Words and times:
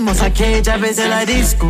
fuimos 0.00 0.22
aquella 0.22 0.78
vez 0.78 0.96
de 0.96 1.08
la 1.08 1.26
disco. 1.26 1.66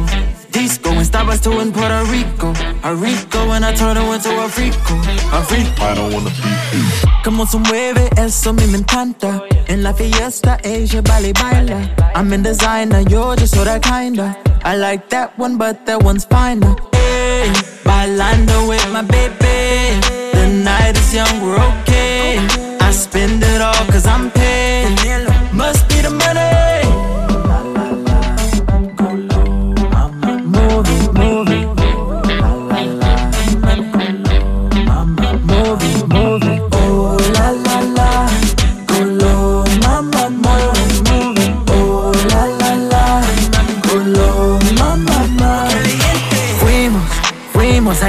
Disco, 0.52 0.90
estabas 1.00 1.40
tú 1.40 1.60
en 1.60 1.72
Puerto 1.72 2.04
Rico. 2.04 2.52
A 2.84 2.92
Rico, 2.92 3.52
and 3.52 3.64
I 3.64 3.74
turned 3.74 3.98
her 3.98 4.14
into 4.14 4.30
a 4.30 4.48
frico. 4.48 4.94
A 5.32 5.42
frico. 5.42 5.82
I 5.82 5.94
don't 5.96 6.14
wanna 6.14 6.30
be 6.30 7.24
Como 7.24 7.44
se 7.44 7.58
mueve, 7.58 8.08
eso 8.16 8.50
a 8.50 8.52
mí 8.52 8.64
me 8.68 8.78
encanta. 8.78 9.42
En 9.66 9.82
la 9.82 9.92
fiesta, 9.92 10.58
ella 10.62 11.02
baila 11.02 11.28
y 11.28 11.32
baila. 11.32 12.12
I'm 12.14 12.32
in 12.32 12.44
designer, 12.44 13.02
yo 13.08 13.34
just 13.34 13.56
sorta 13.56 13.80
kinda. 13.80 14.36
I 14.64 14.76
like 14.76 15.08
that 15.08 15.36
one, 15.36 15.56
but 15.58 15.84
that 15.86 16.00
one's 16.00 16.24
finer. 16.24 16.76
Hey, 16.92 17.50
bailando 17.84 18.68
with 18.68 18.88
my 18.92 19.02
baby. 19.02 19.98
The 20.32 20.46
night 20.46 20.96
is 20.96 21.12
young, 21.12 21.42
we're 21.42 21.58
okay. 21.82 22.38
I 22.80 22.92
spend 22.92 23.42
it 23.42 23.60
all 23.60 23.84
cause 23.86 24.06
I'm 24.06 24.30
paid. 24.30 24.50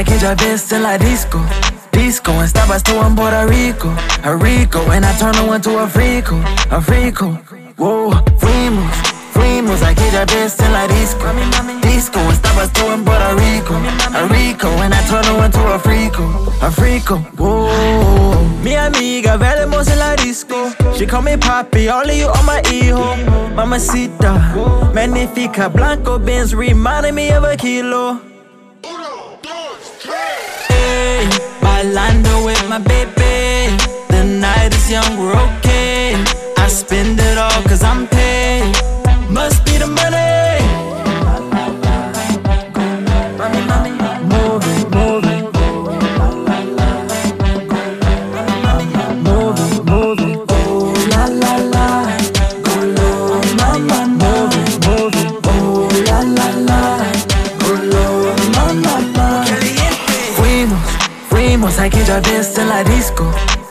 Aquella 0.01 0.33
vez 0.35 0.71
en 0.71 0.83
la 0.83 0.97
disco. 0.97 1.39
Disco, 1.91 2.31
estabas 2.43 2.81
tú 2.81 2.93
en 3.05 3.15
Puerto 3.15 3.45
Rico. 3.47 3.93
A 4.23 4.33
Rico, 4.33 4.79
and 4.91 5.05
I 5.05 5.13
turn 5.17 5.33
turned 5.33 5.55
into 5.55 5.77
a 5.77 5.87
frico. 5.87 6.39
A 6.71 6.81
frico, 6.81 7.37
whoa, 7.77 8.11
fuimos, 8.39 8.91
fuimos 9.31 9.81
aquella 9.83 10.25
vez 10.25 10.59
en 10.59 10.73
la 10.73 10.87
disco. 10.87 11.25
Disco, 11.83 12.19
estabas 12.31 12.71
tú 12.73 12.91
en 12.91 13.03
Puerto 13.03 13.35
Rico. 13.35 13.75
A 14.13 14.27
Rico, 14.27 14.67
and 14.81 14.93
I 14.93 15.02
turn 15.08 15.23
turned 15.23 15.45
into 15.45 15.59
a 15.67 15.80
frico. 15.80 16.52
A 16.61 16.71
frico, 16.71 17.17
whoa. 17.38 18.41
Mi 18.63 18.75
amiga, 18.75 19.38
veremos 19.38 19.88
en 19.88 19.99
la 19.99 20.15
disco. 20.15 20.71
She 20.95 21.05
call 21.05 21.21
me 21.21 21.38
papi, 21.38 21.89
all 21.89 22.09
of 22.09 22.15
you 22.15 22.27
on 22.27 22.45
my 22.45 22.61
hijo. 22.71 23.15
Mamacita, 23.55 24.33
magnifica, 24.93 25.69
blanco 25.69 26.17
beans, 26.17 26.55
reminding 26.55 27.13
me 27.13 27.31
of 27.31 27.43
a 27.43 27.55
kilo. 27.55 28.19
Bailando 31.61 32.45
with 32.45 32.67
my 32.69 32.80
baby. 32.80 33.75
The 34.09 34.23
night 34.23 34.73
is 34.73 34.89
young, 34.89 35.17
we're 35.17 35.35
okay. 35.35 36.16
I 36.58 36.67
spend 36.67 37.19
it 37.19 37.38
all 37.38 37.61
cause 37.63 37.83
I'm 37.83 38.08
paid. 38.08 38.75
Must 39.30 39.63
be 39.66 39.77
the 39.77 39.88
money. 39.88 40.41
I 61.81 61.89
get 61.89 62.07
your 62.07 62.21
dance 62.21 62.53
till 62.53 62.71
I 62.71 62.83
disco. 62.83 63.25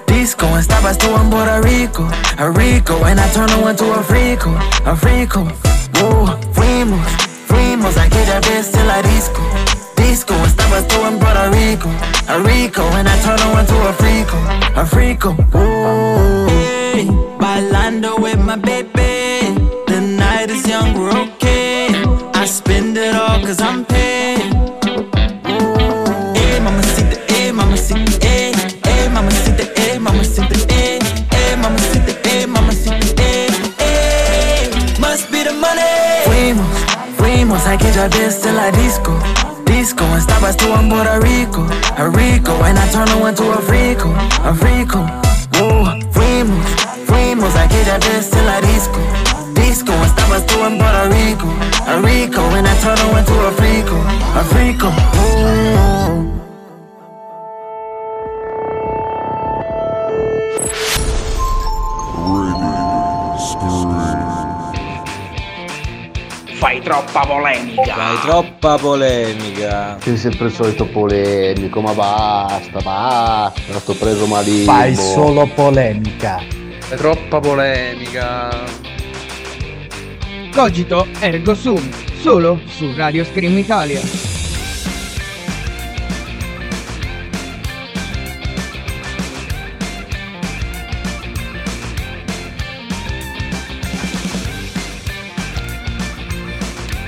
Disco 0.06 0.46
and 0.46 0.64
stop 0.64 0.82
us 0.82 0.96
to 0.96 1.14
in 1.14 1.30
Puerto 1.30 1.62
Rico. 1.62 2.10
A 2.38 2.50
Rico, 2.50 3.04
and 3.04 3.20
I 3.20 3.30
turn 3.32 3.48
her 3.48 3.70
into 3.70 3.84
a 3.84 4.02
freako. 4.02 4.50
A 4.84 4.96
freako. 4.96 5.46
Whoa, 5.94 6.26
fuimos, 6.52 7.06
fuimos. 7.46 7.96
I 7.96 8.08
get 8.08 8.26
your 8.26 8.40
dance 8.40 8.72
till 8.72 8.90
I 8.90 9.00
disco. 9.02 9.42
Disco 9.94 10.34
and 10.34 10.50
stop 10.50 10.72
us 10.72 10.86
to 10.88 11.06
in 11.06 11.20
Puerto 11.20 11.50
Rico. 11.54 11.88
A 12.26 12.42
Rico, 12.42 12.82
and 12.98 13.08
I 13.08 13.16
turn 13.22 13.38
her 13.38 13.60
into 13.60 13.76
a 13.76 13.92
freako. 13.92 14.38
A 14.74 14.84
freako. 14.84 15.30
Ooh, 15.54 16.48
Hey, 16.48 17.06
bailando 17.38 18.20
with 18.20 18.40
my 18.44 18.56
baby. 18.56 19.54
The 19.86 20.00
night 20.00 20.50
is 20.50 20.66
young, 20.66 20.98
we're 20.98 21.16
okay. 21.16 21.86
I 22.34 22.44
spend 22.44 22.96
it 22.96 23.14
all 23.14 23.38
cause 23.38 23.60
I'm 23.60 23.84
paid. 23.84 24.09
Usa 37.60 37.76
kijua 37.76 38.08
bass 38.08 38.40
till 38.40 38.58
I 38.58 38.70
disco. 38.70 39.12
Disco 39.66 40.04
and 40.04 40.22
stop 40.22 40.42
us 40.42 40.56
to 40.56 40.72
I'm 40.72 40.88
Puerto 40.88 41.20
Rico 41.20 41.66
A 41.98 42.08
Rico. 42.08 42.52
And 42.64 42.78
I 42.78 42.88
turn 42.88 43.20
one 43.20 43.34
to 43.34 43.52
a 43.52 43.60
freako 43.60 44.08
A 44.44 44.54
freako 44.54 45.00
Woo, 45.60 45.84
fuimos, 46.10 46.66
fuimos 47.04 47.54
Aquella 47.56 47.98
vez 47.98 48.30
till 48.30 48.48
I 48.48 48.60
disco. 48.62 49.00
Disco 49.52 49.92
and 49.92 50.10
stop 50.10 50.30
us 50.30 50.44
to 50.46 50.54
I'm 50.62 50.78
Puerto 50.78 51.10
Rico 51.10 51.48
A 51.86 52.00
Rico. 52.00 52.40
And 52.56 52.66
I 52.66 52.74
turn 52.80 52.98
one 53.12 53.24
to 53.26 53.34
a 53.46 53.52
freako 53.52 53.98
A 54.36 54.42
freako 54.42 54.88
Ooh. 55.20 56.40
Fai 66.60 66.78
troppa 66.82 67.20
polemica. 67.20 67.94
Fai 67.94 68.20
troppa 68.20 68.76
polemica. 68.76 69.96
Sei 69.98 70.18
sempre 70.18 70.48
il 70.48 70.52
solito 70.52 70.84
polemico, 70.84 71.80
ma 71.80 71.94
basta, 71.94 72.80
basta, 72.80 73.78
sto 73.78 73.94
preso 73.94 74.26
malissimo. 74.26 74.70
Fai 74.70 74.94
solo 74.94 75.46
polemica. 75.46 76.38
È 76.86 76.94
troppa 76.96 77.40
polemica. 77.40 78.50
Cogito 80.52 81.06
Ergo 81.20 81.54
Sum, 81.54 81.88
solo 82.20 82.60
su 82.66 82.92
Radio 82.94 83.24
Scream 83.24 83.56
Italia. 83.56 84.29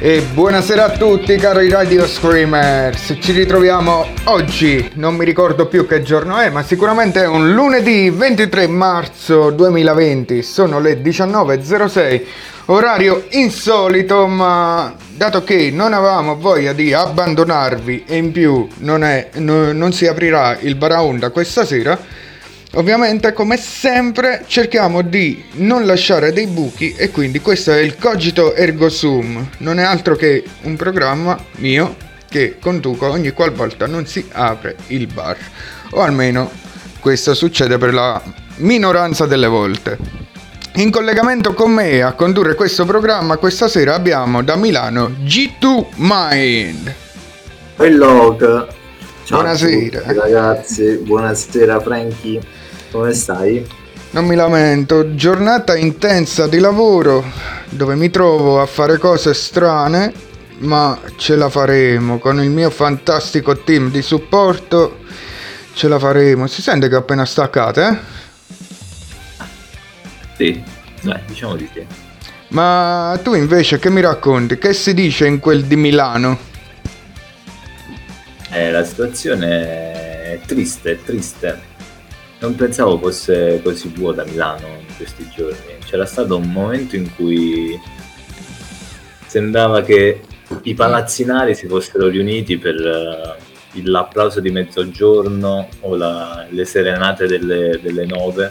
E 0.04 0.20
buonasera 0.20 0.86
a 0.86 0.96
tutti 0.96 1.36
cari 1.36 1.68
Radio 1.68 2.08
Screamers, 2.08 3.18
ci 3.20 3.30
ritroviamo 3.30 4.04
oggi, 4.24 4.90
non 4.94 5.14
mi 5.14 5.24
ricordo 5.24 5.66
più 5.66 5.86
che 5.86 6.02
giorno 6.02 6.38
è, 6.38 6.50
ma 6.50 6.64
sicuramente 6.64 7.22
è 7.22 7.28
un 7.28 7.52
lunedì 7.52 8.10
23 8.10 8.66
marzo 8.66 9.50
2020, 9.50 10.42
sono 10.42 10.80
le 10.80 11.00
19.06, 11.00 12.24
orario 12.64 13.26
insolito 13.30 14.26
ma 14.26 14.92
dato 15.14 15.44
che 15.44 15.70
non 15.70 15.92
avevamo 15.92 16.34
voglia 16.34 16.72
di 16.72 16.92
abbandonarvi 16.92 18.02
e 18.04 18.16
in 18.16 18.32
più 18.32 18.66
non, 18.78 19.04
è, 19.04 19.28
no- 19.34 19.70
non 19.70 19.92
si 19.92 20.08
aprirà 20.08 20.58
il 20.62 20.74
Baraonda 20.74 21.30
questa 21.30 21.64
sera, 21.64 21.96
Ovviamente, 22.74 23.34
come 23.34 23.58
sempre, 23.58 24.44
cerchiamo 24.46 25.02
di 25.02 25.44
non 25.56 25.84
lasciare 25.84 26.32
dei 26.32 26.46
buchi 26.46 26.94
e 26.96 27.10
quindi 27.10 27.40
questo 27.40 27.70
è 27.70 27.80
il 27.80 27.98
Cogito 27.98 28.54
Ergo 28.54 28.88
Sum. 28.88 29.46
Non 29.58 29.78
è 29.78 29.82
altro 29.82 30.16
che 30.16 30.42
un 30.62 30.76
programma 30.76 31.38
mio 31.56 31.94
che 32.30 32.56
conduco 32.58 33.10
ogni 33.10 33.32
qualvolta 33.32 33.86
non 33.86 34.06
si 34.06 34.26
apre 34.32 34.76
il 34.86 35.06
bar. 35.06 35.36
O 35.90 36.00
almeno 36.00 36.50
questo 36.98 37.34
succede 37.34 37.76
per 37.76 37.92
la 37.92 38.22
minoranza 38.56 39.26
delle 39.26 39.48
volte. 39.48 39.98
In 40.76 40.90
collegamento 40.90 41.52
con 41.52 41.70
me 41.72 42.00
a 42.02 42.12
condurre 42.12 42.54
questo 42.54 42.86
programma 42.86 43.36
questa 43.36 43.68
sera 43.68 43.94
abbiamo 43.94 44.42
da 44.42 44.56
Milano 44.56 45.08
G2 45.08 45.86
Mind. 45.96 46.94
Hello, 47.76 48.34
ciao 48.38 49.40
Buonasera. 49.42 50.00
tutti, 50.00 50.14
ragazzi, 50.14 50.96
buonasera 51.02 51.78
Frankie, 51.80 52.40
come 52.92 53.12
stai? 53.14 53.66
Non 54.10 54.26
mi 54.26 54.34
lamento, 54.34 55.14
giornata 55.14 55.74
intensa 55.74 56.46
di 56.46 56.58
lavoro 56.58 57.24
dove 57.70 57.94
mi 57.94 58.10
trovo 58.10 58.60
a 58.60 58.66
fare 58.66 58.98
cose 58.98 59.32
strane, 59.32 60.12
ma 60.58 61.00
ce 61.16 61.34
la 61.34 61.48
faremo 61.48 62.18
con 62.18 62.40
il 62.42 62.50
mio 62.50 62.68
fantastico 62.68 63.56
team 63.62 63.90
di 63.90 64.02
supporto. 64.02 64.98
Ce 65.74 65.88
la 65.88 65.98
faremo. 65.98 66.46
Si 66.46 66.60
sente 66.60 66.88
che 66.88 66.96
ho 66.96 66.98
appena 66.98 67.24
staccate, 67.24 67.86
eh? 67.88 69.44
Sì, 70.36 70.62
dai, 71.00 71.20
diciamo 71.26 71.56
di 71.56 71.68
sì. 71.72 71.86
Ma 72.48 73.18
tu 73.22 73.32
invece 73.32 73.78
che 73.78 73.88
mi 73.88 74.02
racconti? 74.02 74.58
Che 74.58 74.74
si 74.74 74.92
dice 74.92 75.26
in 75.26 75.40
quel 75.40 75.64
di 75.64 75.76
Milano? 75.76 76.38
Eh, 78.50 78.70
la 78.70 78.84
situazione 78.84 79.48
è 80.32 80.40
triste, 80.44 80.92
è 80.92 81.02
triste. 81.02 81.71
Non 82.42 82.56
pensavo 82.56 82.98
fosse 82.98 83.60
così 83.62 83.86
vuota 83.94 84.24
Milano 84.24 84.66
in 84.66 84.96
questi 84.96 85.28
giorni. 85.32 85.78
C'era 85.84 86.04
stato 86.04 86.36
un 86.36 86.50
momento 86.50 86.96
in 86.96 87.08
cui 87.14 87.80
sembrava 89.26 89.82
che 89.82 90.20
i 90.62 90.74
palazzinari 90.74 91.54
si 91.54 91.68
fossero 91.68 92.08
riuniti 92.08 92.58
per 92.58 92.74
eh, 92.74 93.82
l'applauso 93.84 94.40
di 94.40 94.50
mezzogiorno 94.50 95.68
o 95.82 95.94
la- 95.94 96.44
le 96.50 96.64
serenate 96.64 97.28
delle, 97.28 97.78
delle 97.80 98.06
nove 98.06 98.50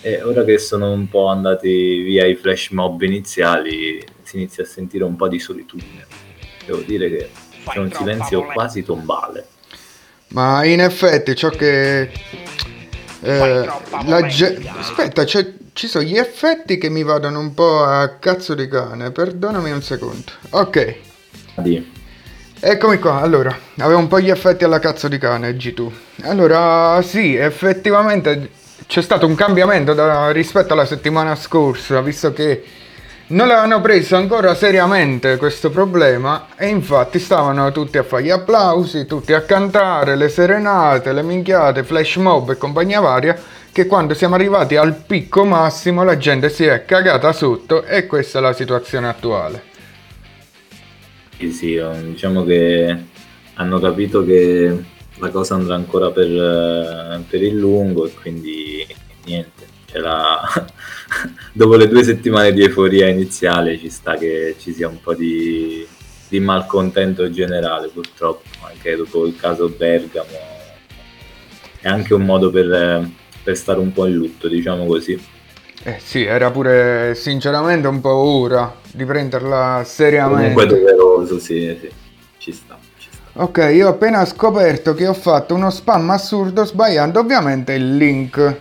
e 0.00 0.22
ora 0.22 0.44
che 0.44 0.58
sono 0.58 0.92
un 0.92 1.08
po' 1.08 1.26
andati 1.26 2.02
via 2.02 2.24
i 2.24 2.36
flash 2.36 2.68
mob 2.70 3.02
iniziali 3.02 4.00
si 4.22 4.36
inizia 4.36 4.62
a 4.62 4.66
sentire 4.66 5.02
un 5.02 5.16
po' 5.16 5.26
di 5.26 5.40
solitudine. 5.40 6.06
Devo 6.64 6.82
dire 6.86 7.10
che 7.10 7.30
c'è 7.66 7.80
un 7.80 7.90
silenzio 7.90 8.44
quasi 8.44 8.84
tombale. 8.84 9.44
Ma 10.28 10.64
in 10.64 10.80
effetti 10.80 11.34
ciò 11.34 11.48
che... 11.48 12.12
eh, 13.20 13.68
la 14.06 14.26
ge- 14.26 14.60
Aspetta, 14.78 15.24
c'è- 15.24 15.52
ci 15.72 15.86
sono 15.86 16.04
gli 16.04 16.16
effetti 16.16 16.78
che 16.78 16.88
mi 16.88 17.02
vadano 17.02 17.38
un 17.40 17.54
po' 17.54 17.82
a 17.84 18.08
cazzo 18.18 18.54
di 18.54 18.68
cane. 18.68 19.10
Perdonami 19.10 19.70
un 19.70 19.82
secondo. 19.82 20.24
Ok, 20.50 20.94
Di- 21.56 21.92
eccomi 22.60 22.98
qua. 22.98 23.20
Allora, 23.20 23.56
avevo 23.78 23.98
un 23.98 24.08
po' 24.08 24.20
gli 24.20 24.30
effetti 24.30 24.64
alla 24.64 24.78
cazzo 24.80 25.08
di 25.08 25.18
cane, 25.18 25.56
G2. 25.56 25.90
Allora, 26.22 27.00
sì, 27.02 27.34
effettivamente 27.36 28.50
c'è 28.86 29.02
stato 29.02 29.26
un 29.26 29.34
cambiamento 29.34 29.92
da- 29.94 30.30
rispetto 30.30 30.72
alla 30.72 30.86
settimana 30.86 31.34
scorsa, 31.36 32.00
visto 32.00 32.32
che 32.32 32.64
non 33.28 33.46
l'avevano 33.46 33.80
preso 33.80 34.16
ancora 34.16 34.54
seriamente 34.54 35.36
questo 35.36 35.70
problema 35.70 36.48
e 36.56 36.68
infatti 36.68 37.18
stavano 37.18 37.70
tutti 37.72 37.98
a 37.98 38.02
fare 38.02 38.22
gli 38.22 38.30
applausi, 38.30 39.04
tutti 39.06 39.34
a 39.34 39.42
cantare, 39.42 40.16
le 40.16 40.28
serenate, 40.30 41.12
le 41.12 41.22
minchiate, 41.22 41.84
flash 41.84 42.16
mob 42.16 42.50
e 42.50 42.56
compagnia 42.56 43.00
varia, 43.00 43.38
che 43.70 43.86
quando 43.86 44.14
siamo 44.14 44.34
arrivati 44.34 44.76
al 44.76 44.94
picco 44.94 45.44
massimo 45.44 46.04
la 46.04 46.16
gente 46.16 46.48
si 46.48 46.64
è 46.64 46.84
cagata 46.86 47.32
sotto 47.32 47.84
e 47.84 48.06
questa 48.06 48.38
è 48.38 48.42
la 48.42 48.52
situazione 48.54 49.08
attuale. 49.08 49.62
Sì, 51.38 51.50
sì, 51.52 51.74
eh, 51.74 52.02
diciamo 52.02 52.44
che 52.44 52.96
hanno 53.54 53.78
capito 53.78 54.24
che 54.24 54.84
la 55.18 55.30
cosa 55.30 55.54
andrà 55.54 55.74
ancora 55.74 56.10
per, 56.10 56.26
eh, 56.30 57.22
per 57.28 57.42
il 57.42 57.56
lungo 57.56 58.06
e 58.06 58.14
quindi 58.14 58.86
niente. 59.24 59.66
c'è 59.86 59.98
la- 59.98 60.40
Dopo 61.52 61.76
le 61.76 61.88
due 61.88 62.02
settimane 62.02 62.52
di 62.52 62.62
euforia 62.62 63.08
iniziale 63.08 63.78
ci 63.78 63.90
sta 63.90 64.16
che 64.16 64.56
ci 64.58 64.72
sia 64.72 64.88
un 64.88 65.00
po' 65.00 65.14
di, 65.14 65.86
di 66.28 66.40
malcontento 66.40 67.30
generale 67.30 67.88
purtroppo, 67.88 68.48
anche 68.62 68.96
dopo 68.96 69.26
il 69.26 69.36
caso 69.36 69.68
Bergamo. 69.68 70.56
È 71.80 71.88
anche 71.88 72.14
un 72.14 72.24
modo 72.24 72.50
per, 72.50 73.08
per 73.42 73.56
stare 73.56 73.78
un 73.78 73.92
po' 73.92 74.06
in 74.06 74.14
lutto, 74.14 74.48
diciamo 74.48 74.86
così. 74.86 75.36
Eh 75.84 75.98
sì, 76.02 76.24
era 76.24 76.50
pure 76.50 77.14
sinceramente 77.14 77.86
un 77.86 78.00
po' 78.00 78.14
ora 78.14 78.74
di 78.90 79.04
prenderla 79.04 79.82
seriamente. 79.84 80.52
Comunque 80.52 80.66
doveroso, 80.66 81.38
sì, 81.38 81.76
sì, 81.80 81.88
ci 82.38 82.52
sta. 82.52 82.76
Ci 82.98 83.08
sta. 83.12 83.40
Ok, 83.40 83.70
io 83.72 83.86
ho 83.86 83.90
appena 83.90 84.24
scoperto 84.24 84.92
che 84.94 85.06
ho 85.06 85.14
fatto 85.14 85.54
uno 85.54 85.70
spam 85.70 86.10
assurdo 86.10 86.64
sbagliando 86.64 87.20
ovviamente 87.20 87.74
il 87.74 87.96
link. 87.96 88.56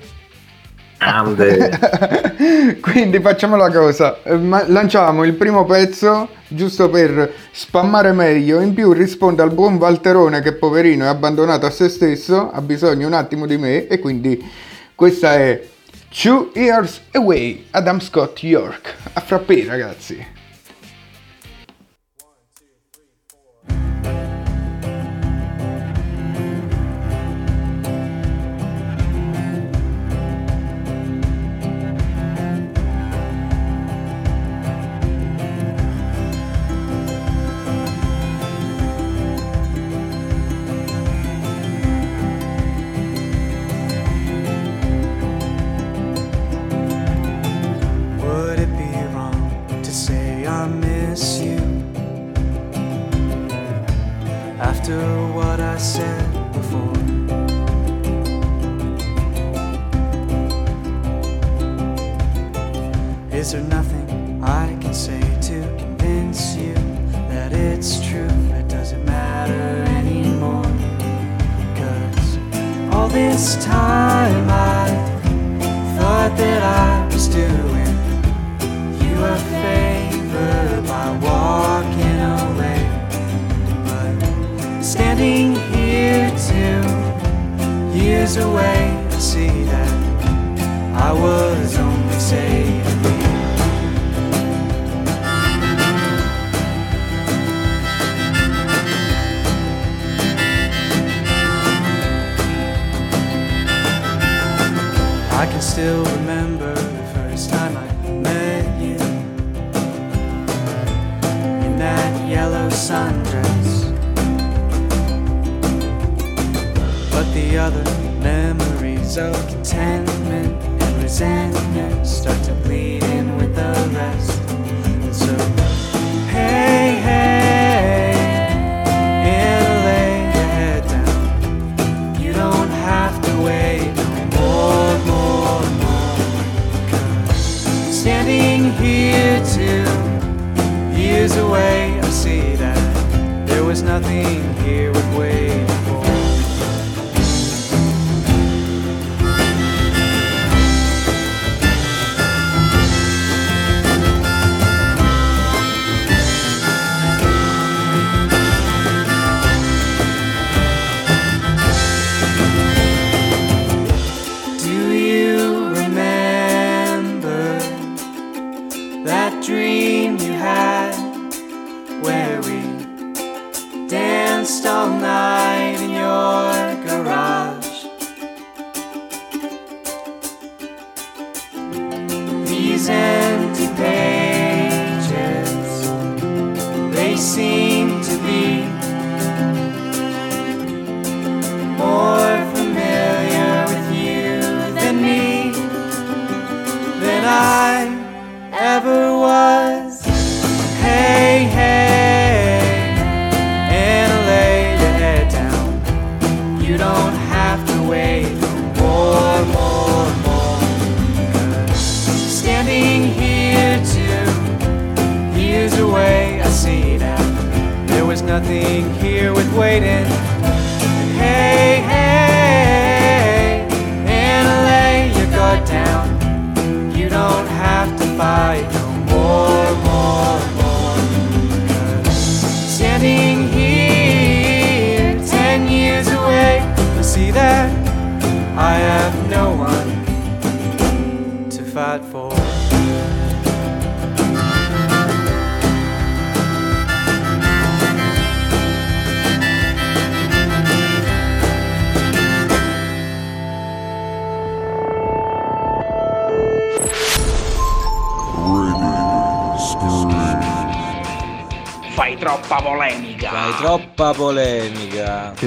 Grande. 0.97 2.77
Quindi 2.81 3.19
facciamo 3.19 3.55
la 3.55 3.71
cosa, 3.71 4.21
eh, 4.23 4.37
lanciamo 4.37 5.23
il 5.23 5.33
primo 5.33 5.65
pezzo 5.65 6.29
giusto 6.47 6.89
per 6.89 7.33
spammare 7.51 8.13
meglio, 8.13 8.59
in 8.59 8.73
più 8.73 8.91
risponde 8.93 9.41
al 9.41 9.53
buon 9.53 9.77
Valterone 9.77 10.41
che 10.41 10.53
poverino 10.53 11.05
è 11.05 11.07
abbandonato 11.07 11.65
a 11.65 11.69
se 11.69 11.89
stesso, 11.89 12.51
ha 12.51 12.61
bisogno 12.61 13.07
un 13.07 13.13
attimo 13.13 13.45
di 13.45 13.57
me 13.57 13.87
e 13.87 13.99
quindi 13.99 14.43
questa 14.95 15.35
è 15.35 15.61
Two 16.09 16.51
Years 16.53 17.01
Away, 17.11 17.67
Adam 17.71 17.99
Scott 17.99 18.41
York. 18.43 18.95
A 19.13 19.21
frappè 19.21 19.65
ragazzi. 19.65 20.35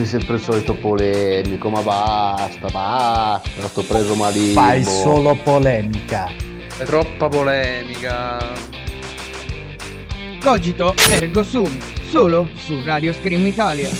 Sei 0.00 0.08
sempre 0.08 0.36
il 0.36 0.40
solito 0.40 0.72
polemico, 0.72 1.68
ma 1.68 1.82
basta, 1.82 2.68
basta. 2.70 3.68
Sto 3.68 3.82
preso 3.82 4.14
malissimo. 4.14 4.58
Fai 4.58 4.82
solo 4.82 5.34
polemica. 5.34 6.30
È 6.78 6.84
troppa 6.84 7.28
polemica. 7.28 8.38
Cogito 10.42 10.94
ergo 11.10 11.42
sum, 11.42 11.78
solo 12.08 12.48
su 12.54 12.80
Radio 12.82 13.12
Scream 13.12 13.46
Italia. 13.46 13.90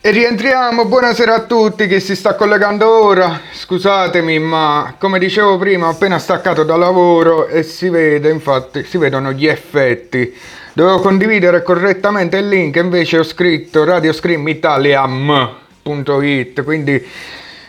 E 0.00 0.10
rientriamo, 0.12 0.84
buonasera 0.84 1.34
a 1.34 1.40
tutti 1.40 1.88
chi 1.88 1.98
si 1.98 2.14
sta 2.14 2.36
collegando 2.36 2.88
ora. 2.88 3.40
Scusatemi, 3.52 4.38
ma 4.38 4.94
come 4.96 5.18
dicevo 5.18 5.58
prima, 5.58 5.88
ho 5.88 5.90
appena 5.90 6.20
staccato 6.20 6.62
da 6.62 6.76
lavoro 6.76 7.48
e 7.48 7.64
si 7.64 7.88
vede, 7.88 8.30
infatti, 8.30 8.84
si 8.84 8.96
vedono 8.96 9.32
gli 9.32 9.48
effetti. 9.48 10.62
Dovevo 10.76 10.98
condividere 10.98 11.62
correttamente 11.62 12.38
il 12.38 12.48
link, 12.48 12.74
invece 12.74 13.18
ho 13.18 13.22
scritto 13.22 13.84
radioscreamitaliam.it, 13.84 16.64
quindi 16.64 17.00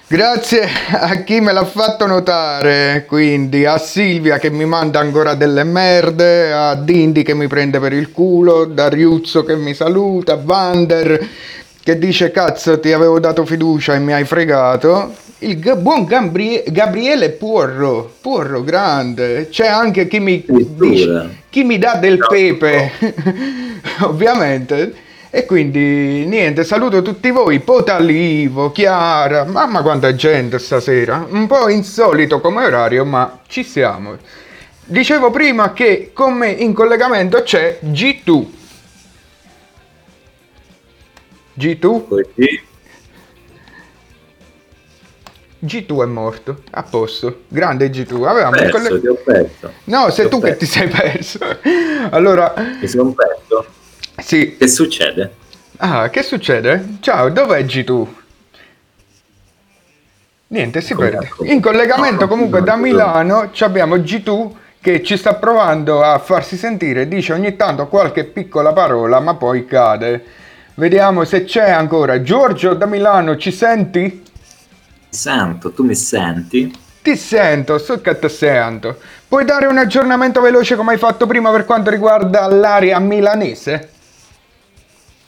grazie 0.07 0.67
a 0.89 1.17
chi 1.17 1.39
me 1.39 1.53
l'ha 1.53 1.65
fatto 1.65 2.07
notare, 2.07 3.05
quindi 3.07 3.63
a 3.63 3.77
Silvia 3.77 4.39
che 4.39 4.49
mi 4.49 4.65
manda 4.65 5.01
ancora 5.01 5.35
delle 5.35 5.63
merde, 5.63 6.51
a 6.51 6.73
Dindi 6.73 7.21
che 7.21 7.35
mi 7.35 7.45
prende 7.45 7.79
per 7.79 7.93
il 7.93 8.11
culo, 8.11 8.65
Dariuzzo 8.65 9.43
che 9.43 9.55
mi 9.55 9.75
saluta, 9.75 10.39
Vander 10.41 11.27
che 11.83 11.99
dice 11.99 12.31
cazzo 12.31 12.79
ti 12.79 12.91
avevo 12.91 13.19
dato 13.19 13.45
fiducia 13.45 13.93
e 13.93 13.99
mi 13.99 14.13
hai 14.13 14.25
fregato. 14.25 15.13
Il 15.39 15.59
ga- 15.59 15.75
buon 15.75 16.05
Gabri- 16.05 16.63
Gabriele 16.67 17.29
Porro, 17.31 18.13
Porro 18.21 18.63
grande, 18.63 19.49
c'è 19.49 19.67
anche 19.67 20.07
chi 20.07 20.19
mi, 20.19 20.43
dice, 20.47 21.41
chi 21.49 21.63
mi 21.63 21.77
dà 21.77 21.95
del 21.95 22.17
No, 22.17 22.27
pepe, 22.27 22.91
ovviamente. 24.03 25.03
E 25.29 25.45
quindi 25.45 26.25
niente, 26.25 26.63
saluto 26.63 27.01
tutti 27.01 27.29
voi, 27.31 27.59
Potalivo, 27.59 28.71
Chiara, 28.71 29.43
mamma 29.43 29.81
quanta 29.81 30.15
gente 30.15 30.57
stasera, 30.59 31.27
un 31.29 31.45
po' 31.45 31.67
insolito 31.67 32.39
come 32.39 32.63
orario, 32.63 33.03
ma 33.03 33.39
ci 33.47 33.65
siamo. 33.65 34.15
Dicevo 34.85 35.31
prima 35.31 35.73
che 35.73 36.11
con 36.13 36.35
me 36.35 36.51
in 36.51 36.71
collegamento 36.73 37.43
c'è 37.43 37.79
G2. 37.83 38.45
G2? 41.59 42.07
Così. 42.07 42.61
G2 45.65 46.03
è 46.03 46.05
morto, 46.05 46.61
a 46.71 46.83
posto, 46.83 47.41
grande 47.47 47.89
G2. 47.89 48.25
Avevamo 48.25 48.55
Perso, 48.57 48.71
colle- 48.77 48.99
ti 49.01 49.07
ho 49.07 49.15
perso. 49.15 49.71
No, 49.85 50.09
sei 50.11 50.25
Ti 50.25 50.31
tu 50.31 50.41
che 50.41 50.57
ti 50.57 50.65
sei 50.65 50.87
perso. 50.87 51.39
allora, 52.11 52.53
Mi 52.79 52.87
sono 52.87 53.11
perso. 53.11 53.65
sì. 54.17 54.55
Che 54.57 54.67
succede? 54.67 55.33
Ah, 55.77 56.09
che 56.09 56.23
succede? 56.23 56.97
Ciao, 57.01 57.29
dov'è 57.29 57.63
G2? 57.63 58.07
Niente, 60.47 60.81
si 60.81 60.93
Come 60.93 61.09
perde. 61.09 61.25
ecco. 61.25 61.43
In 61.45 61.59
collegamento 61.59 62.21
No, 62.21 62.27
comunque 62.27 62.59
no, 62.59 62.65
da 62.65 62.75
no. 62.75 62.81
Milano 62.81 63.49
ci 63.51 63.63
abbiamo 63.63 63.97
G2 63.97 64.49
che 64.79 65.01
ci 65.03 65.17
sta 65.17 65.33
provando 65.33 66.03
a 66.03 66.19
farsi 66.19 66.55
sentire, 66.57 67.07
dice 67.07 67.33
ogni 67.33 67.55
tanto 67.55 67.87
qualche 67.87 68.23
piccola 68.25 68.71
parola, 68.71 69.19
ma 69.19 69.33
poi 69.33 69.65
cade. 69.65 70.23
Vediamo 70.75 71.23
se 71.23 71.43
c'è 71.45 71.71
ancora. 71.71 72.21
Giorgio 72.21 72.73
da 72.75 72.85
Milano, 72.85 73.37
ci 73.37 73.51
senti? 73.51 74.21
Sento, 75.15 75.71
tu 75.71 75.83
mi 75.83 75.95
senti? 75.95 76.77
Ti 77.01 77.15
sento, 77.15 77.77
so 77.77 78.01
che 78.01 78.19
ti 78.19 78.27
sento. 78.27 78.97
Puoi 79.27 79.45
dare 79.45 79.65
un 79.65 79.77
aggiornamento 79.77 80.41
veloce 80.41 80.75
come 80.75 80.91
hai 80.91 80.97
fatto 80.97 81.25
prima 81.25 81.51
per 81.51 81.63
quanto 81.63 81.89
riguarda 81.89 82.45
l'area 82.47 82.99
milanese? 82.99 83.89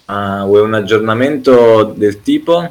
Ah, 0.06 0.44
vuoi 0.44 0.62
un 0.62 0.74
aggiornamento 0.74 1.94
del 1.96 2.22
tipo? 2.22 2.70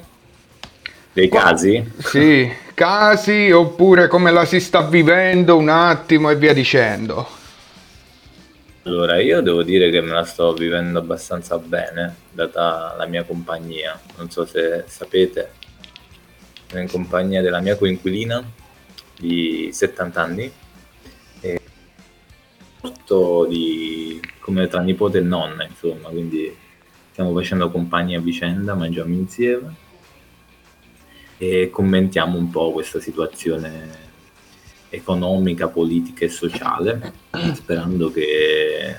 Dei 1.14 1.30
casi? 1.30 1.92
Sì, 1.98 2.52
casi 2.74 3.50
oppure 3.50 4.08
come 4.08 4.30
la 4.30 4.44
si 4.44 4.60
sta 4.60 4.82
vivendo 4.82 5.56
un 5.56 5.70
attimo 5.70 6.28
e 6.28 6.36
via 6.36 6.52
dicendo. 6.52 7.26
Allora, 8.82 9.18
io 9.20 9.40
devo 9.40 9.62
dire 9.62 9.90
che 9.90 10.02
me 10.02 10.12
la 10.12 10.24
sto 10.24 10.52
vivendo 10.52 10.98
abbastanza 10.98 11.56
bene, 11.58 12.14
data 12.30 12.94
la 12.98 13.06
mia 13.06 13.24
compagnia. 13.24 13.98
Non 14.18 14.30
so 14.30 14.44
se 14.44 14.84
sapete, 14.86 15.50
in 16.74 16.88
compagnia 16.88 17.42
della 17.42 17.60
mia 17.60 17.76
coinquilina 17.76 18.44
di 19.18 19.70
70 19.72 20.22
anni 20.22 20.52
e 21.40 21.60
di 23.48 24.20
come 24.40 24.68
tra 24.68 24.80
nipote 24.80 25.18
e 25.18 25.22
nonna, 25.22 25.64
insomma, 25.64 26.08
quindi 26.08 26.54
stiamo 27.10 27.32
facendo 27.34 27.70
compagnia 27.70 28.18
a 28.18 28.22
vicenda, 28.22 28.74
mangiamo 28.74 29.14
insieme 29.14 29.74
e 31.38 31.70
commentiamo 31.70 32.36
un 32.36 32.50
po' 32.50 32.72
questa 32.72 33.00
situazione 33.00 34.04
economica, 34.88 35.68
politica 35.68 36.24
e 36.24 36.28
sociale, 36.28 37.12
sperando 37.54 38.10
che 38.10 38.96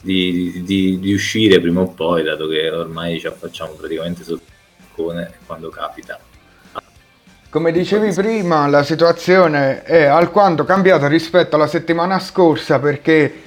di, 0.00 0.62
di- 0.64 0.98
di 0.98 1.12
uscire 1.12 1.60
prima 1.60 1.80
o 1.80 1.88
poi, 1.88 2.22
dato 2.22 2.46
che 2.46 2.70
ormai 2.70 3.18
ci 3.18 3.26
affacciamo 3.26 3.72
praticamente 3.72 4.22
il 4.22 4.40
balcone 4.78 5.38
quando 5.46 5.68
capita. 5.68 6.27
Come 7.50 7.72
dicevi 7.72 8.12
prima, 8.12 8.66
la 8.66 8.82
situazione 8.82 9.82
è 9.82 10.04
alquanto 10.04 10.64
cambiata 10.64 11.08
rispetto 11.08 11.56
alla 11.56 11.66
settimana 11.66 12.18
scorsa 12.18 12.78
perché 12.78 13.42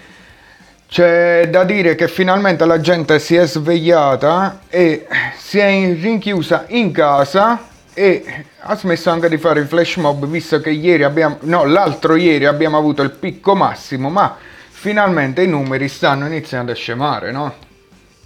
c'è 0.88 1.48
da 1.51 1.63
dire 1.63 1.93
che 1.93 2.08
finalmente 2.08 2.65
la 2.65 2.79
gente 2.79 3.20
si 3.20 3.36
è 3.36 3.46
svegliata 3.46 4.62
e 4.70 5.05
si 5.38 5.60
è 5.60 5.65
in- 5.65 6.01
rinchiusa 6.01 6.65
in 6.70 6.91
casa 6.91 7.67
e 7.93 8.46
ha 8.62 8.75
smesso 8.75 9.12
anche 9.12 9.29
di 9.29 9.38
fare 9.38 9.62
i 9.62 9.65
flash 9.65 9.98
mob 9.98 10.25
visto 10.25 10.60
che 10.62 10.72
ieri 10.72 11.03
abbiamo, 11.03 11.38
no, 11.41 11.65
l'altro 11.65 12.15
ieri 12.15 12.46
abbiamo 12.46 12.79
avuto 12.79 13.03
il 13.03 13.12
picco 13.12 13.53
massimo, 13.53 14.10
ma 14.10 14.36
finalmente 14.67 15.43
i 15.43 15.48
numeri 15.48 15.88
stanno 15.88 16.25
iniziando 16.25 16.72
a 16.72 16.75
scemare, 16.75 17.31
no? 17.31 17.53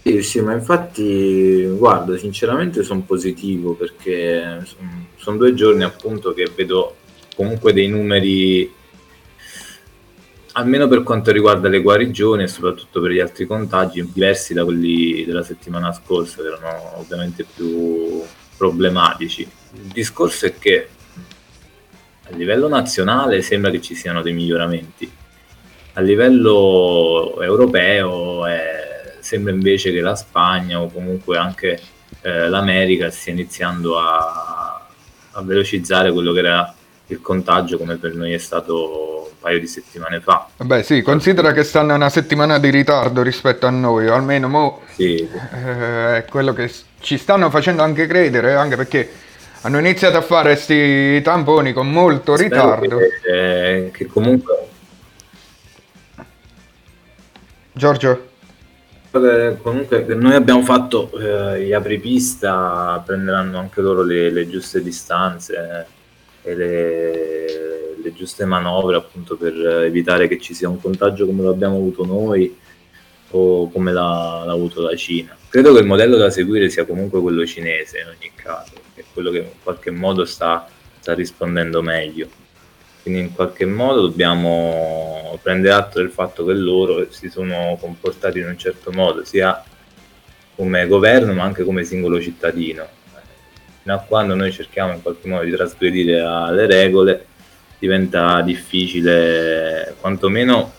Sì, 0.07 0.21
sì, 0.21 0.39
ma 0.39 0.53
infatti, 0.53 1.65
guarda, 1.65 2.15
sinceramente 2.15 2.83
sono 2.83 3.01
positivo 3.01 3.73
perché 3.73 4.63
sono 5.15 5.37
due 5.37 5.55
giorni 5.55 5.81
appunto 5.81 6.31
che 6.31 6.47
vedo 6.55 6.97
comunque 7.35 7.73
dei 7.73 7.87
numeri, 7.87 8.71
almeno 10.51 10.87
per 10.87 11.01
quanto 11.01 11.31
riguarda 11.31 11.69
le 11.69 11.81
guarigioni 11.81 12.43
e 12.43 12.47
soprattutto 12.47 13.01
per 13.01 13.09
gli 13.09 13.19
altri 13.19 13.47
contagi, 13.47 14.07
diversi 14.13 14.53
da 14.53 14.63
quelli 14.63 15.25
della 15.25 15.41
settimana 15.41 15.91
scorsa, 15.91 16.43
che 16.43 16.49
erano 16.49 16.99
ovviamente 16.99 17.43
più 17.43 18.21
problematici. 18.57 19.41
Il 19.41 19.91
discorso 19.91 20.45
è 20.45 20.53
che 20.53 20.87
a 22.29 22.35
livello 22.35 22.67
nazionale 22.67 23.41
sembra 23.41 23.71
che 23.71 23.81
ci 23.81 23.95
siano 23.95 24.21
dei 24.21 24.33
miglioramenti, 24.33 25.11
a 25.93 26.01
livello 26.01 27.41
europeo 27.41 28.45
eh, 28.45 28.74
sembra 29.25 29.51
invece 29.51 29.91
che 29.91 30.01
la 30.01 30.15
Spagna 30.15 30.79
o 30.79 30.91
comunque 30.91 31.35
anche 31.35 31.81
eh, 32.21 32.47
l'America 32.47 33.09
stia 33.09 33.33
iniziando 33.33 33.97
a, 33.97 34.85
a 35.31 35.41
velocizzare 35.41 36.11
quello 36.11 36.31
che 36.31 36.39
era 36.39 36.75
il 37.07 37.21
contagio 37.21 37.79
come 37.79 37.95
per 37.95 38.13
noi 38.13 38.33
è 38.33 38.37
stato 38.37 39.29
un 39.31 39.37
paio 39.39 39.59
di 39.59 39.65
settimane 39.65 40.21
fa. 40.21 40.47
Beh 40.57 40.83
sì, 40.83 41.01
considera 41.01 41.53
che 41.53 41.63
stanno 41.63 41.95
una 41.95 42.11
settimana 42.11 42.59
di 42.59 42.69
ritardo 42.69 43.23
rispetto 43.23 43.65
a 43.65 43.71
noi, 43.71 44.07
o 44.07 44.13
almeno 44.13 44.47
mo 44.47 44.81
Sì, 44.93 45.15
eh, 45.15 46.17
è 46.17 46.25
quello 46.29 46.53
che 46.53 46.71
ci 46.99 47.17
stanno 47.17 47.49
facendo 47.49 47.81
anche 47.81 48.05
credere, 48.05 48.53
anche 48.53 48.75
perché 48.75 49.09
Hanno 49.61 49.79
iniziato 49.79 50.17
a 50.17 50.21
fare 50.21 50.53
questi 50.53 51.19
tamponi 51.23 51.73
con 51.73 51.89
molto 51.89 52.35
Spero 52.35 52.75
ritardo. 52.75 52.97
Che, 52.99 53.85
eh, 53.85 53.91
che 53.91 54.05
comunque 54.05 54.67
Giorgio? 57.71 58.33
Comunque 59.61 60.03
noi 60.13 60.33
abbiamo 60.33 60.61
fatto 60.61 61.09
eh, 61.17 61.63
gli 61.63 61.71
apripista, 61.71 63.01
prenderanno 63.05 63.57
anche 63.59 63.79
loro 63.79 64.03
le, 64.03 64.29
le 64.29 64.49
giuste 64.49 64.83
distanze 64.83 65.87
e 66.41 66.53
le, 66.53 67.95
le 68.01 68.13
giuste 68.13 68.43
manovre 68.43 68.97
appunto 68.97 69.37
per 69.37 69.53
evitare 69.83 70.27
che 70.27 70.37
ci 70.37 70.53
sia 70.53 70.67
un 70.67 70.81
contagio 70.81 71.25
come 71.25 71.43
lo 71.43 71.49
abbiamo 71.49 71.77
avuto 71.77 72.05
noi 72.05 72.55
o 73.31 73.69
come 73.71 73.93
l'ha, 73.93 74.43
l'ha 74.45 74.51
avuto 74.51 74.81
la 74.81 74.95
Cina. 74.95 75.35
Credo 75.47 75.73
che 75.73 75.79
il 75.79 75.85
modello 75.85 76.17
da 76.17 76.29
seguire 76.29 76.69
sia 76.69 76.85
comunque 76.85 77.21
quello 77.21 77.45
cinese 77.45 77.99
in 77.99 78.07
ogni 78.07 78.31
caso, 78.35 78.73
che 78.93 79.01
è 79.01 79.05
quello 79.13 79.31
che 79.31 79.37
in 79.37 79.45
qualche 79.63 79.91
modo 79.91 80.25
sta, 80.25 80.67
sta 80.99 81.13
rispondendo 81.13 81.81
meglio. 81.81 82.27
Quindi 83.05 83.21
in 83.21 83.35
qualche 83.35 83.67
modo 83.67 84.01
dobbiamo 84.01 85.37
prendere 85.43 85.75
atto 85.75 85.99
del 85.99 86.09
fatto 86.09 86.43
che 86.43 86.53
loro 86.53 87.05
si 87.11 87.29
sono 87.29 87.77
comportati 87.79 88.39
in 88.39 88.47
un 88.47 88.57
certo 88.57 88.91
modo, 88.91 89.23
sia 89.23 89.63
come 90.55 90.87
governo 90.87 91.33
ma 91.33 91.43
anche 91.43 91.63
come 91.63 91.83
singolo 91.83 92.19
cittadino. 92.19 92.83
Fino 93.83 93.93
a 93.93 93.99
quando 93.99 94.33
noi 94.33 94.51
cerchiamo 94.51 94.93
in 94.93 95.03
qualche 95.03 95.27
modo 95.27 95.43
di 95.43 95.51
trasgredire 95.51 96.19
alle 96.19 96.65
regole 96.65 97.27
diventa 97.77 98.41
difficile 98.41 99.93
quantomeno 100.01 100.73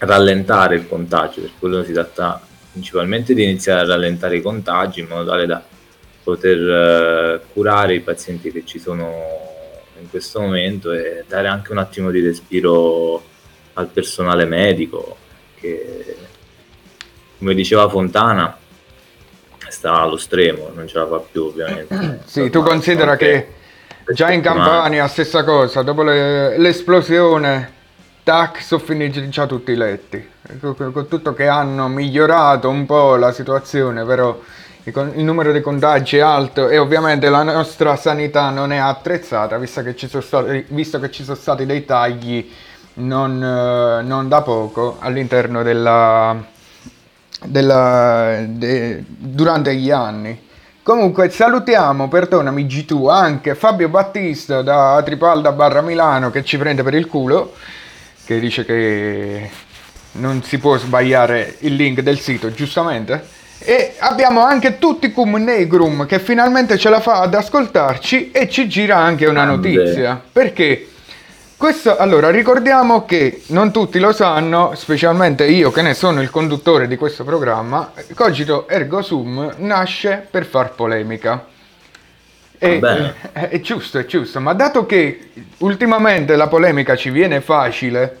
rallentare 0.00 0.74
il 0.74 0.86
contagio, 0.86 1.40
per 1.40 1.52
quello 1.58 1.82
si 1.82 1.94
tratta 1.94 2.42
principalmente 2.72 3.32
di 3.32 3.44
iniziare 3.44 3.80
a 3.80 3.86
rallentare 3.86 4.36
i 4.36 4.42
contagi 4.42 5.00
in 5.00 5.06
modo 5.06 5.30
tale 5.30 5.46
da 5.46 5.64
poter 6.22 6.58
eh, 6.58 7.40
curare 7.54 7.94
i 7.94 8.00
pazienti 8.00 8.52
che 8.52 8.66
ci 8.66 8.78
sono 8.78 9.56
in 10.00 10.08
questo 10.10 10.40
momento 10.40 10.92
e 10.92 11.24
dare 11.26 11.48
anche 11.48 11.72
un 11.72 11.78
attimo 11.78 12.10
di 12.10 12.20
respiro 12.20 13.22
al 13.74 13.86
personale 13.86 14.44
medico 14.44 15.16
che 15.54 16.16
come 17.38 17.54
diceva 17.54 17.88
Fontana 17.88 18.56
sta 19.68 20.00
allo 20.00 20.16
stremo, 20.16 20.70
non 20.74 20.88
ce 20.88 20.98
la 20.98 21.06
fa 21.06 21.18
più 21.18 21.44
ovviamente. 21.44 22.20
Sì, 22.26 22.50
tu 22.50 22.62
considera 22.62 23.16
che 23.16 23.54
già 24.12 24.30
in. 24.32 24.40
Campania 24.40 25.06
stessa 25.08 25.44
cosa, 25.44 25.82
dopo 25.82 26.02
le- 26.02 26.58
l'esplosione, 26.58 27.72
tac, 28.22 28.62
sono 28.62 28.82
finiti 28.82 29.28
già 29.28 29.46
tutti 29.46 29.72
i 29.72 29.76
letti. 29.76 30.28
Con 30.60 31.06
tutto 31.08 31.34
che 31.34 31.46
hanno 31.46 31.88
migliorato 31.88 32.68
un 32.68 32.86
po' 32.86 33.16
la 33.16 33.32
situazione, 33.32 34.04
però 34.04 34.38
il, 34.84 35.24
numero 35.24 35.52
di 35.52 35.60
contagi 35.60 36.16
è 36.16 36.20
alto 36.20 36.68
e 36.68 36.78
ovviamente 36.78 37.28
la 37.28 37.42
nostra 37.42 37.96
sanità 37.96 38.50
non 38.50 38.72
è 38.72 38.78
attrezzata, 38.78 39.58
visto 39.58 39.82
che 39.82 39.94
ci 39.96 40.08
sono 40.08 40.22
stati, 40.22 40.66
ci 41.10 41.24
sono 41.24 41.36
stati 41.36 41.66
dei 41.66 41.84
tagli 41.84 42.50
non, 42.94 43.38
non 43.38 44.28
da 44.28 44.42
poco 44.42 44.96
all'interno 45.00 45.62
della, 45.62 46.36
della- 47.44 48.44
de- 48.46 49.04
durante 49.06 49.74
gli 49.74 49.90
anni. 49.90 50.46
Comunque 50.82 51.28
salutiamo, 51.28 52.08
perdonami 52.08 52.64
G2, 52.64 53.10
anche 53.10 53.54
Fabio 53.54 53.90
Battista 53.90 54.62
da 54.62 55.02
Tripalda 55.04 55.52
barra 55.52 55.82
Milano 55.82 56.30
che 56.30 56.42
ci 56.44 56.56
prende 56.56 56.82
per 56.82 56.94
il 56.94 57.06
culo, 57.06 57.54
che 58.24 58.40
dice 58.40 58.64
che 58.64 59.50
non 60.12 60.42
si 60.42 60.58
può 60.58 60.78
sbagliare 60.78 61.56
il 61.60 61.74
link 61.74 62.00
del 62.00 62.18
sito, 62.18 62.50
giustamente. 62.52 63.36
E 63.60 63.94
abbiamo 63.98 64.42
anche 64.42 64.78
tutti 64.78 65.10
cum 65.12 65.36
negrum 65.36 66.06
che 66.06 66.18
finalmente 66.20 66.78
ce 66.78 66.88
la 66.88 67.00
fa 67.00 67.20
ad 67.20 67.34
ascoltarci 67.34 68.30
e 68.30 68.48
ci 68.48 68.68
gira 68.68 68.96
anche 68.96 69.26
una 69.26 69.44
notizia. 69.44 70.20
Perché? 70.32 70.88
Questo, 71.56 71.96
allora, 71.96 72.30
ricordiamo 72.30 73.04
che 73.04 73.42
non 73.48 73.72
tutti 73.72 73.98
lo 73.98 74.12
sanno, 74.12 74.74
specialmente 74.76 75.44
io 75.44 75.72
che 75.72 75.82
ne 75.82 75.92
sono 75.92 76.22
il 76.22 76.30
conduttore 76.30 76.86
di 76.86 76.96
questo 76.96 77.24
programma, 77.24 77.90
Cogito 78.14 78.68
Ergo 78.68 79.02
Sum 79.02 79.54
nasce 79.56 80.24
per 80.30 80.46
far 80.46 80.74
polemica. 80.74 81.46
E, 82.58 82.78
Va 82.78 82.92
bene. 82.94 83.14
eh, 83.32 83.48
è 83.58 83.60
giusto, 83.60 83.98
è 83.98 84.06
giusto, 84.06 84.38
ma 84.40 84.52
dato 84.52 84.86
che 84.86 85.30
ultimamente 85.58 86.36
la 86.36 86.46
polemica 86.46 86.94
ci 86.94 87.10
viene 87.10 87.40
facile, 87.40 88.18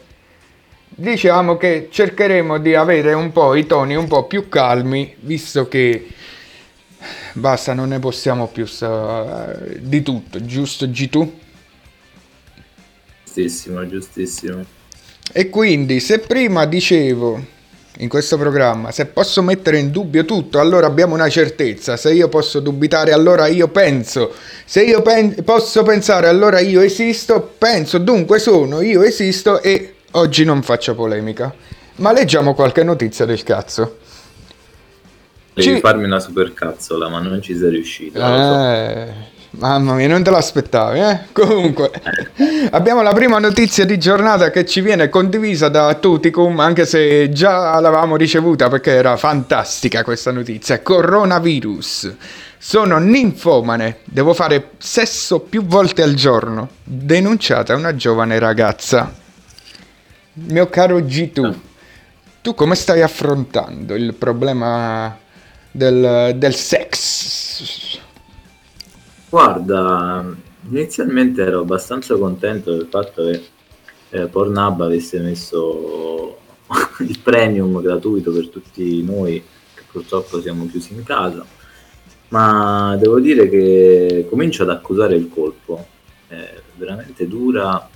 diciamo 1.00 1.56
che 1.56 1.88
cercheremo 1.92 2.58
di 2.58 2.74
avere 2.74 3.12
un 3.12 3.30
po' 3.30 3.54
i 3.54 3.66
toni 3.66 3.94
un 3.94 4.08
po' 4.08 4.26
più 4.26 4.48
calmi, 4.48 5.14
visto 5.20 5.68
che 5.68 6.08
basta, 7.34 7.72
non 7.72 7.90
ne 7.90 8.00
possiamo 8.00 8.48
più 8.48 8.66
di 9.78 10.02
tutto, 10.02 10.44
giusto 10.44 10.86
G2? 10.86 11.28
Giustissimo, 13.22 13.86
giustissimo. 13.86 14.64
E 15.32 15.48
quindi 15.48 16.00
se 16.00 16.18
prima 16.18 16.64
dicevo 16.64 17.56
in 18.00 18.08
questo 18.08 18.36
programma 18.36 18.90
se 18.90 19.06
posso 19.06 19.40
mettere 19.40 19.78
in 19.78 19.92
dubbio 19.92 20.24
tutto, 20.24 20.58
allora 20.58 20.88
abbiamo 20.88 21.14
una 21.14 21.28
certezza, 21.28 21.96
se 21.96 22.12
io 22.12 22.28
posso 22.28 22.58
dubitare, 22.58 23.12
allora 23.12 23.46
io 23.46 23.68
penso, 23.68 24.34
se 24.64 24.82
io 24.82 25.00
pen- 25.02 25.44
posso 25.44 25.84
pensare, 25.84 26.26
allora 26.26 26.58
io 26.58 26.80
esisto, 26.80 27.54
penso, 27.56 27.98
dunque 27.98 28.40
sono, 28.40 28.80
io 28.80 29.02
esisto 29.02 29.62
e 29.62 29.92
oggi 30.12 30.44
non 30.44 30.62
faccio 30.62 30.94
polemica. 30.94 31.52
Ma 31.96 32.12
leggiamo 32.12 32.54
qualche 32.54 32.84
notizia 32.84 33.24
del 33.24 33.42
cazzo. 33.42 33.98
Devi 35.54 35.74
Ci- 35.74 35.80
farmi 35.80 36.04
una 36.04 36.20
supercazzola, 36.20 37.08
ma 37.08 37.18
non 37.20 37.42
ci 37.42 37.56
sei 37.56 37.70
riuscito. 37.70 38.20
lo 38.20 38.24
so. 38.24 38.68
Eh, 38.68 39.12
mamma 39.50 39.94
mia, 39.94 40.06
non 40.06 40.22
te 40.22 40.30
l'aspettavi, 40.30 41.00
eh? 41.00 41.18
Comunque, 41.32 41.90
abbiamo 42.70 43.02
la 43.02 43.12
prima 43.12 43.40
notizia 43.40 43.84
di 43.84 43.98
giornata 43.98 44.50
che 44.50 44.64
ci 44.64 44.80
viene 44.80 45.08
condivisa 45.08 45.68
da 45.68 45.92
Tuticum, 45.94 46.60
anche 46.60 46.86
se 46.86 47.30
già 47.32 47.80
l'avevamo 47.80 48.14
ricevuta 48.14 48.68
perché 48.68 48.92
era 48.92 49.16
fantastica 49.16 50.04
questa 50.04 50.30
notizia. 50.30 50.80
Coronavirus. 50.80 52.14
Sono 52.60 52.98
ninfomane, 52.98 53.98
devo 54.04 54.34
fare 54.34 54.70
sesso 54.78 55.40
più 55.40 55.64
volte 55.64 56.02
al 56.02 56.14
giorno. 56.14 56.68
Denunciata 56.84 57.74
una 57.74 57.96
giovane 57.96 58.38
ragazza. 58.38 59.12
Mio 60.46 60.68
caro 60.68 60.98
G2, 60.98 61.54
tu 62.42 62.54
come 62.54 62.74
stai 62.74 63.02
affrontando 63.02 63.94
il 63.94 64.14
problema 64.14 65.18
del, 65.70 66.34
del 66.36 66.54
sex? 66.54 67.98
Guarda, 69.28 70.24
inizialmente 70.70 71.42
ero 71.42 71.60
abbastanza 71.60 72.16
contento 72.16 72.72
del 72.72 72.86
fatto 72.88 73.24
che 73.24 73.48
eh, 74.10 74.26
Pornhub 74.26 74.82
avesse 74.82 75.18
messo 75.18 76.38
il 77.00 77.18
premium 77.18 77.80
gratuito 77.82 78.32
per 78.32 78.48
tutti 78.48 79.02
noi 79.02 79.42
che 79.74 79.82
purtroppo 79.90 80.40
siamo 80.40 80.66
chiusi 80.68 80.94
in 80.94 81.02
casa, 81.02 81.44
ma 82.28 82.96
devo 82.98 83.18
dire 83.18 83.48
che 83.48 84.26
comincio 84.30 84.62
ad 84.62 84.70
accusare 84.70 85.16
il 85.16 85.28
colpo. 85.28 85.86
È 86.28 86.60
veramente 86.76 87.26
dura 87.26 87.88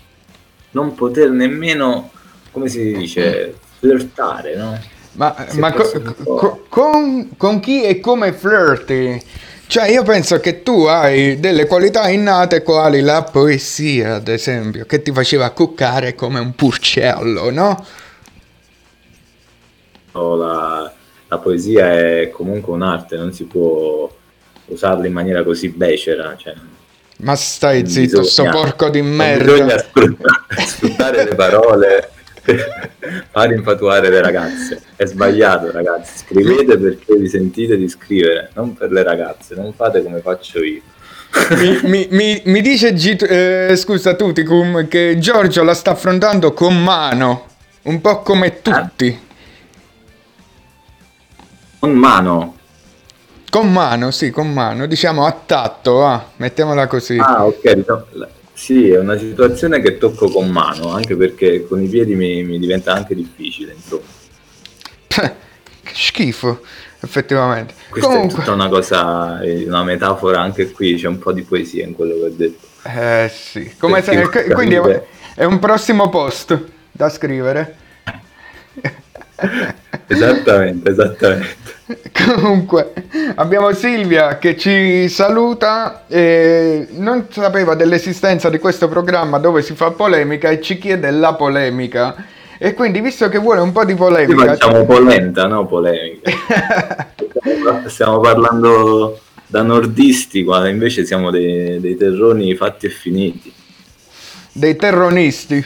non 0.72 0.94
poter 0.94 1.31
nemmeno, 1.31 2.11
come 2.53 2.69
si 2.69 2.93
dice, 2.93 3.55
flirtare, 3.81 4.55
no? 4.57 4.79
Ma, 5.15 5.35
ma 5.55 5.73
co- 5.73 6.65
con, 6.69 7.31
con 7.37 7.61
chi 7.61 7.83
e 7.83 7.99
come 8.01 8.33
flirti? 8.33 9.23
Cioè, 9.67 9.88
io 9.91 10.03
penso 10.03 10.38
che 10.38 10.62
tu 10.62 10.85
hai 10.85 11.41
delle 11.41 11.67
qualità 11.67 12.09
innate 12.09 12.62
quali 12.62 13.01
la 13.01 13.23
poesia, 13.23 14.17
ad 14.17 14.29
esempio, 14.29 14.85
che 14.85 15.01
ti 15.03 15.12
faceva 15.12 15.51
cuccare 15.51 16.15
come 16.15 16.41
un 16.41 16.55
purcello, 16.55 17.51
no? 17.51 17.87
O 20.12 20.37
la, 20.37 20.93
la 21.29 21.38
poesia 21.38 21.91
è 21.91 22.31
comunque 22.31 22.73
un'arte, 22.75 23.17
non 23.17 23.33
si 23.33 23.45
può 23.45 24.11
usarla 24.67 25.07
in 25.07 25.12
maniera 25.12 25.43
così 25.43 25.69
becera. 25.71 26.35
Cioè, 26.37 26.53
Ma 27.19 27.35
stai 27.35 27.87
zitto, 27.88 28.23
sto 28.23 28.43
bisogna- 28.45 28.51
porco 28.65 28.88
di 28.91 29.01
non 29.01 29.11
merda. 29.11 29.53
Bisogna 29.53 29.85
sfruttare 30.67 31.25
le 31.25 31.35
parole 31.35 32.11
per 32.44 33.26
far 33.31 33.52
infatuare 33.52 34.09
le 34.11 34.20
ragazze. 34.20 34.83
È 34.96 35.05
sbagliato, 35.07 35.70
ragazzi. 35.70 36.18
Scrivete 36.18 36.76
perché 36.78 37.14
vi 37.16 37.28
sentite 37.28 37.76
di 37.76 37.88
scrivere, 37.88 38.50
non 38.55 38.74
per 38.74 38.90
le 38.90 39.02
ragazze. 39.02 39.55
Non 39.55 39.72
fate 39.72 40.02
come 40.02 40.20
faccio 40.20 40.62
io. 40.62 40.81
Mi, 41.57 41.81
mi- 41.85 42.09
mi- 42.11 42.42
mi 42.44 42.61
dice, 42.61 42.92
G- 42.92 43.22
eh, 43.26 43.74
scusa 43.76 44.14
Tuticum, 44.14 44.87
che 44.88 45.16
Giorgio 45.18 45.62
la 45.62 45.72
sta 45.72 45.92
affrontando 45.92 46.52
con 46.52 46.83
mano, 46.83 47.46
un 47.83 48.00
po' 48.02 48.20
come 48.20 48.61
tutti. 48.61 49.18
Con 51.78 51.92
mano. 51.92 52.57
Con 53.48 53.72
mano, 53.72 54.11
sì, 54.11 54.31
con 54.31 54.52
mano, 54.52 54.87
diciamo 54.87 55.26
a 55.26 55.33
tatto, 55.46 55.94
va, 55.96 56.24
mettiamola 56.37 56.87
così. 56.87 57.18
Ah, 57.18 57.44
ok. 57.44 57.85
Sì, 58.55 58.91
è 58.91 58.99
una 58.99 59.17
situazione 59.19 59.81
che 59.81 59.99
tocco 59.99 60.29
con 60.29 60.49
mano, 60.49 60.93
anche 60.93 61.17
perché 61.17 61.67
con 61.67 61.83
i 61.83 61.88
piedi 61.88 62.15
mi, 62.15 62.43
mi 62.45 62.59
diventa 62.59 62.93
anche 62.93 63.15
difficile, 63.15 63.73
insomma. 63.73 64.03
schifo, 65.93 66.61
effettivamente. 67.01 67.75
Questa 67.88 68.09
Comunque, 68.09 68.35
è 68.35 68.38
tutta 68.38 68.53
una 68.53 68.69
cosa, 68.69 69.41
eh, 69.41 69.65
una 69.67 69.85
metafora 69.85 70.41
anche 70.41 70.71
qui, 70.71 70.95
c'è 70.95 71.09
un 71.09 71.19
po' 71.19 71.33
di 71.33 71.43
poesia 71.43 71.85
in 71.85 71.95
quello 71.95 72.15
che 72.15 72.25
ho 72.25 72.31
detto. 72.31 72.67
eh 72.85 73.31
sì, 73.33 73.75
come 73.79 74.03
se- 74.03 74.29
qu- 74.29 74.53
quindi 74.53 74.79
è 75.35 75.45
un 75.45 75.59
prossimo 75.59 76.09
post 76.09 76.59
da 76.91 77.09
scrivere. 77.09 77.77
Esattamente, 80.07 80.90
esattamente. 80.90 81.71
Comunque, 82.12 82.92
abbiamo 83.35 83.73
Silvia 83.73 84.38
che 84.38 84.57
ci 84.57 85.09
saluta 85.09 86.05
e 86.07 86.87
non 86.92 87.27
sapeva 87.31 87.75
dell'esistenza 87.75 88.49
di 88.51 88.59
questo 88.59 88.88
programma 88.88 89.38
dove 89.38 89.62
si 89.62 89.75
fa 89.75 89.90
polemica 89.90 90.51
e 90.51 90.61
ci 90.61 90.79
chiede 90.79 91.11
la 91.11 91.35
polemica. 91.35 92.27
E 92.59 92.75
quindi, 92.75 93.01
visto 93.01 93.29
che 93.29 93.38
vuole 93.38 93.61
un 93.61 93.73
po' 93.73 93.85
di 93.85 93.95
polemica, 93.95 94.45
facciamo 94.45 94.85
polenta, 94.85 95.47
no 95.47 95.66
polemica. 95.66 96.31
Stiamo 97.87 98.21
parlando 98.21 99.18
da 99.47 99.62
nordisti, 99.62 100.45
qua 100.45 100.68
invece 100.68 101.05
siamo 101.05 101.31
dei, 101.31 101.81
dei 101.81 101.97
terroni 101.97 102.55
fatti 102.55 102.87
e 102.87 102.90
finiti. 102.90 103.53
dei 104.53 104.77
terroristi. 104.77 105.64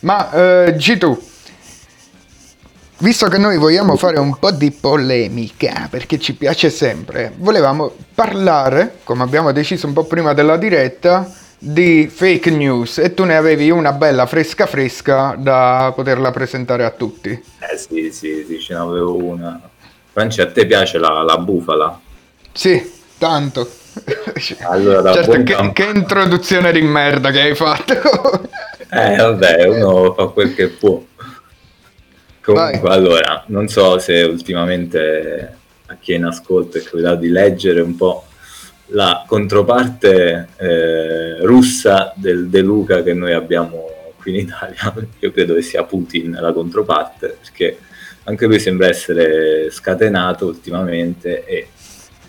Ma 0.00 0.30
eh, 0.32 0.76
G2, 0.76 1.16
visto 3.02 3.26
che 3.26 3.36
noi 3.36 3.58
vogliamo 3.58 3.96
fare 3.96 4.18
un 4.20 4.38
po' 4.38 4.52
di 4.52 4.70
polemica, 4.70 5.88
perché 5.90 6.18
ci 6.20 6.34
piace 6.34 6.70
sempre, 6.70 7.32
volevamo 7.36 7.92
parlare, 8.14 8.98
come 9.02 9.24
abbiamo 9.24 9.50
deciso 9.50 9.88
un 9.88 9.92
po' 9.92 10.04
prima 10.04 10.32
della 10.34 10.56
diretta, 10.56 11.28
di 11.58 12.08
fake 12.12 12.50
news 12.50 12.98
e 12.98 13.14
tu 13.14 13.24
ne 13.24 13.36
avevi 13.36 13.70
una 13.70 13.92
bella 13.92 14.26
fresca 14.26 14.66
fresca 14.66 15.36
da 15.38 15.92
poterla 15.94 16.30
presentare 16.30 16.84
a 16.84 16.90
tutti. 16.90 17.30
Eh 17.30 17.76
sì, 17.76 18.10
sì, 18.12 18.44
sì, 18.46 18.60
ce 18.60 18.74
n'avevo 18.74 19.16
una. 19.16 19.60
Franci, 20.12 20.40
a 20.40 20.50
te 20.50 20.66
piace 20.66 20.98
la, 20.98 21.22
la 21.22 21.38
bufala? 21.38 22.00
Sì, 22.52 22.90
tanto. 23.18 23.68
Allora, 24.62 25.02
da 25.02 25.12
certo, 25.12 25.32
buon 25.32 25.44
che, 25.44 25.54
camp- 25.54 25.74
che 25.74 25.84
introduzione 25.94 26.72
di 26.72 26.80
merda 26.80 27.30
che 27.30 27.40
hai 27.42 27.54
fatto. 27.54 27.92
Eh, 28.90 29.16
vabbè, 29.16 29.66
uno 29.68 30.14
fa 30.14 30.26
quel 30.26 30.54
che 30.54 30.68
può. 30.68 31.02
Comunque, 32.42 32.90
allora, 32.90 33.44
non 33.48 33.68
so 33.68 33.98
se 33.98 34.22
ultimamente 34.22 35.56
a 35.86 35.96
chi 36.00 36.12
è 36.12 36.16
in 36.16 36.24
ascolto 36.24 36.76
è 36.76 36.82
capitato 36.82 37.20
di 37.20 37.28
leggere 37.28 37.80
un 37.80 37.94
po' 37.94 38.24
la 38.86 39.24
controparte 39.26 40.48
eh, 40.56 41.36
russa 41.44 42.12
del 42.16 42.48
De 42.48 42.60
Luca 42.60 43.02
che 43.02 43.14
noi 43.14 43.32
abbiamo 43.32 44.12
qui 44.16 44.32
in 44.32 44.46
Italia. 44.46 44.92
Io 45.20 45.30
credo 45.30 45.54
che 45.54 45.62
sia 45.62 45.84
Putin 45.84 46.36
la 46.40 46.52
controparte, 46.52 47.38
perché 47.40 47.78
anche 48.24 48.46
lui 48.46 48.58
sembra 48.58 48.88
essere 48.88 49.70
scatenato 49.70 50.46
ultimamente 50.46 51.44
e 51.44 51.68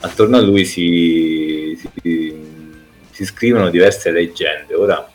attorno 0.02 0.38
a 0.38 0.42
lui 0.42 0.66
si, 0.66 1.80
si, 2.02 2.36
si 3.10 3.26
scrivono 3.26 3.70
diverse 3.70 4.12
leggende. 4.12 4.76
Ora, 4.76 5.10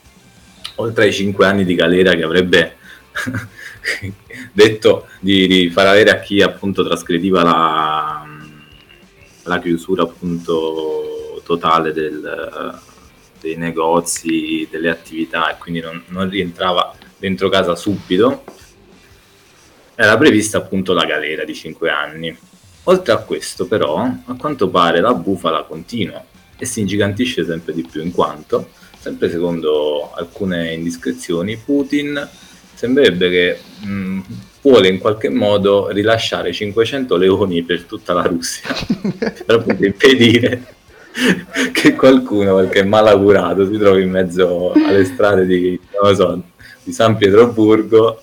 oltre 0.77 1.05
ai 1.05 1.13
5 1.13 1.47
anni 1.47 1.65
di 1.65 1.75
galera 1.75 2.15
che 2.15 2.23
avrebbe 2.23 2.77
detto 4.53 5.07
di, 5.21 5.47
di 5.47 5.71
far 5.71 5.87
avere 5.87 6.11
a 6.11 6.21
chi 6.21 6.43
appunto 6.43 6.85
trasgrediva 6.85 7.43
la, 7.43 8.27
la 9.45 9.59
chiusura 9.61 10.03
appunto 10.03 11.43
totale 11.45 11.93
del, 11.93 12.81
dei 13.41 13.57
negozi, 13.57 14.69
delle 14.71 14.91
attività 14.91 15.51
e 15.51 15.59
quindi 15.59 15.81
non, 15.81 16.03
non 16.09 16.29
rientrava 16.29 16.95
dentro 17.17 17.49
casa 17.49 17.75
subito, 17.75 18.45
era 19.95 20.17
prevista 20.17 20.59
appunto 20.59 20.93
la 20.93 21.05
galera 21.05 21.45
di 21.45 21.55
5 21.55 21.91
anni. 21.91 22.37
Oltre 22.85 23.13
a 23.13 23.19
questo 23.19 23.67
però, 23.67 23.99
a 23.99 24.35
quanto 24.37 24.69
pare 24.69 25.01
la 25.01 25.13
bufala 25.13 25.65
continua 25.65 26.25
e 26.57 26.65
si 26.65 26.81
ingigantisce 26.81 27.45
sempre 27.45 27.75
di 27.75 27.87
più 27.87 28.03
in 28.03 28.13
quanto, 28.13 28.71
sempre 28.99 29.31
secondo 29.31 30.13
alcune 30.15 30.73
indiscrezioni, 30.73 31.57
Putin 31.57 32.29
sembrerebbe 32.79 33.29
che 33.29 33.59
mh, 33.85 34.21
vuole 34.63 34.87
in 34.87 34.99
qualche 34.99 35.29
modo 35.31 35.89
rilasciare 35.89 36.53
500 36.53 37.17
leoni 37.17 37.65
per 37.65 37.83
tutta 37.83 38.13
la 38.13 38.23
Russia 38.23 38.69
per 39.19 39.57
appunto 39.57 39.85
impedire 39.85 40.77
che 41.73 41.97
qualcuno, 41.97 42.53
qualche 42.53 42.85
malaugurato, 42.85 43.67
si 43.67 43.77
trovi 43.79 44.03
in 44.03 44.11
mezzo 44.11 44.71
alle 44.75 45.05
strade 45.05 45.45
di, 45.45 45.81
non 46.01 46.11
lo 46.11 46.15
so, 46.15 46.43
di 46.85 46.93
San 46.93 47.17
Pietroburgo 47.17 48.23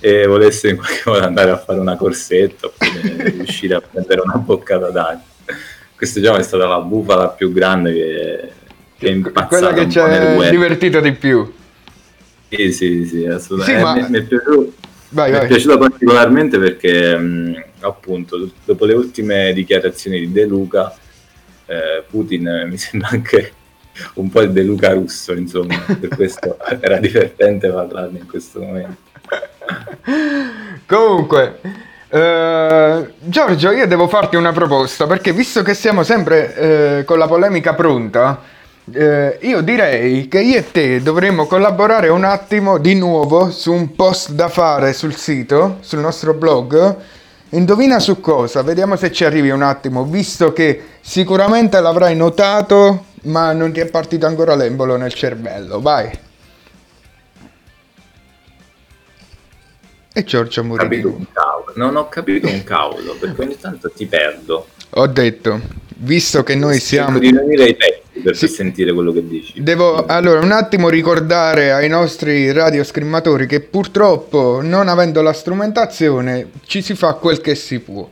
e 0.00 0.26
volesse 0.26 0.70
in 0.70 0.76
qualche 0.76 1.02
modo 1.04 1.22
andare 1.22 1.50
a 1.50 1.58
fare 1.58 1.78
una 1.78 1.96
corsetta 1.96 2.68
oppure 2.68 3.30
riuscire 3.32 3.74
a 3.74 3.82
prendere 3.82 4.22
una 4.22 4.38
boccata 4.38 4.88
d'aria. 4.88 5.22
Questa 5.94 6.18
diciamo 6.18 6.38
è 6.38 6.42
stata 6.42 6.66
la 6.66 6.80
bufala 6.80 7.28
più 7.28 7.52
grande 7.52 7.92
che, 7.92 8.52
che 8.96 9.06
è 9.08 9.10
impazzata 9.10 9.46
Quella 9.48 9.72
che 9.74 9.90
ci 9.90 9.98
ha 9.98 10.48
divertito 10.48 11.00
di 11.00 11.12
più. 11.12 11.58
Sì, 12.50 12.72
sì, 12.72 13.06
sì, 13.06 13.24
assolutamente. 13.26 13.78
Sì, 13.78 13.82
ma- 13.82 13.94
mi, 13.94 14.10
mi 14.10 14.18
è 14.18 14.22
piaciuto, 14.22 14.72
Vai, 15.10 15.30
mi 15.30 15.36
è 15.36 15.38
vai. 15.40 15.48
piaciuto 15.48 15.78
particolarmente 15.78 16.58
perché, 16.58 17.16
mh, 17.16 17.64
appunto, 17.80 18.50
dopo 18.64 18.84
le 18.84 18.94
ultime 18.94 19.52
dichiarazioni 19.52 20.20
di 20.20 20.32
De 20.32 20.44
Luca, 20.46 20.94
eh, 21.66 22.04
Putin 22.08 22.46
eh, 22.48 22.66
mi 22.66 22.76
sembra 22.76 23.08
anche 23.10 23.52
un 24.14 24.30
po' 24.30 24.40
il 24.40 24.50
De 24.52 24.62
Luca 24.62 24.92
russo, 24.92 25.32
insomma, 25.32 25.78
per 25.98 26.08
questo 26.14 26.56
era 26.80 26.98
divertente 26.98 27.68
parlarne 27.70 28.18
in 28.18 28.26
questo 28.26 28.60
momento. 28.60 28.96
Comunque, 30.86 31.60
eh, 32.08 33.12
Giorgio, 33.20 33.70
io 33.70 33.86
devo 33.86 34.08
farti 34.08 34.36
una 34.36 34.52
proposta 34.52 35.06
perché 35.06 35.32
visto 35.32 35.62
che 35.62 35.74
siamo 35.74 36.02
sempre 36.02 36.54
eh, 36.98 37.04
con 37.04 37.18
la 37.18 37.26
polemica 37.28 37.74
pronta, 37.74 38.42
eh, 38.92 39.38
io 39.42 39.60
direi 39.60 40.26
che 40.28 40.40
io 40.40 40.58
e 40.58 40.70
te 40.70 41.02
dovremmo 41.02 41.46
collaborare 41.46 42.08
un 42.08 42.24
attimo 42.24 42.78
di 42.78 42.94
nuovo 42.94 43.50
su 43.50 43.72
un 43.72 43.94
post 43.94 44.32
da 44.32 44.48
fare 44.48 44.92
sul 44.92 45.14
sito, 45.14 45.78
sul 45.80 46.00
nostro 46.00 46.34
blog. 46.34 46.96
Indovina 47.50 47.98
su 47.98 48.20
cosa? 48.20 48.62
Vediamo 48.62 48.96
se 48.96 49.12
ci 49.12 49.24
arrivi 49.24 49.50
un 49.50 49.62
attimo, 49.62 50.04
visto 50.04 50.52
che 50.52 50.82
sicuramente 51.00 51.80
l'avrai 51.80 52.16
notato, 52.16 53.06
ma 53.22 53.52
non 53.52 53.72
ti 53.72 53.80
è 53.80 53.86
partito 53.86 54.26
ancora 54.26 54.54
l'embolo 54.54 54.96
nel 54.96 55.12
cervello. 55.12 55.80
Vai. 55.80 56.10
E 60.12 60.24
Giorgio 60.24 60.62
cavolo. 60.62 61.72
Non 61.74 61.96
ho 61.96 62.08
capito 62.08 62.48
un 62.48 62.64
cavolo, 62.64 63.14
perché 63.18 63.42
ogni 63.42 63.58
tanto 63.58 63.90
ti 63.90 64.06
perdo. 64.06 64.66
Ho 64.90 65.06
detto, 65.06 65.60
visto 65.98 66.42
che 66.42 66.56
noi 66.56 66.80
siamo... 66.80 67.18
Cerco 67.18 67.20
di 67.20 67.30
riunire 67.30 67.64
i 67.68 67.76
pezzi 67.76 67.99
per 68.22 68.36
Sì. 68.36 68.48
sentire 68.48 68.92
quello 68.92 69.12
che 69.12 69.26
dici. 69.26 69.62
Devo 69.62 70.04
allora 70.06 70.40
un 70.40 70.52
attimo 70.52 70.88
ricordare 70.88 71.72
ai 71.72 71.88
nostri 71.88 72.52
radioscrimmatori 72.52 73.46
che 73.46 73.60
purtroppo 73.60 74.60
non 74.62 74.88
avendo 74.88 75.22
la 75.22 75.32
strumentazione 75.32 76.48
ci 76.66 76.82
si 76.82 76.94
fa 76.94 77.14
quel 77.14 77.40
che 77.40 77.54
si 77.54 77.78
può. 77.80 78.08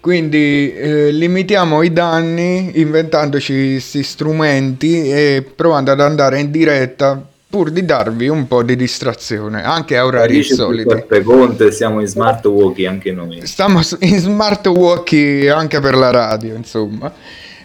Quindi 0.00 0.72
eh, 0.74 1.10
limitiamo 1.10 1.82
i 1.82 1.92
danni 1.92 2.80
inventandoci 2.80 3.72
questi 3.72 4.02
strumenti 4.04 5.10
e 5.10 5.44
provando 5.54 5.90
ad 5.90 6.00
andare 6.00 6.38
in 6.38 6.50
diretta 6.50 7.20
pur 7.50 7.70
di 7.70 7.84
darvi 7.84 8.28
un 8.28 8.46
po' 8.46 8.62
di 8.62 8.76
distrazione, 8.76 9.62
anche 9.64 9.96
a 9.96 10.04
orari. 10.04 10.42
Giuseppe 10.42 11.22
Conte, 11.22 11.72
siamo 11.72 12.00
in 12.00 12.06
smart 12.06 12.44
walkie 12.46 12.86
anche 12.86 13.10
noi. 13.10 13.40
Stiamo 13.46 13.80
in 14.00 14.18
smart 14.18 14.66
walkie 14.68 15.50
anche 15.50 15.80
per 15.80 15.94
la 15.96 16.10
radio, 16.10 16.54
insomma. 16.54 17.10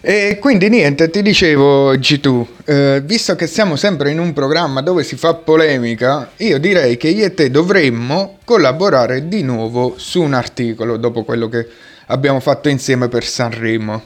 E 0.06 0.36
quindi 0.38 0.68
niente, 0.68 1.08
ti 1.08 1.22
dicevo 1.22 1.94
G2, 1.94 2.46
eh, 2.66 3.02
visto 3.02 3.34
che 3.36 3.46
siamo 3.46 3.74
sempre 3.74 4.10
in 4.10 4.18
un 4.18 4.34
programma 4.34 4.82
dove 4.82 5.02
si 5.02 5.16
fa 5.16 5.32
polemica, 5.32 6.32
io 6.36 6.58
direi 6.58 6.98
che 6.98 7.08
io 7.08 7.24
e 7.24 7.32
te 7.32 7.50
dovremmo 7.50 8.36
collaborare 8.44 9.28
di 9.28 9.42
nuovo 9.42 9.94
su 9.96 10.20
un 10.20 10.34
articolo 10.34 10.98
dopo 10.98 11.24
quello 11.24 11.48
che 11.48 11.66
abbiamo 12.08 12.40
fatto 12.40 12.68
insieme 12.68 13.08
per 13.08 13.24
Sanremo. 13.24 14.02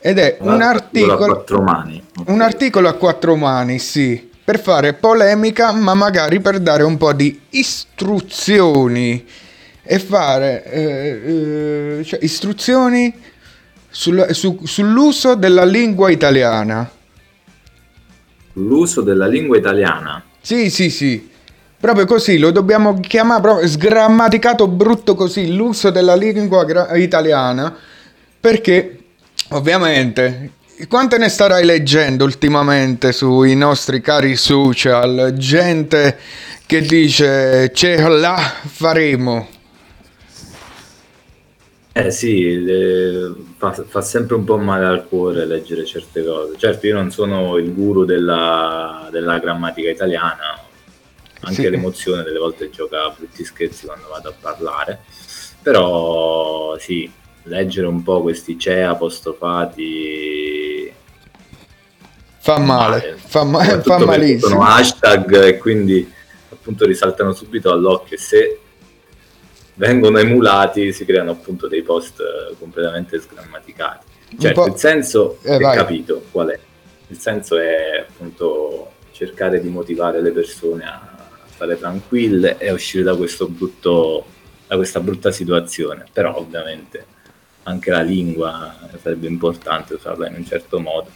Ed 0.00 0.16
è 0.16 0.38
un 0.40 0.62
a 0.62 0.70
articolo, 0.70 1.16
quattro 1.26 1.60
mani. 1.60 2.02
un 2.28 2.40
articolo 2.40 2.88
a 2.88 2.94
quattro 2.94 3.36
mani, 3.36 3.78
sì, 3.78 4.30
per 4.42 4.58
fare 4.58 4.94
polemica, 4.94 5.72
ma 5.72 5.92
magari 5.92 6.40
per 6.40 6.58
dare 6.58 6.84
un 6.84 6.96
po' 6.96 7.12
di 7.12 7.38
istruzioni 7.50 9.26
e 9.82 9.98
fare 9.98 10.64
eh, 10.64 12.00
eh, 12.00 12.04
cioè, 12.04 12.18
istruzioni 12.22 13.36
sul- 13.98 14.28
su- 14.30 14.60
sull'uso 14.62 15.34
della 15.34 15.64
lingua 15.64 16.08
italiana. 16.08 16.88
L'uso 18.52 19.00
della 19.02 19.26
lingua 19.26 19.56
italiana. 19.56 20.22
Sì, 20.40 20.70
sì, 20.70 20.88
sì. 20.88 21.28
Proprio 21.80 22.06
così, 22.06 22.38
lo 22.38 22.52
dobbiamo 22.52 23.00
chiamare 23.00 23.40
proprio 23.40 23.66
sgrammaticato 23.66 24.68
brutto 24.68 25.16
così, 25.16 25.52
l'uso 25.52 25.90
della 25.90 26.14
lingua 26.14 26.64
gra- 26.64 26.94
italiana, 26.96 27.74
perché 28.40 28.98
ovviamente 29.50 30.52
quante 30.88 31.18
ne 31.18 31.28
starai 31.28 31.64
leggendo 31.64 32.22
ultimamente 32.24 33.10
sui 33.10 33.56
nostri 33.56 34.00
cari 34.00 34.36
social? 34.36 35.34
Gente 35.36 36.18
che 36.66 36.82
dice 36.82 37.72
ce 37.74 37.96
la 38.08 38.36
faremo. 38.64 39.48
Eh 41.98 42.12
sì, 42.12 42.62
le- 42.62 43.34
fa, 43.56 43.72
fa 43.72 44.00
sempre 44.02 44.36
un 44.36 44.44
po' 44.44 44.56
male 44.56 44.84
al 44.86 45.08
cuore 45.08 45.44
leggere 45.44 45.84
certe 45.84 46.22
cose. 46.22 46.56
Certo, 46.56 46.86
io 46.86 46.94
non 46.94 47.10
sono 47.10 47.56
il 47.56 47.74
guru 47.74 48.04
della, 48.04 49.08
della 49.10 49.38
grammatica 49.40 49.90
italiana, 49.90 50.60
anche 51.40 51.62
Sì. 51.62 51.68
l'emozione 51.68 52.22
delle 52.22 52.38
volte 52.38 52.70
gioca 52.70 53.02
a 53.06 53.14
brutti 53.16 53.44
scherzi 53.44 53.86
quando 53.86 54.06
vado 54.08 54.28
a 54.28 54.34
parlare, 54.40 55.00
però 55.60 56.78
sì, 56.78 57.10
leggere 57.44 57.88
un 57.88 58.00
po' 58.04 58.22
questi 58.22 58.56
CE 58.56 58.84
apostrofati 58.84 60.92
Fa 62.40 62.58
male, 62.60 63.16
fa, 63.16 63.42
ma- 63.42 63.80
fa 63.82 63.98
malissimo. 64.04 64.52
Sono 64.52 64.62
hashtag 64.64 65.44
e 65.46 65.58
quindi 65.58 66.08
appunto 66.50 66.86
risaltano 66.86 67.32
subito 67.34 67.72
all'occhio 67.72 68.16
e 68.16 68.20
se 68.20 68.60
vengono 69.78 70.18
emulati 70.18 70.92
si 70.92 71.04
creano 71.04 71.30
appunto 71.30 71.68
dei 71.68 71.82
post 71.82 72.20
eh, 72.20 72.54
completamente 72.58 73.18
sgrammaticati. 73.20 74.06
Po'- 74.52 74.66
il 74.66 74.74
senso 74.76 75.38
Eh, 75.42 75.56
è 75.56 75.58
vai. 75.58 75.76
capito 75.76 76.22
qual 76.30 76.48
è. 76.48 76.58
Il 77.08 77.18
senso 77.18 77.56
è 77.58 78.04
appunto 78.06 78.90
cercare 79.12 79.60
di 79.60 79.68
motivare 79.68 80.20
le 80.20 80.30
persone 80.32 80.84
a 80.84 81.16
stare 81.54 81.78
tranquille 81.78 82.56
e 82.58 82.68
a 82.68 82.72
uscire 82.74 83.02
da 83.04 83.16
questo 83.16 83.48
brutto 83.48 84.26
da 84.66 84.76
questa 84.76 85.00
brutta 85.00 85.30
situazione. 85.32 86.04
Però 86.12 86.36
ovviamente 86.36 87.06
anche 87.62 87.90
la 87.90 88.02
lingua 88.02 88.76
sarebbe 89.02 89.26
importante 89.26 89.94
usarla 89.94 90.28
in 90.28 90.34
un 90.36 90.44
certo 90.44 90.78
modo, 90.80 91.08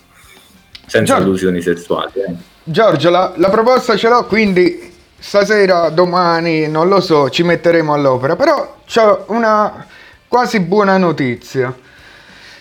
senza 0.86 1.14
Già. 1.14 1.16
allusioni 1.16 1.60
sessuali. 1.60 2.12
eh. 2.26 2.34
Giorgio, 2.64 3.10
la, 3.10 3.34
la 3.36 3.50
proposta 3.50 3.96
ce 3.96 4.08
l'ho, 4.08 4.24
quindi 4.24 4.91
stasera, 5.22 5.88
domani, 5.90 6.66
non 6.66 6.88
lo 6.88 7.00
so, 7.00 7.30
ci 7.30 7.44
metteremo 7.44 7.94
all'opera. 7.94 8.34
Però 8.34 8.78
c'ho 8.86 9.24
una 9.28 9.86
quasi 10.26 10.60
buona 10.60 10.96
notizia. 10.98 11.74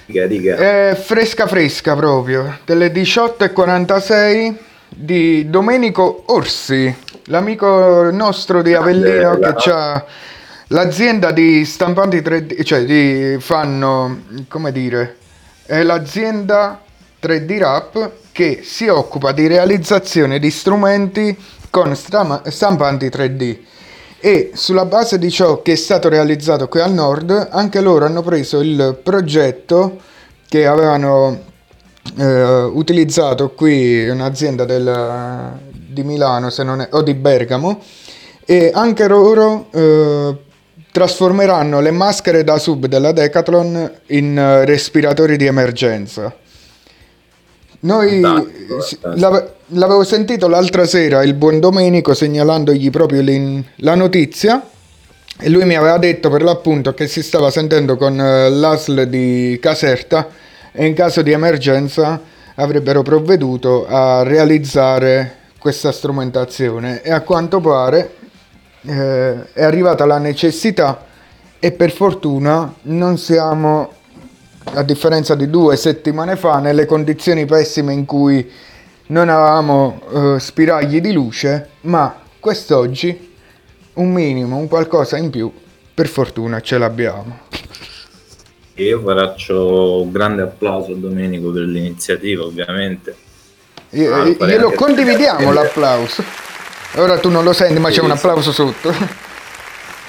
Riga, 0.05 0.25
riga. 0.27 0.55
È 0.55 0.95
fresca 0.95 1.47
fresca 1.47 1.95
proprio, 1.95 2.59
delle 2.65 2.91
18.46 2.91 4.55
di 4.89 5.49
Domenico 5.49 6.23
Orsi, 6.27 6.93
l'amico 7.25 8.11
nostro 8.11 8.61
di 8.61 8.73
Avellino 8.73 9.37
Bella. 9.37 9.53
che 9.55 9.71
ha 9.71 10.05
l'azienda 10.67 11.31
di 11.31 11.65
stampanti 11.65 12.17
3D, 12.17 12.63
cioè 12.63 12.83
di 12.83 13.37
fanno, 13.39 14.23
come 14.47 14.71
dire, 14.71 15.17
è 15.65 15.81
l'azienda 15.81 16.81
3D 17.21 17.57
Rap 17.57 18.11
che 18.31 18.61
si 18.63 18.87
occupa 18.87 19.31
di 19.31 19.47
realizzazione 19.47 20.39
di 20.39 20.51
strumenti 20.51 21.37
con 21.71 21.95
stampanti 21.95 23.07
3D 23.07 23.57
e 24.19 24.51
sulla 24.53 24.85
base 24.85 25.17
di 25.17 25.31
ciò 25.31 25.63
che 25.63 25.71
è 25.71 25.75
stato 25.75 26.07
realizzato 26.07 26.67
qui 26.67 26.79
al 26.79 26.93
nord, 26.93 27.47
anche 27.49 27.81
loro 27.81 28.05
hanno 28.05 28.21
preso 28.21 28.59
il 28.59 28.99
progetto 29.01 29.99
che 30.47 30.67
avevano 30.67 31.49
eh, 32.17 32.63
utilizzato 32.63 33.51
qui 33.51 34.07
un'azienda 34.07 34.65
del- 34.65 35.57
di 35.71 36.03
Milano 36.03 36.49
se 36.49 36.63
non 36.63 36.81
è, 36.81 36.89
o 36.91 37.01
di 37.01 37.13
Bergamo 37.13 37.81
e 38.45 38.71
anche 38.73 39.07
loro 39.07 39.67
eh, 39.71 40.37
trasformeranno 40.91 41.79
le 41.79 41.91
maschere 41.91 42.43
da 42.43 42.57
sub 42.59 42.85
della 42.85 43.11
Decathlon 43.11 43.91
in 44.07 44.37
eh, 44.37 44.65
respiratori 44.65 45.37
di 45.37 45.45
emergenza. 45.45 46.35
Noi 47.81 48.21
Fantastico, 48.21 48.81
sì, 48.81 48.97
fantastico. 48.99 49.59
L'ave- 49.71 49.79
l'avevo 49.79 50.03
sentito 50.03 50.47
l'altra 50.47 50.85
sera 50.85 51.23
il 51.23 51.33
buon 51.33 51.59
Domenico 51.59 52.13
segnalandogli 52.13 52.89
proprio 52.89 53.21
l'in- 53.21 53.63
la 53.77 53.95
notizia 53.95 54.65
e 55.39 55.49
lui 55.49 55.65
mi 55.65 55.75
aveva 55.75 55.97
detto 55.97 56.29
per 56.29 56.43
l'appunto 56.43 56.93
che 56.93 57.07
si 57.07 57.23
stava 57.23 57.49
sentendo 57.49 57.97
con 57.97 58.19
eh, 58.19 58.49
l'ASL 58.49 59.07
di 59.07 59.57
Caserta 59.61 60.27
e 60.71 60.85
in 60.85 60.93
caso 60.93 61.21
di 61.21 61.31
emergenza 61.31 62.21
avrebbero 62.55 63.01
provveduto 63.01 63.87
a 63.87 64.23
realizzare 64.23 65.37
questa 65.57 65.91
strumentazione. 65.91 67.01
E 67.01 67.11
a 67.11 67.21
quanto 67.21 67.59
pare 67.59 68.15
eh, 68.83 69.53
è 69.53 69.63
arrivata 69.63 70.05
la 70.05 70.17
necessità 70.17 71.05
e 71.59 71.71
per 71.71 71.91
fortuna 71.91 72.73
non 72.83 73.17
siamo 73.17 73.93
a 74.63 74.83
differenza 74.83 75.33
di 75.33 75.49
due 75.49 75.75
settimane 75.75 76.35
fa 76.35 76.59
nelle 76.59 76.85
condizioni 76.85 77.45
pessime 77.45 77.93
in 77.93 78.05
cui 78.05 78.49
non 79.11 79.29
avevamo 79.29 80.01
eh, 80.35 80.39
spiragli 80.39 81.01
di 81.01 81.11
luce 81.13 81.69
ma 81.81 82.15
quest'oggi 82.39 83.29
un 83.93 84.11
minimo, 84.11 84.55
un 84.57 84.67
qualcosa 84.67 85.17
in 85.17 85.29
più 85.29 85.51
per 85.93 86.07
fortuna 86.07 86.61
ce 86.61 86.77
l'abbiamo 86.77 87.39
Io 88.75 89.01
faccio 89.01 90.01
un 90.01 90.11
grande 90.11 90.41
applauso 90.43 90.93
a 90.93 90.95
Domenico 90.95 91.51
per 91.51 91.63
l'iniziativa, 91.63 92.43
ovviamente. 92.45 93.15
Io- 93.91 94.13
Ah, 94.15 94.23
glielo 94.25 94.71
condividiamo 94.71 95.51
l'applauso 95.51 96.23
ora 96.95 97.19
tu 97.19 97.29
non 97.29 97.43
lo 97.43 97.51
senti 97.53 97.79
ma 97.79 97.89
c'è 97.89 98.01
un 98.01 98.11
applauso 98.11 98.51
sotto 98.53 98.89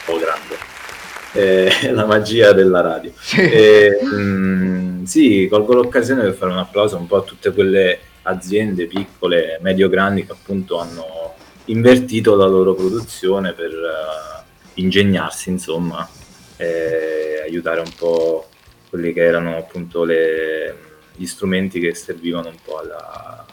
Oh, 0.07 0.19
grande. 0.19 0.57
Eh, 1.33 1.91
la 1.93 2.05
magia 2.07 2.53
della 2.53 2.81
radio. 2.81 3.13
Sì. 3.19 3.41
Eh, 3.41 3.99
mm, 4.05 5.05
sì, 5.05 5.47
colgo 5.51 5.75
l'occasione 5.75 6.23
per 6.23 6.35
fare 6.35 6.51
un 6.53 6.59
applauso 6.59 6.97
un 6.97 7.07
po' 7.07 7.17
a 7.19 7.23
tutte 7.23 7.53
quelle 7.53 7.99
aziende 8.23 8.87
piccole, 8.87 9.59
medio-grandi 9.61 10.27
che 10.27 10.33
appunto 10.33 10.79
hanno 10.79 11.35
invertito 11.67 12.35
la 12.35 12.47
loro 12.47 12.75
produzione 12.75 13.53
per 13.53 13.71
eh, 13.71 14.43
ingegnarsi, 14.75 15.51
insomma, 15.51 16.09
e 16.57 17.43
aiutare 17.45 17.81
un 17.81 17.93
po' 17.97 18.49
quelli 18.89 19.13
che 19.13 19.23
erano 19.23 19.57
appunto 19.57 20.05
le- 20.05 20.91
gli 21.15 21.27
strumenti 21.27 21.81
che 21.81 21.95
servivano 21.95 22.49
un 22.49 22.57
po' 22.65 22.79
alla 22.79 23.45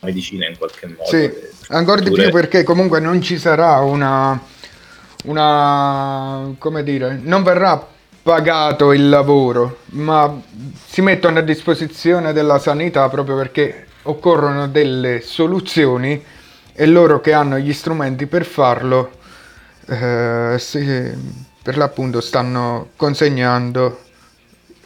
medicina 0.00 0.46
in 0.46 0.56
qualche 0.56 0.86
modo. 0.86 1.04
Sì, 1.04 1.30
ancora 1.68 2.00
di 2.00 2.10
più 2.10 2.30
perché 2.30 2.62
comunque 2.62 3.00
non 3.00 3.20
ci 3.22 3.38
sarà 3.38 3.78
una, 3.78 4.40
una, 5.24 6.54
come 6.58 6.82
dire, 6.82 7.18
non 7.22 7.42
verrà 7.42 7.92
pagato 8.24 8.92
il 8.92 9.10
lavoro, 9.10 9.80
ma 9.90 10.40
si 10.86 11.02
mettono 11.02 11.40
a 11.40 11.42
disposizione 11.42 12.32
della 12.32 12.58
sanità 12.58 13.08
proprio 13.10 13.36
perché 13.36 13.86
occorrono 14.04 14.66
delle 14.68 15.20
soluzioni 15.20 16.24
e 16.72 16.86
loro 16.86 17.20
che 17.20 17.34
hanno 17.34 17.58
gli 17.58 17.72
strumenti 17.74 18.26
per 18.26 18.46
farlo, 18.46 19.12
eh, 19.88 20.56
si- 20.58 21.12
per 21.62 21.76
l'appunto 21.76 22.20
stanno 22.22 22.90
consegnando, 22.96 24.00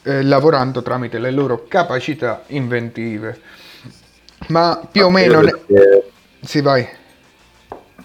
eh, 0.02 0.22
lavorando 0.24 0.82
tramite 0.82 1.18
le 1.20 1.30
loro 1.30 1.66
capacità 1.68 2.42
inventive. 2.48 3.40
Ma 4.48 4.80
più 4.90 5.04
o 5.06 5.10
Ma 5.10 5.10
meno... 5.10 5.40
credo 5.40 5.40
ne- 5.40 5.54
che- 5.66 6.12
Sì, 6.40 6.60
vai. 6.60 6.86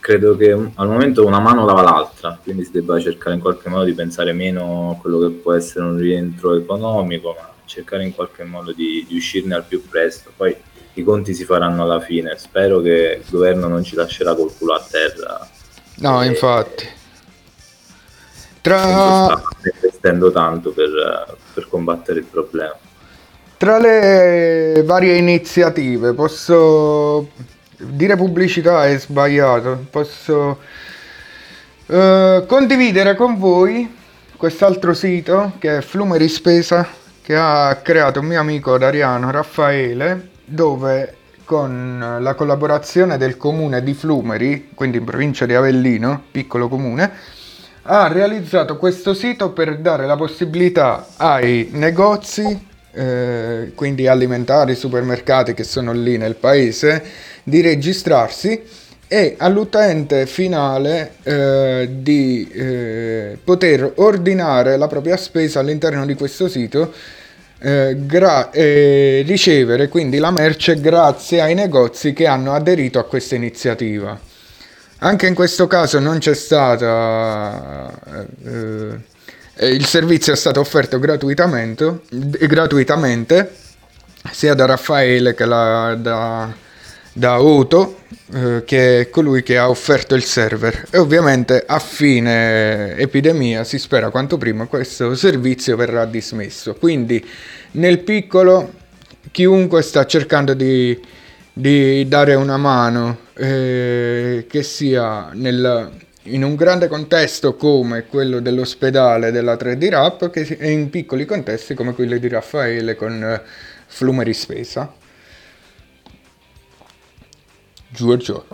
Credo 0.03 0.35
che 0.35 0.51
al 0.51 0.87
momento 0.89 1.25
una 1.25 1.39
mano 1.39 1.63
lava 1.65 1.81
l'altra, 1.81 2.37
quindi 2.43 2.65
si 2.65 2.71
debba 2.71 2.99
cercare 2.99 3.35
in 3.35 3.41
qualche 3.41 3.69
modo 3.69 3.85
di 3.85 3.93
pensare 3.93 4.33
meno 4.33 4.91
a 4.91 5.01
quello 5.01 5.17
che 5.19 5.29
può 5.29 5.53
essere 5.53 5.85
un 5.85 5.97
rientro 5.97 6.55
economico, 6.55 7.33
ma 7.39 7.53
cercare 7.65 8.03
in 8.03 8.13
qualche 8.13 8.43
modo 8.43 8.73
di, 8.73 9.05
di 9.07 9.15
uscirne 9.15 9.55
al 9.55 9.63
più 9.65 9.87
presto. 9.87 10.31
Poi 10.35 10.55
i 10.95 11.03
conti 11.03 11.33
si 11.33 11.45
faranno 11.45 11.83
alla 11.83 12.01
fine. 12.01 12.37
Spero 12.37 12.81
che 12.81 13.21
il 13.23 13.29
governo 13.29 13.67
non 13.69 13.83
ci 13.83 13.95
lascerà 13.95 14.35
col 14.35 14.53
culo 14.57 14.73
a 14.73 14.85
terra. 14.89 15.49
No, 15.95 16.21
E- 16.21 16.27
infatti. 16.27 16.85
Tra, 18.61 19.43
sta 19.53 19.69
investendo 19.73 20.31
tanto 20.31 20.71
per, 20.71 21.37
per 21.53 21.67
combattere 21.67 22.19
il 22.19 22.25
problema. 22.25 22.77
tra 23.57 23.77
le 23.79 24.83
varie 24.83 25.15
iniziative, 25.17 26.13
posso 26.13 27.31
dire 27.87 28.15
pubblicità 28.15 28.87
è 28.87 28.97
sbagliato, 28.97 29.85
posso 29.89 30.59
eh, 31.87 32.43
condividere 32.47 33.15
con 33.15 33.37
voi 33.37 33.93
quest'altro 34.37 34.93
sito 34.93 35.53
che 35.59 35.77
è 35.77 35.81
Flumeri 35.81 36.27
Spesa 36.27 36.87
che 37.21 37.35
ha 37.35 37.79
creato 37.81 38.19
un 38.19 38.25
mio 38.25 38.39
amico 38.39 38.77
Dariano 38.77 39.31
Raffaele 39.31 40.29
dove 40.43 41.15
con 41.45 42.17
la 42.19 42.33
collaborazione 42.35 43.17
del 43.17 43.37
comune 43.37 43.83
di 43.83 43.93
Flumeri, 43.93 44.69
quindi 44.73 44.97
in 44.97 45.03
provincia 45.03 45.45
di 45.45 45.53
Avellino, 45.53 46.23
piccolo 46.31 46.67
comune, 46.67 47.11
ha 47.83 48.07
realizzato 48.07 48.77
questo 48.77 49.13
sito 49.13 49.51
per 49.51 49.77
dare 49.77 50.05
la 50.05 50.15
possibilità 50.15 51.07
ai 51.17 51.69
negozi, 51.71 52.67
eh, 52.93 53.71
quindi 53.75 54.07
alimentari, 54.07 54.75
supermercati 54.75 55.53
che 55.53 55.63
sono 55.63 55.91
lì 55.93 56.17
nel 56.17 56.35
paese, 56.35 57.03
di 57.43 57.61
registrarsi 57.61 58.61
e 59.07 59.35
all'utente 59.37 60.25
finale 60.25 61.15
eh, 61.23 61.89
di 61.91 62.49
eh, 62.51 63.37
poter 63.43 63.93
ordinare 63.95 64.77
la 64.77 64.87
propria 64.87 65.17
spesa 65.17 65.59
all'interno 65.59 66.05
di 66.05 66.15
questo 66.15 66.47
sito 66.47 66.93
eh, 67.59 67.95
gra- 67.99 68.49
ricevere 68.51 69.87
quindi 69.87 70.17
la 70.17 70.31
merce 70.31 70.79
grazie 70.79 71.41
ai 71.41 71.53
negozi 71.53 72.13
che 72.13 72.27
hanno 72.27 72.53
aderito 72.53 72.99
a 72.99 73.05
questa 73.05 73.35
iniziativa. 73.35 74.19
Anche 74.99 75.27
in 75.27 75.33
questo 75.33 75.67
caso 75.67 75.99
non 75.99 76.17
c'è 76.19 76.33
stata 76.33 77.91
Eh, 78.45 79.12
il 79.59 79.85
servizio 79.85 80.33
è 80.33 80.35
stato 80.35 80.59
offerto 80.59 80.99
gratuitamente, 80.99 82.01
eh, 82.39 82.47
gratuitamente 82.47 83.51
sia 84.31 84.53
da 84.53 84.65
Raffaele 84.65 85.33
che 85.35 85.45
la- 85.45 85.95
da, 85.95 86.51
da 87.11 87.41
Oto, 87.41 87.99
eh, 88.33 88.63
che 88.65 89.01
è 89.01 89.09
colui 89.09 89.43
che 89.43 89.57
ha 89.57 89.69
offerto 89.69 90.15
il 90.15 90.23
server. 90.23 90.87
E 90.89 90.97
ovviamente 90.97 91.63
a 91.65 91.77
fine 91.79 92.95
epidemia 92.97 93.63
si 93.63 93.77
spera 93.77 94.09
quanto 94.09 94.37
prima 94.37 94.65
questo 94.65 95.13
servizio 95.15 95.75
verrà 95.75 96.05
dismesso. 96.05 96.73
Quindi 96.75 97.23
nel 97.71 97.99
piccolo 97.99 98.73
chiunque 99.31 99.81
sta 99.83 100.05
cercando 100.05 100.53
di, 100.53 100.99
di 101.53 102.07
dare 102.07 102.33
una 102.35 102.57
mano, 102.57 103.19
eh, 103.35 104.45
che 104.49 104.63
sia 104.63 105.29
nel- 105.33 105.91
in 106.23 106.43
un 106.43 106.55
grande 106.55 106.87
contesto 106.87 107.55
come 107.55 108.05
quello 108.05 108.39
dell'ospedale 108.39 109.31
della 109.31 109.55
3D 109.55 109.89
Rap, 109.89 110.29
che 110.29 110.41
e 110.57 110.71
in 110.71 110.89
piccoli 110.89 111.25
contesti 111.25 111.73
come 111.73 111.93
quelli 111.93 112.19
di 112.19 112.29
Raffaele 112.29 112.95
con 112.95 113.23
eh, 113.23 113.41
Flumeri 113.87 114.33
Spesa. 114.33 114.93
Giorgio. 117.89 118.45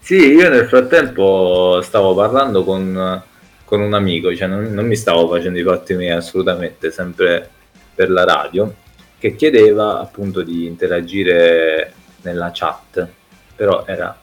Sì, 0.00 0.32
io 0.32 0.48
nel 0.48 0.66
frattempo 0.66 1.80
stavo 1.82 2.14
parlando 2.14 2.64
con, 2.64 3.22
con 3.64 3.80
un 3.80 3.94
amico, 3.94 4.34
cioè 4.34 4.48
non, 4.48 4.64
non 4.72 4.86
mi 4.86 4.96
stavo 4.96 5.28
facendo 5.28 5.58
i 5.58 5.62
fatti 5.62 5.94
miei 5.94 6.16
assolutamente, 6.16 6.90
sempre 6.90 7.48
per 7.94 8.10
la 8.10 8.24
radio, 8.24 8.74
che 9.18 9.34
chiedeva 9.34 10.00
appunto 10.00 10.42
di 10.42 10.66
interagire 10.66 11.92
nella 12.22 12.50
chat, 12.52 13.06
però 13.56 13.84
era, 13.86 14.18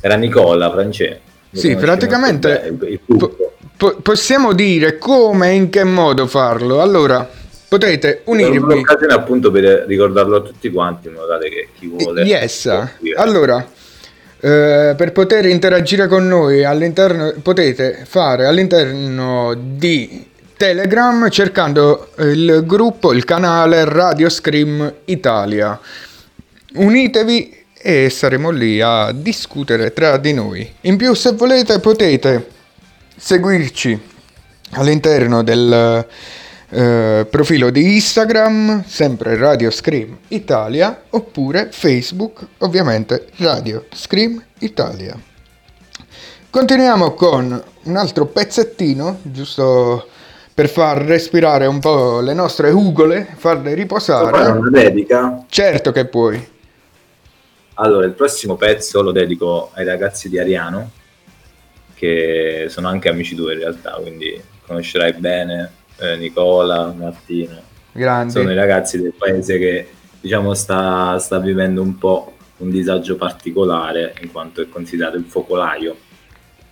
era 0.00 0.14
Nicola 0.16 0.70
Francesco. 0.70 1.25
Sì, 1.56 1.74
praticamente 1.76 2.76
po- 3.06 3.36
po- 3.76 3.96
possiamo 4.02 4.52
dire 4.52 4.98
come 4.98 5.50
e 5.50 5.54
in 5.54 5.70
che 5.70 5.84
modo 5.84 6.26
farlo. 6.26 6.80
Allora, 6.80 7.28
potete 7.68 8.22
Unirvi. 8.24 8.56
unirvi. 8.58 8.72
un'occasione 8.74 9.12
appunto 9.14 9.50
per 9.50 9.84
ricordarlo 9.86 10.36
a 10.36 10.40
tutti 10.40 10.70
quanti 10.70 11.08
in 11.08 11.14
modo 11.14 11.28
tale 11.28 11.48
che 11.48 11.68
chi 11.78 11.86
vuole 11.88 12.22
Yes. 12.22 12.70
Allora, 13.16 13.66
eh, 14.40 14.94
per 14.96 15.12
poter 15.12 15.46
interagire 15.46 16.06
con 16.06 16.26
noi 16.28 16.64
all'interno, 16.64 17.32
potete 17.42 18.02
fare 18.06 18.46
all'interno 18.46 19.54
di 19.58 20.28
Telegram 20.56 21.28
cercando 21.30 22.08
il 22.18 22.62
gruppo, 22.64 23.12
il 23.12 23.24
canale 23.24 23.84
Radio 23.84 24.28
Scream 24.28 24.92
Italia. 25.06 25.78
Unitevi 26.74 27.64
e 27.86 28.10
saremo 28.10 28.50
lì 28.50 28.80
a 28.80 29.12
discutere 29.12 29.92
tra 29.92 30.16
di 30.16 30.32
noi. 30.32 30.68
In 30.80 30.96
più, 30.96 31.14
se 31.14 31.34
volete, 31.34 31.78
potete 31.78 32.48
seguirci 33.16 33.96
all'interno 34.70 35.44
del 35.44 36.04
eh, 36.68 37.26
profilo 37.30 37.70
di 37.70 37.94
Instagram, 37.94 38.82
sempre 38.84 39.36
Radio 39.36 39.70
Scream 39.70 40.18
Italia, 40.28 41.02
oppure 41.10 41.68
Facebook, 41.70 42.44
ovviamente 42.58 43.28
Radio 43.36 43.84
Scream 43.94 44.42
Italia. 44.58 45.16
Continuiamo 46.50 47.12
con 47.12 47.62
un 47.84 47.96
altro 47.96 48.26
pezzettino, 48.26 49.20
giusto 49.22 50.08
per 50.52 50.68
far 50.68 51.04
respirare 51.04 51.66
un 51.66 51.78
po' 51.78 52.18
le 52.18 52.34
nostre 52.34 52.70
ugole, 52.70 53.28
farle 53.36 53.86
Posso 53.86 54.12
fare 54.12 54.26
riposare. 54.26 54.58
una 54.58 54.70
dedica? 54.70 55.44
Certo 55.48 55.92
che 55.92 56.06
puoi. 56.06 56.54
Allora, 57.78 58.06
il 58.06 58.12
prossimo 58.12 58.56
pezzo 58.56 59.02
lo 59.02 59.12
dedico 59.12 59.70
ai 59.74 59.84
ragazzi 59.84 60.30
di 60.30 60.38
Ariano, 60.38 60.90
che 61.94 62.66
sono 62.68 62.88
anche 62.88 63.10
amici 63.10 63.34
tuoi 63.34 63.54
in 63.54 63.58
realtà, 63.60 63.92
quindi 64.00 64.40
conoscerai 64.66 65.12
bene 65.14 65.72
eh, 65.98 66.16
Nicola, 66.16 66.94
Martino. 66.96 67.60
Grandi. 67.92 68.32
Sono 68.32 68.50
i 68.50 68.54
ragazzi 68.54 69.00
del 69.00 69.12
paese 69.12 69.58
che 69.58 69.88
diciamo 70.20 70.54
sta, 70.54 71.18
sta 71.18 71.38
vivendo 71.38 71.82
un 71.82 71.98
po' 71.98 72.34
un 72.58 72.70
disagio 72.70 73.16
particolare 73.16 74.14
in 74.22 74.32
quanto 74.32 74.62
è 74.62 74.68
considerato 74.68 75.16
il 75.16 75.24
focolaio 75.24 75.96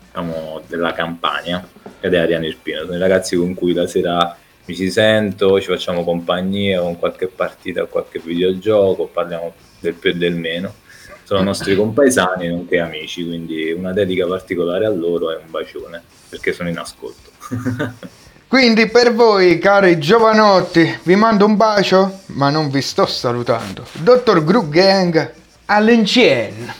diciamo, 0.07 0.63
della 0.67 0.93
Campania 0.93 1.67
ed 2.01 2.15
è 2.15 2.19
Ariano 2.19 2.47
Irpino. 2.47 2.85
Sono 2.85 2.97
i 2.97 2.99
ragazzi 2.99 3.37
con 3.37 3.53
cui 3.53 3.75
la 3.75 3.87
sera 3.87 4.37
mi 4.65 4.75
ci 4.75 4.91
sento, 4.91 5.61
ci 5.61 5.69
facciamo 5.69 6.03
compagnia 6.03 6.81
con 6.81 6.99
qualche 6.99 7.27
partita, 7.27 7.85
qualche 7.85 8.21
videogioco, 8.21 9.07
parliamo 9.07 9.53
del 9.81 9.93
più 9.93 10.11
e 10.11 10.15
del 10.15 10.35
meno. 10.35 10.83
Sono 11.25 11.43
nostri 11.43 11.75
compaesani 11.75 12.49
nonché 12.49 12.79
amici, 12.79 13.27
quindi 13.27 13.73
una 13.73 13.93
dedica 13.93 14.27
particolare 14.27 14.87
a 14.87 14.91
loro 14.91 15.33
e 15.33 15.37
un 15.37 15.51
bacione 15.51 16.03
perché 16.29 16.53
sono 16.53 16.69
in 16.69 16.79
ascolto. 16.79 17.31
Quindi 18.47 18.87
per 18.87 19.13
voi, 19.13 19.59
cari 19.59 19.99
giovanotti, 19.99 20.99
vi 21.03 21.17
mando 21.17 21.45
un 21.45 21.57
bacio, 21.57 22.21
ma 22.27 22.51
non 22.51 22.71
vi 22.71 22.83
sto 22.83 23.05
salutando. 23.05 23.85
Dottor 23.95 24.45
Group 24.45 24.69
Gang, 24.69 25.33
all'Encien. 25.65 26.73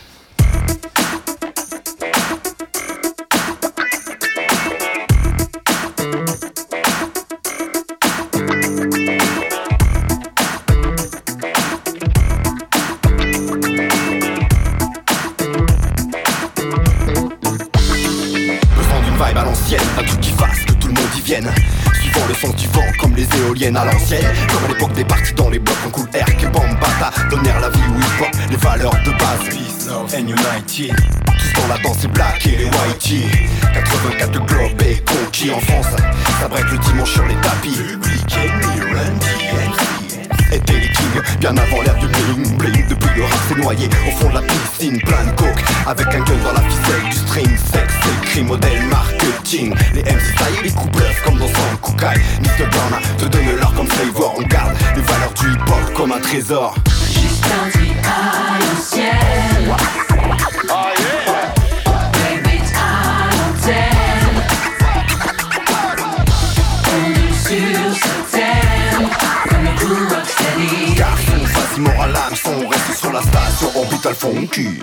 Du 22.53 22.67
vent, 22.67 22.85
comme 22.99 23.15
les 23.15 23.27
éoliennes 23.37 23.75
à 23.75 23.85
l'ancienne. 23.85 24.25
Comme 24.53 24.65
à 24.65 24.67
l'époque 24.67 24.93
des 24.93 25.03
parties 25.03 25.33
dans 25.33 25.49
les 25.49 25.57
blocs 25.57 25.75
en 25.87 25.89
cool 25.89 26.07
air, 26.13 26.25
que 26.25 26.45
bambata, 26.45 27.11
donnèrent 27.29 27.59
la 27.59 27.69
vie 27.69 27.79
où 27.89 27.99
hip 27.99 28.21
hop, 28.21 28.35
les 28.51 28.57
valeurs 28.57 28.93
de 29.03 29.11
base. 29.11 29.49
Peace, 29.49 29.87
love 29.87 30.13
and 30.13 30.27
unity. 30.27 30.91
Tous 31.25 31.61
dans 31.61 31.67
la 31.67 31.77
danse, 31.81 31.97
c'est 32.01 32.11
black 32.11 32.45
et 32.45 32.57
les 32.57 32.65
whitey. 32.65 33.49
84 33.73 34.33
le 34.33 34.39
globe 34.41 34.81
est 34.83 35.03
conquis 35.03 35.51
en 35.51 35.59
France. 35.59 35.87
Ça 36.39 36.47
break 36.47 36.65
le 36.71 36.77
dimanche 36.77 37.13
sur 37.13 37.25
les 37.25 37.35
tapis. 37.35 37.71
Public 37.71 38.37
Enemy, 38.37 38.93
Run 38.93 39.94
Les 40.55 40.61
kings 40.61 41.21
Bien 41.39 41.57
avant 41.57 41.81
l'ère 41.81 41.95
du 41.95 42.07
bling 42.07 42.57
bling 42.57 42.87
Depuis 42.87 43.09
le 43.17 43.23
rap 43.23 43.39
s'est 43.49 43.55
noyé 43.55 43.89
au 44.07 44.11
fond 44.17 44.29
de 44.29 44.35
la 44.35 44.41
piscine 44.41 45.01
Plein 45.01 45.25
de 45.25 45.31
coke 45.31 45.63
avec 45.85 46.07
un 46.07 46.19
gun 46.19 46.37
dans 46.43 46.53
la 46.53 46.61
ficelle 46.61 47.03
Du 47.09 47.17
string 47.17 47.57
sex 47.57 47.93
c'est 48.01 48.09
le 48.09 48.25
cri 48.25 48.43
modèle 48.43 48.81
marketing 48.83 49.75
Les 49.93 50.03
MC 50.03 50.35
taillent 50.37 50.63
les 50.63 50.71
coups 50.71 50.91
bluff 50.95 51.21
comme 51.25 51.39
dans 51.39 51.47
son 51.47 51.77
Kukai 51.83 52.19
Mr. 52.41 52.69
Burna 52.71 52.99
te 53.17 53.25
donne 53.25 53.57
l'or 53.59 53.73
comme 53.73 53.87
flavor 53.87 54.35
On 54.37 54.43
garde 54.43 54.77
les 54.95 55.01
valeurs 55.01 55.33
du 55.33 55.51
hip 55.51 55.61
hop 55.67 55.93
comme 55.93 56.11
un 56.13 56.19
trésor 56.19 56.75
Juste 56.87 57.45
un 57.45 57.85
à 58.09 58.59
l'ancienne. 58.59 59.75
Oxymorale, 71.75 72.15
son 72.41 72.69
reste 72.69 72.97
sur 72.97 73.11
la 73.11 73.21
station 73.21 73.67
orbitale 73.75 74.15
funky. 74.15 74.79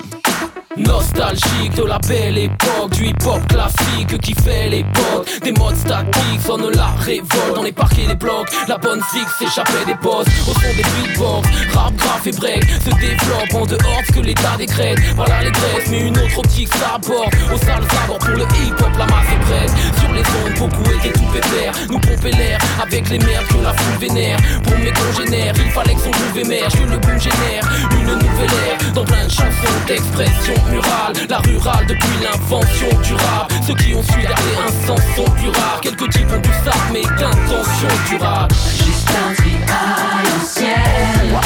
Nostalgique 0.76 1.74
de 1.76 1.84
la 1.84 1.98
belle 1.98 2.38
époque 2.38 2.90
Du 2.92 3.06
hip-hop 3.06 3.46
classique 3.46 4.18
qui 4.22 4.32
fait 4.34 4.70
l'époque 4.70 5.28
Des 5.42 5.52
modes 5.52 5.76
statiques 5.76 6.40
sonnent 6.46 6.70
la 6.70 6.88
révolte. 6.98 7.54
Dans 7.54 7.62
les 7.62 7.72
parquets 7.72 8.06
des 8.06 8.14
blocs 8.14 8.48
La 8.68 8.78
bonne 8.78 9.00
six 9.12 9.26
s'échappait 9.38 9.84
des 9.86 9.94
postes. 9.96 10.28
Au 10.48 10.54
son 10.54 10.74
des 10.76 10.82
beatbox 10.82 11.48
Rap, 11.74 11.94
graph 11.96 12.26
et 12.26 12.32
break 12.32 12.64
Se 12.64 12.90
développe 13.00 13.54
en 13.54 13.66
dehors 13.66 14.00
de 14.00 14.06
ce 14.06 14.12
que 14.12 14.20
l'état 14.20 14.56
décrète. 14.56 14.98
Voilà 15.14 15.42
les 15.42 15.50
graisses 15.50 15.88
mais 15.90 16.00
une 16.00 16.16
autre 16.16 16.38
optique 16.38 16.68
s'apporte. 16.74 17.34
Au 17.52 17.58
sale 17.58 17.84
savoir 17.90 18.18
pour 18.18 18.30
le 18.30 18.44
hip-hop 18.44 18.92
la 18.98 19.06
masse 19.06 19.26
est 19.32 19.44
prête. 19.44 19.70
Sur 20.00 20.12
les 20.12 20.20
ondes 20.20 20.58
beaucoup 20.58 20.90
étaient 20.90 21.12
tout 21.12 21.26
pépère. 21.32 21.72
Nous 21.90 22.00
pomper 22.00 22.32
l'air 22.32 22.58
avec 22.82 23.10
les 23.10 23.18
merdes 23.18 23.46
que 23.48 23.62
la 23.62 23.74
foule 23.74 24.08
vénère. 24.08 24.38
Pour 24.62 24.78
mes 24.78 24.92
congénères 24.92 25.54
il 25.56 25.70
fallait 25.70 25.94
que 25.94 26.00
son 26.00 26.38
émerge 26.38 26.72
Que 26.72 26.90
le 26.90 26.96
boom 26.96 27.20
génère 27.20 27.62
une 28.00 28.14
nouvelle 28.14 28.58
ère. 28.70 28.92
Dans 28.94 29.04
plein 29.04 29.24
de 29.24 29.30
chansons 29.30 29.76
d'expression 29.86 30.54
murale 30.70 31.12
La 31.28 31.38
rurale 31.38 31.86
depuis 31.86 32.18
l'invention 32.22 32.88
du 33.02 33.14
rap 33.14 33.52
Ceux 33.66 33.74
qui 33.74 33.94
ont 33.94 34.02
su 34.02 34.20
garder 34.20 34.56
un 34.66 34.86
sens 34.86 35.00
sont 35.16 35.30
plus 35.32 35.48
rares 35.48 35.80
Quelques 35.80 36.10
types 36.10 36.30
ont 36.32 36.40
du 36.40 36.50
sac 36.64 36.74
mais 36.92 37.02
d'intention 37.02 37.88
durable 38.08 38.54
Juste 38.76 39.08
un 39.10 39.34
petit 39.34 39.56
à 39.68 40.22
l'ancienne. 40.22 41.40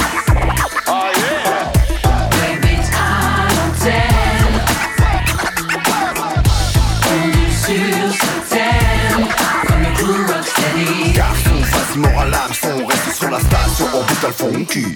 Baby, 2.31 2.77
à 2.93 3.49
l'antenne. 3.55 4.57
On 7.09 7.29
est 7.29 7.51
sur 7.53 8.12
ce 8.12 8.55
thème, 8.55 9.27
comme 9.67 9.83
le 9.83 9.91
cool 9.99 10.21
rocksteady. 10.27 11.12
Garçon, 11.12 11.57
vas-y 11.61 11.99
moral 11.99 12.31
l'hameçon 12.31 12.87
Reste 12.87 13.19
sur 13.19 13.31
la 13.31 13.41
station 13.41 13.87
orbital 13.95 14.33
funky 14.33 14.87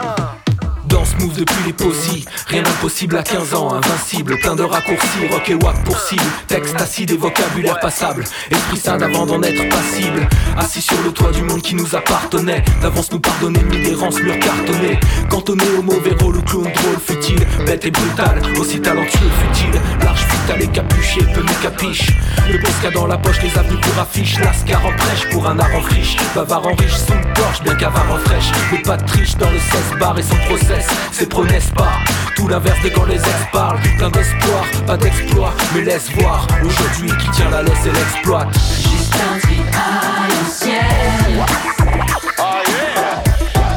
Smooth 1.10 1.34
depuis 1.34 1.64
les 1.66 1.72
posies. 1.72 2.24
Rien 2.46 2.62
d'impossible 2.62 3.16
à 3.16 3.22
15 3.22 3.54
ans, 3.54 3.72
invincible. 3.72 4.38
Plein 4.38 4.54
de 4.54 4.62
raccourcis, 4.62 5.26
rock 5.30 5.48
et 5.48 5.54
wack 5.54 5.82
pour 5.84 5.98
cible. 5.98 6.22
Texte 6.46 6.80
acide 6.80 7.10
et 7.10 7.16
vocabulaire 7.16 7.80
passable. 7.80 8.24
Esprit 8.50 8.76
sain 8.76 9.00
avant 9.00 9.26
d'en 9.26 9.42
être 9.42 9.68
passible. 9.68 10.28
Assis 10.56 10.82
sur 10.82 11.00
le 11.02 11.10
toit 11.10 11.32
du 11.32 11.42
monde 11.42 11.62
qui 11.62 11.74
nous 11.74 11.94
appartenait. 11.96 12.62
D'avance 12.82 13.10
nous 13.12 13.20
pardonner, 13.20 13.62
mis 13.64 13.80
d'errance, 13.82 14.20
mur 14.20 14.38
cartonné. 14.38 14.98
Cantonné 15.28 15.64
au 15.78 15.82
mauvais 15.82 16.14
rôle, 16.20 16.36
le 16.36 16.42
clown 16.42 16.64
drôle, 16.64 17.00
futile. 17.04 17.46
Bête 17.66 17.84
et 17.84 17.90
brutal, 17.90 18.40
aussi 18.58 18.80
talentueux, 18.80 19.30
futile. 19.42 19.80
Large, 20.02 20.20
futal 20.20 20.62
et 20.62 20.68
capuché, 20.68 21.20
peu 21.34 21.40
nous 21.40 21.60
capiche. 21.62 22.12
Le 22.50 22.58
Posca 22.58 22.90
dans 22.90 23.06
la 23.06 23.18
poche, 23.18 23.42
les 23.42 23.58
avenues 23.58 23.80
pour 23.80 23.98
affiche. 24.00 24.38
Lascar 24.38 24.84
en 24.84 24.92
prêche 24.96 25.28
pour 25.30 25.48
un 25.48 25.58
art 25.58 25.74
en 25.74 25.80
friche. 25.82 26.16
Bavard 26.34 26.66
en 26.66 26.74
riche, 26.74 26.96
sous 26.96 27.14
le 27.14 27.32
porche, 27.34 27.62
bien 27.62 27.74
qu'avare 27.74 28.12
en 28.12 28.18
fraîche. 28.18 28.50
Mais 28.72 28.82
pas 28.82 28.96
de 28.96 29.06
triche 29.06 29.36
dans 29.36 29.50
le 29.50 29.58
16 29.58 29.98
bar 29.98 30.18
et 30.18 30.22
son 30.22 30.36
process. 30.36 30.86
C'est 31.12 31.28
pro 31.28 31.44
n'est-ce 31.44 31.72
pas? 31.72 31.92
Tout 32.36 32.48
l'inverse 32.48 32.80
de 32.82 32.88
quand 32.88 33.04
les 33.04 33.16
ex 33.16 33.28
parlent. 33.52 33.80
Plein 33.98 34.10
d'espoir, 34.10 34.64
pas 34.86 34.96
d'exploit, 34.96 35.52
mais 35.74 35.82
laisse 35.82 36.10
voir. 36.12 36.46
Aujourd'hui 36.64 37.10
qui 37.18 37.30
tient 37.30 37.50
la 37.50 37.62
laisse 37.62 37.84
et 37.84 37.92
l'exploite. 37.92 38.48
Juste 38.54 39.14
un 39.14 39.36
à 39.76 40.28
l'ancienne. 40.28 41.44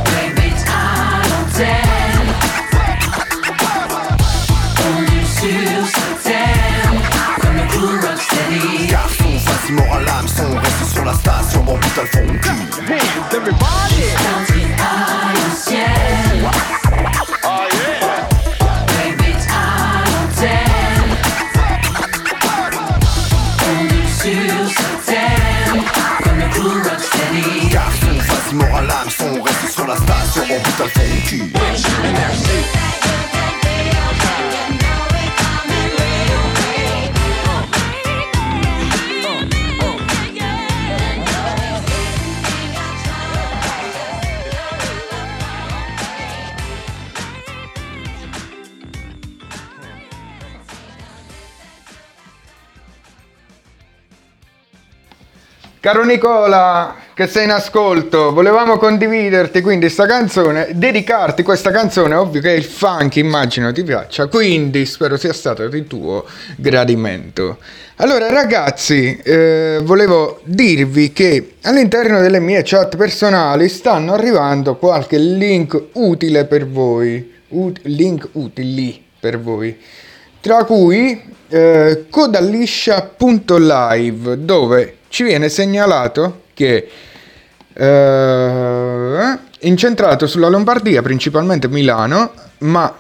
Baby, 0.06 0.54
à 0.68 1.28
l'antenne. 1.28 2.30
Ondule 4.88 5.28
sur 5.28 5.88
ce 5.88 6.08
thème. 6.24 6.98
Comme 7.42 7.56
le 7.56 7.64
cool 7.74 7.96
rocksteady. 8.00 8.88
Garçon, 8.88 9.40
face 9.46 9.70
moral 9.72 10.06
l'âme, 10.06 10.28
son 10.28 10.56
reste 10.58 10.94
sur 10.94 11.04
la 11.04 11.14
station, 11.14 11.64
bon 11.64 11.78
putain 11.78 12.04
le 12.04 12.08
fond. 12.08 12.28
Juste 13.90 14.18
un 14.22 14.84
à 14.84 15.34
l'ancienne. 15.34 16.83
Fond 30.62 30.90
cul. 31.30 31.50
Caro 55.84 56.06
Nicola, 56.06 56.96
che 57.16 57.28
sei 57.28 57.44
in 57.44 57.52
ascolto, 57.52 58.34
volevamo 58.34 58.78
condividerti 58.78 59.62
quindi 59.62 59.88
sta 59.90 60.08
canzone, 60.08 60.70
dedicarti 60.74 61.44
questa 61.44 61.70
canzone, 61.70 62.16
ovvio 62.16 62.42
che 62.42 62.50
il 62.52 62.64
funk 62.64 63.18
immagino 63.18 63.72
ti 63.72 63.84
piaccia, 63.84 64.26
quindi 64.26 64.84
spero 64.88 65.16
sia 65.16 65.32
stato 65.32 65.68
di 65.68 65.86
tuo 65.86 66.26
gradimento. 66.58 67.60
Allora 67.98 68.32
ragazzi, 68.32 69.16
eh, 69.24 69.78
volevo 69.84 70.42
dirvi 70.46 71.14
che 71.14 71.58
all'interno 71.62 72.20
delle 72.20 72.40
mie 72.40 72.64
chat 72.64 72.98
personali 72.98 73.70
stanno 73.70 74.14
arrivando 74.14 74.78
qualche 74.78 75.20
link 75.20 75.80
utile 75.94 76.46
per 76.46 76.68
voi, 76.68 77.32
ut- 77.50 77.82
link 77.84 78.30
utili 78.32 79.00
per 79.20 79.40
voi, 79.40 79.80
tra 80.42 80.64
cui 80.64 81.22
eh, 81.48 82.06
codaliscia.live 82.10 84.44
dove 84.44 84.98
ci 85.10 85.24
viene 85.24 85.50
segnalato 85.50 86.42
che 86.54 86.88
eh, 87.74 89.38
incentrato 89.60 90.28
sulla 90.28 90.48
Lombardia, 90.48 91.02
principalmente 91.02 91.68
Milano, 91.68 92.32
ma 92.60 92.96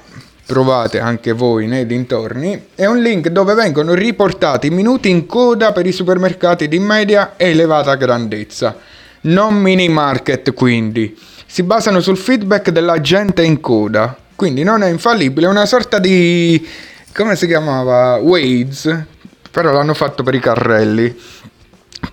trovate 0.45 0.99
anche 0.99 1.31
voi 1.31 1.67
nei 1.67 1.85
dintorni, 1.85 2.67
è 2.75 2.85
un 2.85 2.99
link 2.99 3.29
dove 3.29 3.53
vengono 3.53 3.93
riportati 3.93 4.67
i 4.67 4.71
minuti 4.71 5.09
in 5.09 5.25
coda 5.25 5.71
per 5.71 5.85
i 5.85 5.91
supermercati 5.91 6.67
di 6.67 6.79
media 6.79 7.33
e 7.37 7.49
elevata 7.49 7.95
grandezza, 7.95 8.75
non 9.21 9.55
mini 9.55 9.87
market 9.89 10.53
quindi. 10.53 11.17
Si 11.45 11.63
basano 11.63 12.01
sul 12.01 12.17
feedback 12.17 12.71
della 12.71 12.99
gente 12.99 13.43
in 13.43 13.61
coda, 13.61 14.17
quindi 14.35 14.63
non 14.63 14.83
è 14.83 14.89
infallibile, 14.89 15.45
è 15.45 15.49
una 15.49 15.65
sorta 15.65 15.99
di... 15.99 16.67
come 17.13 17.35
si 17.35 17.47
chiamava? 17.47 18.17
Waze, 18.17 19.05
però 19.49 19.71
l'hanno 19.71 19.93
fatto 19.93 20.23
per 20.23 20.33
i 20.33 20.39
carrelli. 20.39 21.15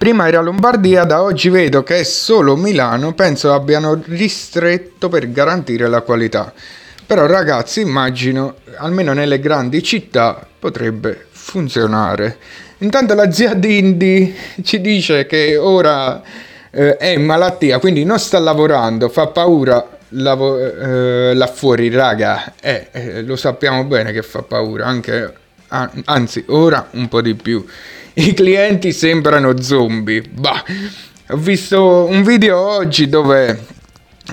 Prima 0.00 0.26
era 0.26 0.40
Lombardia, 0.40 1.04
da 1.04 1.22
oggi 1.22 1.50
vedo 1.50 1.82
che 1.82 1.98
è 1.98 2.04
solo 2.04 2.56
Milano, 2.56 3.12
penso 3.12 3.52
abbiano 3.52 4.00
ristretto 4.06 5.10
per 5.10 5.30
garantire 5.30 5.88
la 5.88 6.00
qualità. 6.00 6.54
Però 7.04 7.26
ragazzi, 7.26 7.82
immagino, 7.82 8.54
almeno 8.78 9.12
nelle 9.12 9.38
grandi 9.40 9.82
città 9.82 10.46
potrebbe 10.58 11.26
funzionare. 11.30 12.38
Intanto 12.78 13.12
la 13.12 13.30
zia 13.30 13.52
Dindi 13.52 14.34
ci 14.62 14.80
dice 14.80 15.26
che 15.26 15.58
ora 15.58 16.22
eh, 16.70 16.96
è 16.96 17.08
in 17.08 17.26
malattia, 17.26 17.78
quindi 17.78 18.02
non 18.02 18.18
sta 18.18 18.38
lavorando, 18.38 19.10
fa 19.10 19.26
paura 19.26 19.86
lavo- 20.08 20.58
eh, 20.58 21.34
là 21.34 21.46
fuori, 21.46 21.90
raga. 21.90 22.54
Eh, 22.58 22.88
eh, 22.90 23.22
lo 23.22 23.36
sappiamo 23.36 23.84
bene 23.84 24.12
che 24.12 24.22
fa 24.22 24.40
paura, 24.40 24.86
anche, 24.86 25.30
an- 25.68 26.02
anzi, 26.06 26.42
ora 26.48 26.88
un 26.92 27.06
po' 27.06 27.20
di 27.20 27.34
più. 27.34 27.62
I 28.14 28.34
clienti 28.34 28.92
sembrano 28.92 29.60
zombie. 29.62 30.22
Bah, 30.28 30.64
ho 31.28 31.36
visto 31.36 32.06
un 32.08 32.22
video 32.24 32.58
oggi 32.58 33.08
dove 33.08 33.66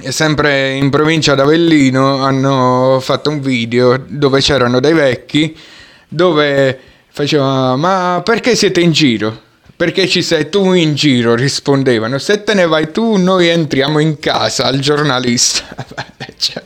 sempre 0.09 0.73
in 0.73 0.89
provincia 0.89 1.35
d'Avellino 1.35 2.23
hanno 2.23 2.99
fatto 3.01 3.29
un 3.29 3.39
video 3.39 4.03
dove 4.07 4.41
c'erano 4.41 4.79
dei 4.79 4.93
vecchi 4.93 5.57
dove 6.07 6.77
faceva 7.09 7.75
ma 7.75 8.21
perché 8.23 8.55
siete 8.55 8.79
in 8.79 8.91
giro? 8.91 9.45
Perché 9.75 10.07
ci 10.07 10.23
sei 10.23 10.49
tu 10.49 10.73
in 10.73 10.95
giro? 10.95 11.35
Rispondevano. 11.35 12.17
Se 12.17 12.43
te 12.43 12.55
ne 12.55 12.65
vai 12.65 12.91
tu, 12.91 13.15
noi 13.17 13.47
entriamo 13.47 13.99
in 13.99 14.17
casa 14.17 14.65
al 14.65 14.79
giornalista. 14.79 15.75
Cioè, 16.39 16.63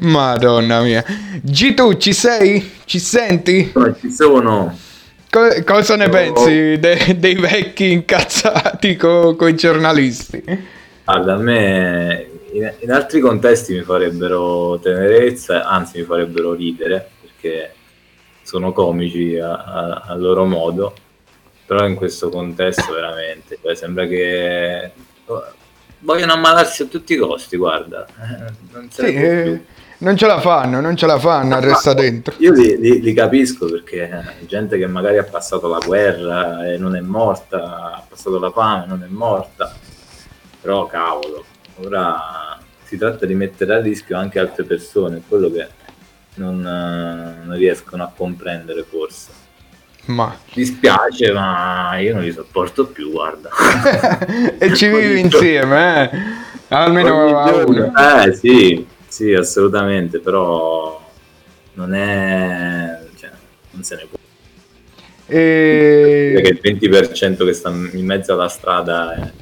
Madonna 0.00 0.80
mia. 0.82 1.04
G 1.40 1.74
tu 1.74 1.96
ci 1.96 2.12
sei? 2.12 2.72
Ci 2.84 2.98
senti? 2.98 3.72
Ci 4.00 4.10
sono. 4.10 4.76
Co- 5.34 5.64
cosa 5.64 5.96
ne 5.96 6.08
pensi 6.08 6.78
de- 6.78 7.16
dei 7.18 7.34
vecchi 7.34 7.90
incazzati 7.90 8.94
con 8.94 9.36
i 9.48 9.56
giornalisti? 9.56 10.44
Guarda, 11.04 11.34
a 11.34 11.38
me 11.38 12.28
in, 12.52 12.72
in 12.78 12.92
altri 12.92 13.18
contesti 13.18 13.74
mi 13.74 13.82
farebbero 13.82 14.78
tenerezza, 14.78 15.64
anzi 15.64 15.98
mi 15.98 16.04
farebbero 16.04 16.52
ridere, 16.52 17.10
perché 17.20 17.74
sono 18.42 18.70
comici 18.72 19.36
a, 19.36 19.54
a- 19.56 20.02
a 20.06 20.14
loro 20.14 20.44
modo, 20.44 20.94
però 21.66 21.84
in 21.84 21.96
questo 21.96 22.28
contesto 22.28 22.92
veramente, 22.92 23.58
cioè, 23.60 23.74
sembra 23.74 24.06
che 24.06 24.92
oh, 25.24 25.44
vogliono 25.98 26.34
ammalarsi 26.34 26.82
a 26.82 26.86
tutti 26.86 27.14
i 27.14 27.16
costi, 27.16 27.56
guarda. 27.56 28.06
Eh, 28.06 28.52
Non 28.72 28.88
se 28.88 29.08
Sì, 29.08 29.14
eh, 29.16 29.42
più. 29.42 29.64
Non 30.04 30.16
ce 30.18 30.26
la 30.26 30.38
fanno, 30.38 30.80
non 30.80 30.96
ce 30.96 31.06
la 31.06 31.18
fanno 31.18 31.56
a 31.56 31.60
resta 31.60 31.94
dentro. 31.94 32.34
Io 32.38 32.52
li, 32.52 32.78
li- 32.78 33.00
li 33.00 33.12
capisco 33.14 33.66
perché 33.66 34.36
gente 34.46 34.76
che 34.76 34.86
magari 34.86 35.16
ha 35.16 35.24
passato 35.24 35.66
la 35.66 35.80
guerra 35.84 36.66
e 36.68 36.76
non 36.76 36.94
è 36.94 37.00
morta, 37.00 37.94
ha 37.94 38.04
passato 38.06 38.38
la 38.38 38.50
fame 38.50 38.84
e 38.84 38.86
non 38.86 39.02
è 39.02 39.08
morta, 39.08 39.74
però 40.60 40.86
cavolo, 40.86 41.44
ora 41.76 42.58
si 42.84 42.98
tratta 42.98 43.24
di 43.24 43.34
mettere 43.34 43.74
a 43.74 43.80
rischio 43.80 44.18
anche 44.18 44.38
altre 44.38 44.64
persone, 44.64 45.22
quello 45.26 45.50
che 45.50 45.66
non, 46.34 46.60
eh, 46.60 47.46
non 47.46 47.56
riescono 47.56 48.02
a 48.02 48.12
comprendere 48.14 48.84
forse. 48.84 49.42
Ma 50.06 50.36
Mi 50.52 50.64
spiace, 50.66 51.32
ma 51.32 51.96
io 51.98 52.12
non 52.12 52.22
li 52.22 52.30
sopporto 52.30 52.84
più, 52.88 53.10
guarda. 53.10 53.48
e 54.58 54.74
ci 54.74 54.86
vivi 54.88 55.18
insieme, 55.20 56.10
eh? 56.12 56.18
Almeno 56.68 57.38
a 57.38 57.64
uno. 57.64 57.90
Eh 57.96 58.34
sì, 58.34 58.86
sì, 59.14 59.32
assolutamente, 59.32 60.18
però 60.18 61.00
non 61.74 61.94
è... 61.94 62.98
Cioè, 63.16 63.30
non 63.70 63.84
se 63.84 63.94
ne 63.94 64.06
può. 64.10 64.18
E... 65.26 66.32
Perché 66.34 66.68
il 66.68 66.80
20% 66.80 67.44
che 67.46 67.52
sta 67.52 67.68
in 67.68 68.04
mezzo 68.04 68.32
alla 68.32 68.48
strada 68.48 69.14
è- 69.14 69.32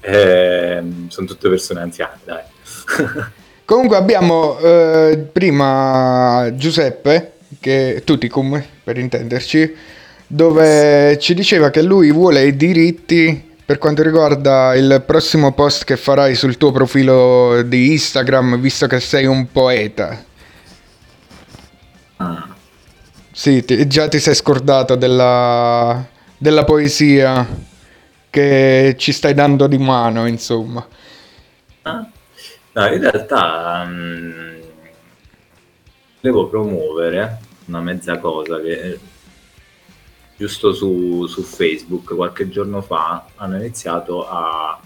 è- 0.00 0.82
sono 1.06 1.26
tutte 1.28 1.48
persone 1.48 1.80
anziane, 1.80 2.18
dai. 2.24 2.42
Comunque 3.64 3.96
abbiamo 3.98 4.58
eh, 4.58 5.28
prima 5.30 6.50
Giuseppe, 6.56 7.34
che 7.60 8.02
Tuticum 8.04 8.60
per 8.82 8.98
intenderci, 8.98 9.76
dove 10.26 11.16
ci 11.20 11.34
diceva 11.34 11.70
che 11.70 11.82
lui 11.82 12.10
vuole 12.10 12.46
i 12.46 12.56
diritti 12.56 13.49
per 13.70 13.78
quanto 13.78 14.02
riguarda 14.02 14.74
il 14.74 15.00
prossimo 15.06 15.52
post 15.52 15.84
che 15.84 15.96
farai 15.96 16.34
sul 16.34 16.56
tuo 16.56 16.72
profilo 16.72 17.62
di 17.62 17.92
Instagram, 17.92 18.58
visto 18.58 18.88
che 18.88 18.98
sei 18.98 19.26
un 19.26 19.48
poeta. 19.52 20.24
Ah, 22.16 22.48
Sì, 23.30 23.64
ti- 23.64 23.86
già 23.86 24.08
ti 24.08 24.18
sei 24.18 24.34
scordato 24.34 24.96
della, 24.96 26.04
della 26.36 26.64
poesia 26.64 27.46
che 28.28 28.96
ci 28.98 29.12
stai 29.12 29.34
dando 29.34 29.68
di 29.68 29.78
mano, 29.78 30.26
insomma. 30.26 30.84
ah. 31.82 32.10
No, 32.72 32.86
in 32.92 33.00
realtà 33.00 33.84
mm, 33.86 34.60
devo 36.20 36.48
promuovere 36.48 37.38
una 37.66 37.80
mezza 37.80 38.18
cosa 38.18 38.60
che 38.60 38.98
giusto 40.40 40.72
su, 40.72 41.26
su 41.26 41.42
Facebook 41.42 42.14
qualche 42.14 42.48
giorno 42.48 42.80
fa 42.80 43.26
hanno 43.34 43.58
iniziato 43.58 44.26
a 44.26 44.80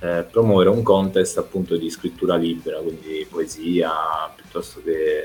eh, 0.00 0.26
promuovere 0.28 0.70
un 0.70 0.82
contest 0.82 1.38
appunto 1.38 1.76
di 1.76 1.88
scrittura 1.90 2.34
libera, 2.34 2.78
quindi 2.78 3.24
poesia 3.30 3.88
piuttosto 4.34 4.82
che 4.82 5.22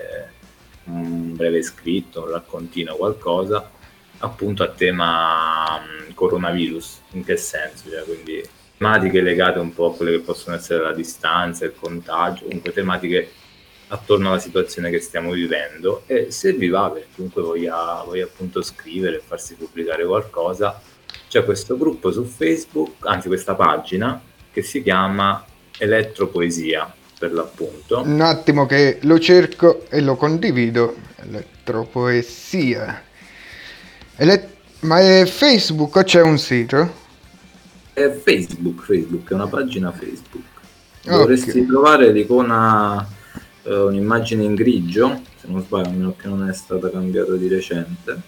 un 0.84 1.36
breve 1.36 1.64
scritto, 1.64 2.22
un 2.22 2.30
raccontino, 2.30 2.94
qualcosa, 2.96 3.72
appunto 4.20 4.62
a 4.62 4.68
tema 4.68 5.80
mh, 5.80 6.14
coronavirus. 6.14 7.00
In 7.14 7.24
che 7.24 7.38
senso? 7.38 7.90
Cioè, 7.90 8.04
quindi 8.04 8.40
tematiche 8.78 9.22
legate 9.22 9.58
un 9.58 9.74
po' 9.74 9.88
a 9.88 9.96
quelle 9.96 10.12
che 10.12 10.20
possono 10.20 10.58
essere 10.58 10.84
la 10.84 10.94
distanza, 10.94 11.66
il 11.66 11.74
contagio, 11.74 12.46
comunque 12.46 12.72
tematiche 12.72 13.32
attorno 13.94 14.30
alla 14.30 14.40
situazione 14.40 14.90
che 14.90 15.00
stiamo 15.02 15.32
vivendo 15.32 16.04
e 16.06 16.32
se 16.32 16.54
vi 16.54 16.70
va 16.70 16.90
per 16.90 17.08
chiunque 17.14 17.42
voglia, 17.42 18.02
voglia 18.06 18.24
appunto 18.24 18.62
scrivere 18.62 19.18
e 19.18 19.22
farsi 19.26 19.56
pubblicare 19.56 20.06
qualcosa 20.06 20.82
c'è 21.28 21.44
questo 21.46 21.78
gruppo 21.78 22.12
su 22.12 22.24
Facebook, 22.24 23.06
anzi 23.06 23.28
questa 23.28 23.54
pagina 23.56 24.22
che 24.52 24.62
si 24.64 24.82
chiama 24.82 25.46
Elettropoesia 25.78 26.94
per 27.18 27.34
l'appunto 27.34 28.02
Un 28.02 28.20
attimo 28.22 28.66
che 28.66 28.98
lo 29.02 29.20
cerco 29.20 29.86
e 29.90 30.02
lo 30.02 30.16
condivido. 30.16 30.96
Elettropoesia. 31.18 33.04
Ele- 34.18 34.50
Ma 34.82 35.00
è 35.00 35.26
Facebook 35.26 35.96
o 35.98 36.04
c'è 36.04 36.22
un 36.22 36.38
sito? 36.40 37.00
è 37.94 38.10
Facebook, 38.10 38.84
Facebook 38.84 39.30
è 39.30 39.34
una 39.34 39.48
pagina 39.48 39.92
Facebook 39.92 40.44
Ok. 41.06 41.12
dovresti 41.12 41.66
trovare 41.66 42.12
l'icona 42.12 43.06
eh, 43.64 43.76
un'immagine 43.76 44.44
in 44.44 44.56
grigio 44.56 45.22
se 45.42 45.48
non 45.48 45.62
sbaglio 45.64 45.88
a 45.88 45.92
meno 45.92 46.16
che 46.16 46.28
non 46.28 46.48
è 46.48 46.54
stata 46.54 46.90
cambiata 46.90 47.34
di 47.34 47.48
recente 47.48 48.22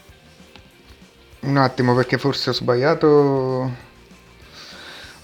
Un 1.42 1.58
attimo 1.58 1.94
perché 1.94 2.18
forse 2.18 2.50
ho 2.50 2.54
sbagliato. 2.54 3.08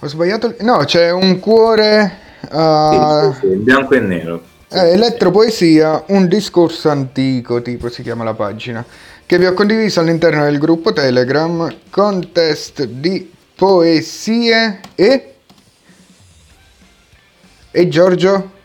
Ho 0.02 0.06
sbagliato. 0.06 0.54
No, 0.60 0.84
c'è 0.84 1.10
un 1.10 1.38
cuore. 1.40 2.18
ah, 2.50 3.32
Sì, 3.40 3.48
sì, 3.48 3.56
bianco 3.56 3.94
e 3.94 4.00
nero 4.00 4.42
Eh, 4.68 4.92
Elettropoesia, 4.92 6.04
un 6.08 6.28
discorso 6.28 6.90
antico, 6.90 7.60
tipo 7.62 7.88
si 7.88 8.02
chiama 8.02 8.22
la 8.22 8.34
pagina, 8.34 8.84
che 9.26 9.38
vi 9.38 9.46
ho 9.46 9.52
condiviso 9.54 10.00
all'interno 10.00 10.44
del 10.44 10.58
gruppo 10.58 10.92
Telegram, 10.92 11.74
contest 11.90 12.84
di 12.84 13.32
poesie 13.56 14.80
e... 14.94 15.34
E 17.72 17.88
Giorgio? 17.88 18.58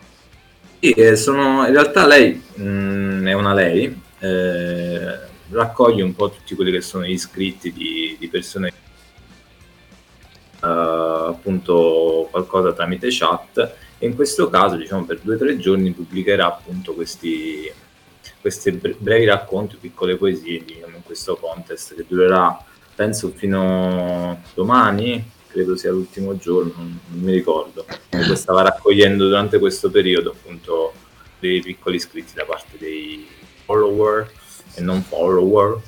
Sì, 0.86 0.92
eh, 0.92 1.16
sono, 1.16 1.66
in 1.66 1.72
realtà 1.72 2.06
lei 2.06 2.40
mh, 2.54 3.26
è 3.26 3.34
una 3.34 3.56
lei, 3.56 4.02
eh, 4.20 5.18
raccoglie 5.50 6.04
un 6.04 6.14
po' 6.14 6.30
tutti 6.30 6.54
quelli 6.54 6.72
che 6.72 6.82
sono 6.82 7.06
gli 7.06 7.12
iscritti 7.14 7.74
di, 7.74 8.16
di 8.20 8.28
persone, 8.28 8.68
eh, 8.68 8.74
appunto 10.62 12.28
qualcosa 12.30 12.74
tramite 12.74 13.08
chat 13.10 13.74
e 13.98 14.06
in 14.06 14.14
questo 14.14 14.48
caso 14.48 14.76
diciamo 14.76 15.06
per 15.06 15.22
due 15.22 15.34
o 15.34 15.38
tre 15.40 15.58
giorni 15.58 15.90
pubblicherà 15.90 16.46
appunto 16.46 16.94
questi, 16.94 17.68
questi 18.40 18.72
bre- 18.74 18.96
brevi 18.96 19.26
racconti, 19.26 19.78
piccole 19.78 20.18
poesie 20.18 20.64
diciamo, 20.64 20.98
in 20.98 21.04
questo 21.04 21.36
contest 21.38 21.96
che 21.96 22.06
durerà 22.08 22.64
penso 22.94 23.32
fino 23.36 24.30
a 24.30 24.38
domani, 24.54 25.32
credo 25.56 25.78
sia 25.78 25.92
l'ultimo 25.92 26.36
giorno, 26.36 26.74
non, 26.76 27.00
non 27.08 27.22
mi 27.22 27.32
ricordo. 27.32 27.86
Comunque 28.10 28.36
stava 28.36 28.62
raccogliendo 28.62 29.26
durante 29.26 29.58
questo 29.58 29.90
periodo 29.90 30.32
appunto 30.32 30.92
dei 31.40 31.62
piccoli 31.62 31.96
iscritti 31.96 32.34
da 32.34 32.44
parte 32.44 32.78
dei 32.78 33.26
follower 33.64 34.30
e 34.74 34.82
non 34.82 35.02
follower 35.02 35.80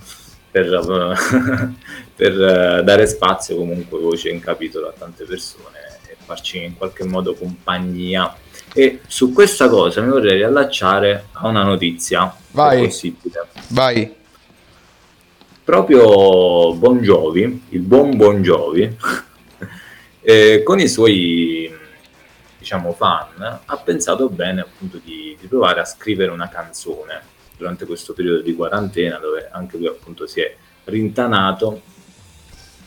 per, 0.49 0.69
per 2.15 2.31
eh, 2.31 2.83
dare 2.83 3.07
spazio 3.07 3.57
comunque 3.57 3.99
voce 3.99 4.29
in 4.29 4.39
capitolo 4.39 4.87
a 4.87 4.93
tante 4.97 5.25
persone 5.25 5.99
e 6.07 6.15
farci 6.23 6.63
in 6.63 6.77
qualche 6.77 7.03
modo 7.03 7.33
compagnia. 7.33 8.33
E 8.73 9.01
su 9.05 9.33
questa 9.33 9.67
cosa 9.67 9.99
mi 9.99 10.09
vorrei 10.09 10.35
riallacciare 10.35 11.27
a 11.33 11.47
una 11.47 11.63
notizia, 11.63 12.33
Vai. 12.51 12.85
possibile 12.85 13.47
Vai. 13.69 14.15
proprio 15.63 16.73
Bon 16.75 16.99
Jovi, 16.99 17.63
il 17.69 17.81
buon 17.81 18.15
Bon 18.15 18.41
Jovi, 18.41 18.95
eh, 20.29 20.61
con 20.61 20.77
i 20.77 20.89
suoi 20.89 21.73
diciamo 22.57 22.91
fan, 22.91 23.61
ha 23.63 23.77
pensato 23.77 24.27
bene 24.27 24.59
appunto 24.59 24.99
di, 25.01 25.37
di 25.39 25.47
provare 25.47 25.79
a 25.79 25.85
scrivere 25.85 26.31
una 26.31 26.49
canzone 26.49 27.21
durante 27.55 27.85
questo 27.85 28.11
periodo 28.11 28.41
di 28.41 28.53
quarantena 28.53 29.19
dove 29.19 29.47
anche 29.49 29.77
lui 29.77 29.87
appunto 29.87 30.27
si 30.27 30.41
è 30.41 30.53
rintanato 30.83 31.81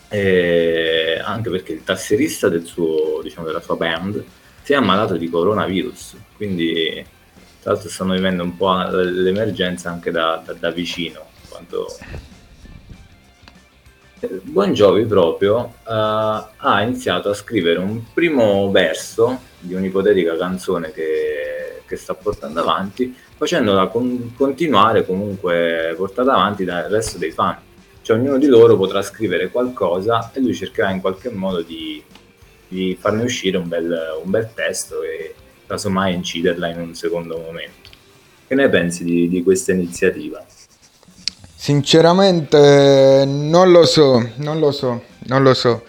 eh, 0.09 1.19
anche 1.23 1.49
perché 1.49 1.73
il 1.73 1.83
tastierista 1.83 2.47
del 2.47 2.63
suo, 2.63 3.21
diciamo, 3.23 3.47
della 3.47 3.61
sua 3.61 3.75
band 3.75 4.23
si 4.61 4.73
è 4.73 4.75
ammalato 4.75 5.17
di 5.17 5.27
coronavirus. 5.27 6.17
Quindi 6.37 7.03
tra 7.59 7.71
l'altro 7.71 7.89
stanno 7.89 8.13
vivendo 8.13 8.43
un 8.43 8.55
po' 8.55 8.71
l'emergenza 8.71 9.89
anche 9.89 10.11
da, 10.11 10.43
da- 10.45 10.53
da 10.53 10.69
vicino 10.69 11.25
quanto 11.49 11.87
Bon 14.43 14.71
Jovi 14.71 15.05
proprio 15.05 15.73
eh, 15.79 15.91
ha 15.91 16.81
iniziato 16.83 17.29
a 17.29 17.33
scrivere 17.33 17.79
un 17.79 18.03
primo 18.13 18.69
verso 18.69 19.39
di 19.57 19.73
un'ipotetica 19.73 20.37
canzone 20.37 20.91
che, 20.91 21.81
che 21.87 21.95
sta 21.95 22.13
portando 22.13 22.59
avanti, 22.59 23.15
facendola 23.35 23.87
con- 23.87 24.33
continuare 24.35 25.07
comunque 25.07 25.95
portata 25.97 26.33
avanti 26.33 26.63
dal 26.63 26.83
resto 26.83 27.17
dei 27.17 27.31
fan. 27.31 27.57
Cioè 28.03 28.17
ognuno 28.17 28.37
di 28.37 28.45
loro 28.45 28.77
potrà 28.77 29.01
scrivere 29.01 29.49
qualcosa 29.49 30.31
e 30.33 30.39
lui 30.39 30.53
cercherà 30.53 30.91
in 30.91 31.01
qualche 31.01 31.31
modo 31.31 31.61
di, 31.63 32.03
di 32.67 32.95
farne 32.99 33.23
uscire 33.23 33.57
un 33.57 33.67
bel, 33.67 34.19
un 34.23 34.29
bel 34.29 34.51
testo 34.53 35.01
e 35.01 35.33
casomai 35.65 36.13
inciderla 36.13 36.67
in 36.67 36.79
un 36.79 36.93
secondo 36.93 37.39
momento. 37.39 37.89
Che 38.45 38.53
ne 38.53 38.69
pensi 38.69 39.03
di, 39.03 39.27
di 39.27 39.41
questa 39.41 39.71
iniziativa? 39.71 40.45
Sinceramente 41.63 43.23
non 43.27 43.69
lo 43.69 43.85
so, 43.85 44.31
non 44.37 44.57
lo 44.57 44.71
so, 44.71 45.03
non 45.27 45.43
lo 45.43 45.53
so. 45.53 45.83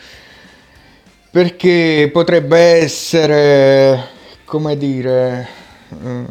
Perché 1.31 2.11
potrebbe 2.13 2.59
essere, 2.59 3.99
come 4.45 4.77
dire... 4.77 5.49
eh, 5.89 6.25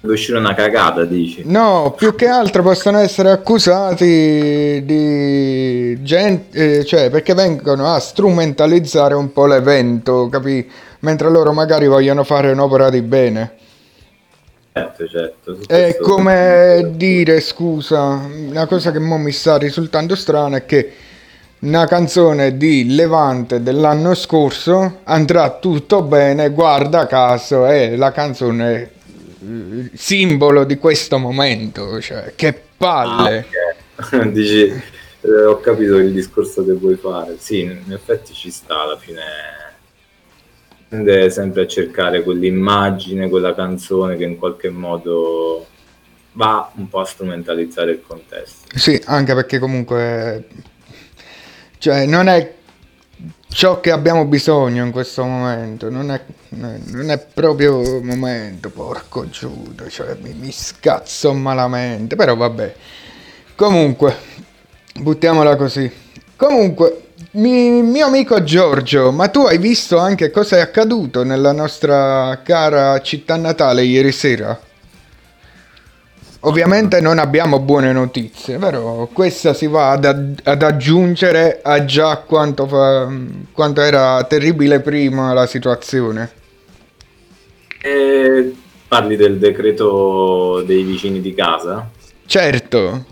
Deve 0.00 0.14
uscire 0.14 0.38
una 0.38 0.54
cagata, 0.54 1.04
dici? 1.04 1.42
No, 1.44 1.92
più 1.94 2.14
che 2.14 2.28
altro 2.28 2.62
possono 2.62 2.96
essere 2.96 3.30
accusati 3.30 4.82
di 4.86 6.02
gente, 6.02 6.82
cioè 6.86 7.10
perché 7.10 7.34
vengono 7.34 7.92
a 7.92 8.00
strumentalizzare 8.00 9.12
un 9.12 9.34
po' 9.34 9.44
l'evento, 9.44 10.30
capi? 10.30 10.66
Mentre 11.00 11.28
loro 11.28 11.52
magari 11.52 11.88
vogliono 11.88 12.24
fare 12.24 12.52
un'opera 12.52 12.88
di 12.88 13.02
bene. 13.02 13.52
Certo, 14.76 15.08
certo. 15.08 15.58
È 15.66 15.96
questo- 15.96 16.02
come 16.02 16.90
dire, 16.96 17.40
scusa, 17.40 18.00
una 18.30 18.66
cosa 18.66 18.90
che 18.90 18.98
mo 18.98 19.16
mi 19.16 19.32
sta 19.32 19.56
risultando 19.56 20.14
strana 20.14 20.58
è 20.58 20.66
che 20.66 20.92
una 21.60 21.86
canzone 21.86 22.58
di 22.58 22.94
Levante 22.94 23.62
dell'anno 23.62 24.14
scorso 24.14 25.00
andrà 25.04 25.56
tutto 25.58 26.02
bene, 26.02 26.50
guarda 26.50 27.06
caso, 27.06 27.64
è 27.64 27.96
la 27.96 28.12
canzone 28.12 28.90
eh, 29.40 29.90
simbolo 29.94 30.64
di 30.64 30.76
questo 30.76 31.16
momento, 31.18 31.98
cioè 32.02 32.34
che 32.36 32.60
palle. 32.76 33.46
Ah, 33.96 34.04
ok. 34.18 34.28
Dici, 34.28 34.64
eh, 35.22 35.44
ho 35.46 35.58
capito 35.60 35.96
il 35.96 36.12
discorso 36.12 36.62
che 36.66 36.72
vuoi 36.72 36.96
fare. 36.96 37.36
Sì, 37.38 37.62
in 37.62 37.92
effetti 37.92 38.34
ci 38.34 38.50
sta 38.50 38.82
alla 38.82 38.98
fine. 38.98 39.22
Tende 40.88 41.30
sempre 41.30 41.62
a 41.62 41.66
cercare 41.66 42.22
quell'immagine, 42.22 43.28
quella 43.28 43.54
canzone 43.54 44.16
che 44.16 44.24
in 44.24 44.38
qualche 44.38 44.70
modo 44.70 45.66
va 46.32 46.70
un 46.76 46.88
po' 46.88 47.00
a 47.00 47.04
strumentalizzare 47.04 47.92
il 47.92 48.02
contesto. 48.06 48.76
Sì, 48.76 49.00
anche 49.06 49.34
perché 49.34 49.58
comunque 49.58 50.46
cioè 51.78 52.06
non 52.06 52.28
è 52.28 52.54
ciò 53.48 53.80
che 53.80 53.90
abbiamo 53.90 54.24
bisogno 54.26 54.84
in 54.84 54.90
questo 54.90 55.24
momento, 55.24 55.88
non 55.88 56.10
è, 56.10 56.20
non 56.50 57.10
è 57.10 57.18
proprio 57.18 57.80
il 57.98 58.02
momento, 58.02 58.70
porco 58.70 59.28
Giuda, 59.28 59.88
cioè 59.88 60.16
mi, 60.20 60.34
mi 60.34 60.50
scazzo 60.50 61.32
malamente, 61.32 62.16
però 62.16 62.36
vabbè. 62.36 62.74
Comunque, 63.54 64.14
buttiamola 65.00 65.56
così. 65.56 65.90
Comunque, 66.36 67.05
mi- 67.32 67.82
mio 67.82 68.06
amico 68.06 68.42
Giorgio, 68.42 69.12
ma 69.12 69.28
tu 69.28 69.40
hai 69.40 69.58
visto 69.58 69.98
anche 69.98 70.30
cosa 70.30 70.56
è 70.56 70.60
accaduto 70.60 71.22
nella 71.24 71.52
nostra 71.52 72.40
cara 72.42 73.00
città 73.00 73.36
natale 73.36 73.82
ieri 73.82 74.12
sera? 74.12 74.58
Ovviamente 76.40 77.00
non 77.00 77.18
abbiamo 77.18 77.58
buone 77.60 77.92
notizie, 77.92 78.58
però 78.58 79.06
questa 79.12 79.52
si 79.52 79.66
va 79.66 79.90
ad, 79.90 80.40
ad 80.44 80.62
aggiungere 80.62 81.60
a 81.62 81.84
già 81.84 82.18
quanto, 82.18 82.66
fa- 82.66 83.10
quanto 83.52 83.80
era 83.80 84.22
terribile 84.24 84.80
prima 84.80 85.32
la 85.32 85.46
situazione. 85.46 86.30
E 87.80 88.54
parli 88.88 89.16
del 89.16 89.38
decreto 89.38 90.62
dei 90.66 90.82
vicini 90.82 91.20
di 91.20 91.34
casa? 91.34 91.88
Certo. 92.26 93.04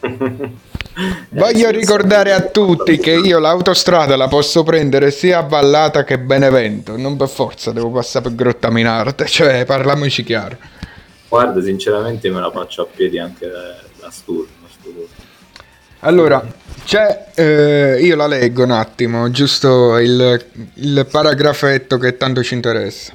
Voglio 1.30 1.70
ricordare 1.70 2.32
a 2.32 2.40
tutti 2.40 2.98
che 2.98 3.12
io 3.12 3.38
l'autostrada 3.38 4.16
la 4.16 4.28
posso 4.28 4.62
prendere 4.62 5.10
sia 5.10 5.38
a 5.38 5.42
Vallata 5.42 6.04
che 6.04 6.18
Benevento, 6.18 6.96
non 6.96 7.16
per 7.16 7.28
forza 7.28 7.72
devo 7.72 7.90
passare 7.90 8.24
per 8.24 8.34
Grotta 8.34 8.70
Minarte, 8.70 9.26
cioè 9.26 9.64
parliamoci 9.64 10.24
chiaro. 10.24 10.56
Guarda, 11.28 11.62
sinceramente 11.62 12.28
me 12.30 12.40
la 12.40 12.50
faccio 12.50 12.82
a 12.82 12.86
piedi 12.92 13.18
anche 13.18 13.46
da. 13.48 14.10
Sturm. 14.10 14.48
Allora, 16.00 16.42
c'è, 16.84 17.26
eh, 17.34 17.98
io 18.00 18.16
la 18.16 18.26
leggo 18.26 18.64
un 18.64 18.70
attimo, 18.70 19.30
giusto 19.30 19.98
il, 19.98 20.44
il 20.74 21.06
paragrafetto 21.10 21.98
che 21.98 22.16
tanto 22.16 22.42
ci 22.42 22.54
interessa. 22.54 23.12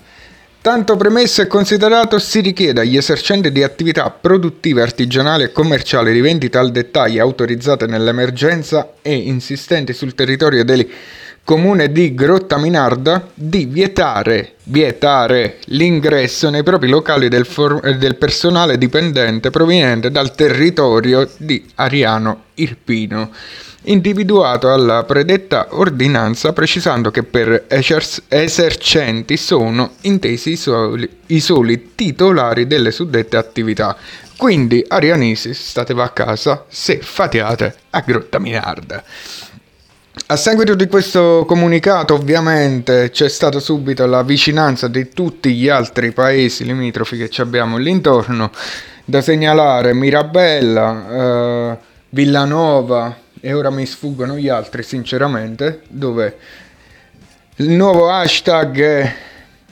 Tanto 0.65 0.95
premesso 0.95 1.43
e 1.43 1.47
considerato, 1.47 2.17
si 2.17 2.39
richiede 2.39 2.81
agli 2.81 2.97
esercenti 2.97 3.51
di 3.51 3.61
attività 3.61 4.09
produttive, 4.09 4.81
artigianali 4.81 5.43
e 5.43 5.51
commerciali 5.51 6.11
di 6.11 6.21
vendita 6.21 6.59
al 6.59 6.71
dettaglio 6.71 7.21
autorizzate 7.21 7.85
nell'emergenza 7.85 8.93
e 9.03 9.13
insistenti 9.13 9.93
sul 9.93 10.15
territorio 10.15 10.65
del 10.65 10.89
comune 11.43 11.91
di 11.91 12.15
Grottaminarda 12.15 13.27
di 13.35 13.65
vietare, 13.65 14.55
vietare 14.63 15.59
l'ingresso 15.65 16.49
nei 16.49 16.63
propri 16.63 16.89
locali 16.89 17.29
del, 17.29 17.45
for- 17.45 17.95
del 17.97 18.15
personale 18.15 18.79
dipendente 18.79 19.51
proveniente 19.51 20.09
dal 20.09 20.33
territorio 20.33 21.29
di 21.37 21.63
Ariano 21.75 22.45
Irpino 22.55 23.29
individuato 23.85 24.71
alla 24.71 25.03
predetta 25.03 25.67
ordinanza 25.71 26.53
precisando 26.53 27.11
che 27.11 27.23
per 27.23 27.65
esercenti 27.67 29.37
sono 29.37 29.91
intesi 30.01 30.51
i 30.51 30.55
soli, 30.55 31.09
i 31.27 31.39
soli 31.39 31.91
titolari 31.95 32.67
delle 32.67 32.91
suddette 32.91 33.37
attività. 33.37 33.95
Quindi, 34.37 34.83
arianisi, 34.87 35.53
statevi 35.53 36.01
a 36.01 36.09
casa 36.09 36.65
se 36.67 36.99
fatiate 37.01 37.75
a 37.91 38.01
Grotta 38.05 38.39
Minarda. 38.39 39.03
A 40.27 40.35
seguito 40.37 40.75
di 40.75 40.87
questo 40.87 41.45
comunicato, 41.45 42.15
ovviamente, 42.15 43.11
c'è 43.11 43.29
stata 43.29 43.59
subito 43.59 44.05
la 44.05 44.23
vicinanza 44.23 44.87
di 44.87 45.09
tutti 45.09 45.53
gli 45.53 45.69
altri 45.69 46.11
paesi 46.11 46.65
limitrofi 46.65 47.17
che 47.17 47.41
abbiamo 47.41 47.77
l'intorno. 47.77 48.51
Da 49.03 49.21
segnalare 49.21 49.93
Mirabella, 49.93 51.71
eh, 51.71 51.77
Villanova, 52.09 53.15
e 53.45 53.53
ora 53.53 53.69
mi 53.69 53.85
sfuggono 53.85 54.37
gli 54.37 54.49
altri 54.49 54.81
sinceramente, 54.81 55.81
dove 55.87 56.35
il 57.57 57.69
nuovo 57.69 58.09
hashtag 58.09 59.13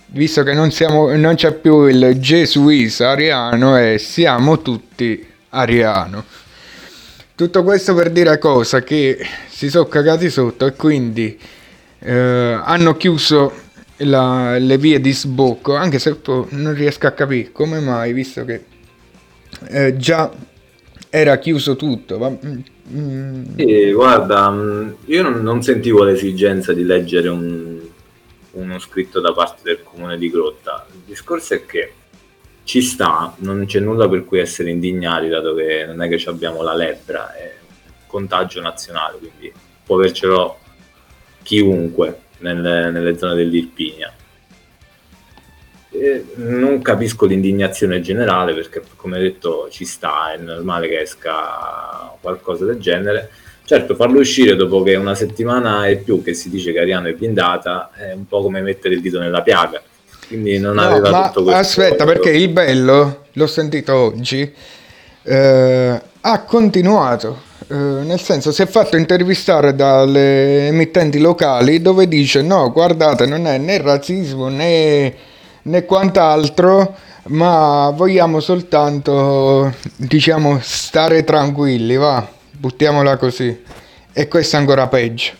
visto 0.10 0.44
che 0.44 0.54
non, 0.54 0.70
siamo, 0.70 1.12
non 1.16 1.34
c'è 1.34 1.54
più 1.54 1.88
il 1.88 2.20
Gesuis 2.20 3.02
ariano, 3.02 3.76
è 3.76 3.98
siamo 3.98 4.62
tutti 4.62 5.28
ariano. 5.50 6.24
Tutto 7.34 7.64
questo 7.64 7.96
per 7.96 8.12
dire 8.12 8.38
cosa? 8.38 8.84
Che 8.84 9.26
si 9.50 9.72
sono 9.72 9.88
cagati 9.88 10.30
sotto 10.30 10.68
e 10.68 10.74
quindi 10.74 11.36
eh, 11.98 12.60
hanno 12.64 12.96
chiuso 12.96 13.54
la, 13.98 14.56
le 14.60 14.78
vie 14.78 15.02
di 15.02 15.14
sbocco, 15.14 15.76
anche 15.76 15.98
se 15.98 16.16
non 16.50 16.76
riesco 16.76 17.08
a 17.08 17.12
capire 17.12 17.52
come 17.52 17.80
mai, 17.80 18.14
visto 18.14 18.46
che 18.46 18.66
eh, 19.70 19.98
già 19.98 20.32
era 21.10 21.40
chiuso 21.40 21.76
tutto. 21.76 22.72
Mm, 22.94 23.56
sì, 23.58 23.91
guarda, 23.91 24.50
mm, 24.52 24.91
io 25.06 25.22
non, 25.24 25.41
non, 25.41 25.62
sentivo 25.64 26.04
l'esigenza 26.04 26.74
di 26.74 26.84
leggere 26.84 27.28
un, 27.30 27.80
uno 28.52 28.80
scritto 28.80 29.20
da 29.20 29.34
parte 29.34 29.62
del 29.64 29.84
comune 29.84 30.18
di 30.18 30.30
Grotta. 30.30 30.86
Il 30.91 31.02
discorso 31.06 31.54
è 31.56 31.66
che 31.66 31.94
ci 32.64 32.82
sta, 32.82 33.34
non 33.39 33.66
c'è 33.66 33.80
nulla 33.80 34.08
per 34.08 34.26
cui 34.26 34.39
essere 34.39 34.70
indignati, 34.70 35.28
dato 35.28 35.54
che 35.56 35.86
non 35.86 36.02
è 36.02 36.08
che 36.08 36.22
abbiamo 36.30 36.62
la 36.62 36.76
lebbra, 36.76 37.34
è 37.36 37.56
un 37.64 37.94
contagio 38.08 38.62
nazionale, 38.62 39.18
quindi 39.18 39.52
può 39.84 39.96
avercelo 39.98 40.60
chiunque 41.41 42.22
nelle, 42.39 42.91
nelle 42.91 43.18
zone 43.18 43.36
dell'Irpinia 43.36 44.14
eh, 45.94 46.26
non 46.36 46.82
capisco 46.82 47.26
l'indignazione 47.26 48.02
generale 48.02 48.54
perché, 48.54 48.82
come 48.96 49.20
detto, 49.20 49.68
ci 49.70 49.86
sta, 49.86 50.34
è 50.34 50.38
normale 50.38 50.88
che 50.88 51.02
esca 51.02 52.16
qualcosa 52.20 52.66
del 52.66 52.80
genere. 52.80 53.30
Certo, 53.66 53.96
farlo 53.96 54.20
uscire 54.20 54.56
dopo 54.56 54.82
che 54.82 54.96
una 54.96 55.16
settimana 55.16 55.88
e 55.88 55.98
più 55.98 56.22
che 56.24 56.34
si 56.34 56.50
dice 56.50 56.74
che 56.74 56.80
Ariano 56.80 57.08
è 57.08 57.14
blindata 57.14 57.91
è 57.94 58.12
un 58.12 58.28
po' 58.28 58.41
come 58.41 58.62
mettere 58.62 58.96
il 58.96 59.02
dito 59.02 59.20
nella 59.20 59.41
piaga. 59.41 59.82
Quindi 60.28 60.58
non 60.58 60.76
no, 60.76 60.82
aveva 60.82 61.10
ma 61.12 61.28
tutto 61.28 61.44
questo. 61.44 61.60
Aspetta, 61.60 62.06
perché 62.06 62.32
il 62.32 62.50
bello, 62.50 63.26
l'ho 63.32 63.48
sentito 63.48 63.96
oggi, 63.96 64.52
eh, 65.22 66.02
ha 66.22 66.44
continuato. 66.44 67.52
Eh, 67.70 67.76
nel 67.76 68.20
senso, 68.20 68.52
si 68.52 68.64
è 68.64 68.66
fatto 68.66 68.98
intervistare 68.98 69.76
dalle 69.76 70.68
emittenti 70.68 71.20
locali 71.20 71.82
dove 71.82 72.08
dice: 72.08 72.41
No, 72.41 72.72
guardate, 72.72 73.26
non 73.26 73.46
è 73.46 73.58
né 73.58 73.78
razzismo 73.78 74.50
né 74.50 75.14
né 75.64 75.86
quant'altro, 75.86 76.95
ma 77.28 77.91
vogliamo 77.95 78.39
soltanto, 78.39 79.74
diciamo, 79.95 80.59
stare 80.61 81.24
tranquilli, 81.24 81.95
va, 81.95 82.28
buttiamola 82.51 83.18
così. 83.18 83.61
E 84.11 84.28
questo 84.28 84.55
è 84.55 84.59
ancora 84.59 84.88
peggio. 84.88 85.32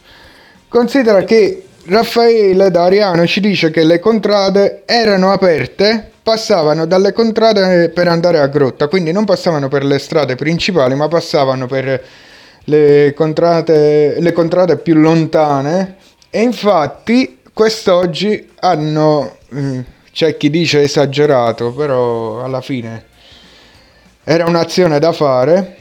Considera 0.67 1.24
che 1.24 1.65
Raffaele 1.86 2.71
D'Ariano 2.71 3.28
ci 3.28 3.39
dice 3.39 3.69
che 3.69 3.84
le 3.84 3.99
contrade 3.99 4.84
erano 4.86 5.32
aperte, 5.32 6.11
passavano 6.24 6.86
dalle 6.86 7.11
contrade 7.11 7.89
per 7.89 8.07
andare 8.07 8.39
a 8.39 8.47
grotta, 8.47 8.88
quindi 8.88 9.11
non 9.11 9.26
passavano 9.26 9.67
per 9.67 9.84
le 9.84 9.99
strade 9.99 10.36
principali, 10.36 10.95
ma 10.95 11.09
passavano 11.09 11.67
per 11.67 12.03
le 12.65 13.13
contrade, 13.13 14.19
le 14.19 14.32
contrade 14.32 14.78
più 14.78 14.95
lontane. 14.95 15.97
E 16.30 16.41
infatti 16.41 17.39
quest'oggi 17.53 18.51
hanno 18.61 19.36
eh, 19.53 19.84
c'è 20.14 20.38
chi 20.38 20.51
dice 20.51 20.84
esagerato, 20.84 21.74
però 21.74 22.43
alla 22.43 22.61
fine 22.61 23.05
era 24.24 24.45
un'azione 24.45 24.99
da 24.99 25.11
fare. 25.11 25.78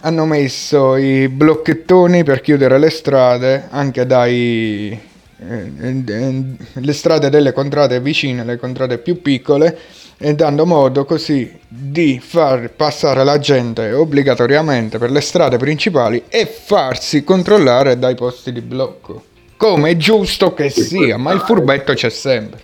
Hanno 0.00 0.24
messo 0.24 0.96
i 0.96 1.28
blocchettoni 1.28 2.24
per 2.24 2.40
chiudere 2.40 2.78
le 2.78 2.90
strade 2.90 3.66
anche 3.70 4.06
dai 4.06 4.98
eh, 5.42 5.72
eh, 6.06 6.44
le 6.72 6.92
strade 6.92 7.28
delle 7.28 7.52
contrade 7.52 8.00
vicine, 8.00 8.44
le 8.44 8.56
contrade 8.56 8.98
più 8.98 9.20
piccole 9.20 9.78
e 10.16 10.34
dando 10.34 10.64
modo 10.64 11.04
così 11.04 11.58
di 11.66 12.20
far 12.22 12.70
passare 12.70 13.24
la 13.24 13.38
gente 13.38 13.92
obbligatoriamente 13.92 14.98
per 14.98 15.10
le 15.10 15.20
strade 15.20 15.56
principali 15.56 16.24
e 16.28 16.46
farsi 16.46 17.24
controllare 17.24 17.98
dai 17.98 18.14
posti 18.14 18.52
di 18.52 18.60
blocco. 18.60 19.24
Come 19.56 19.90
è 19.90 19.96
giusto 19.96 20.54
che 20.54 20.70
sia, 20.70 21.16
ma 21.18 21.32
il 21.32 21.40
furbetto 21.40 21.92
c'è 21.94 22.10
sempre. 22.10 22.60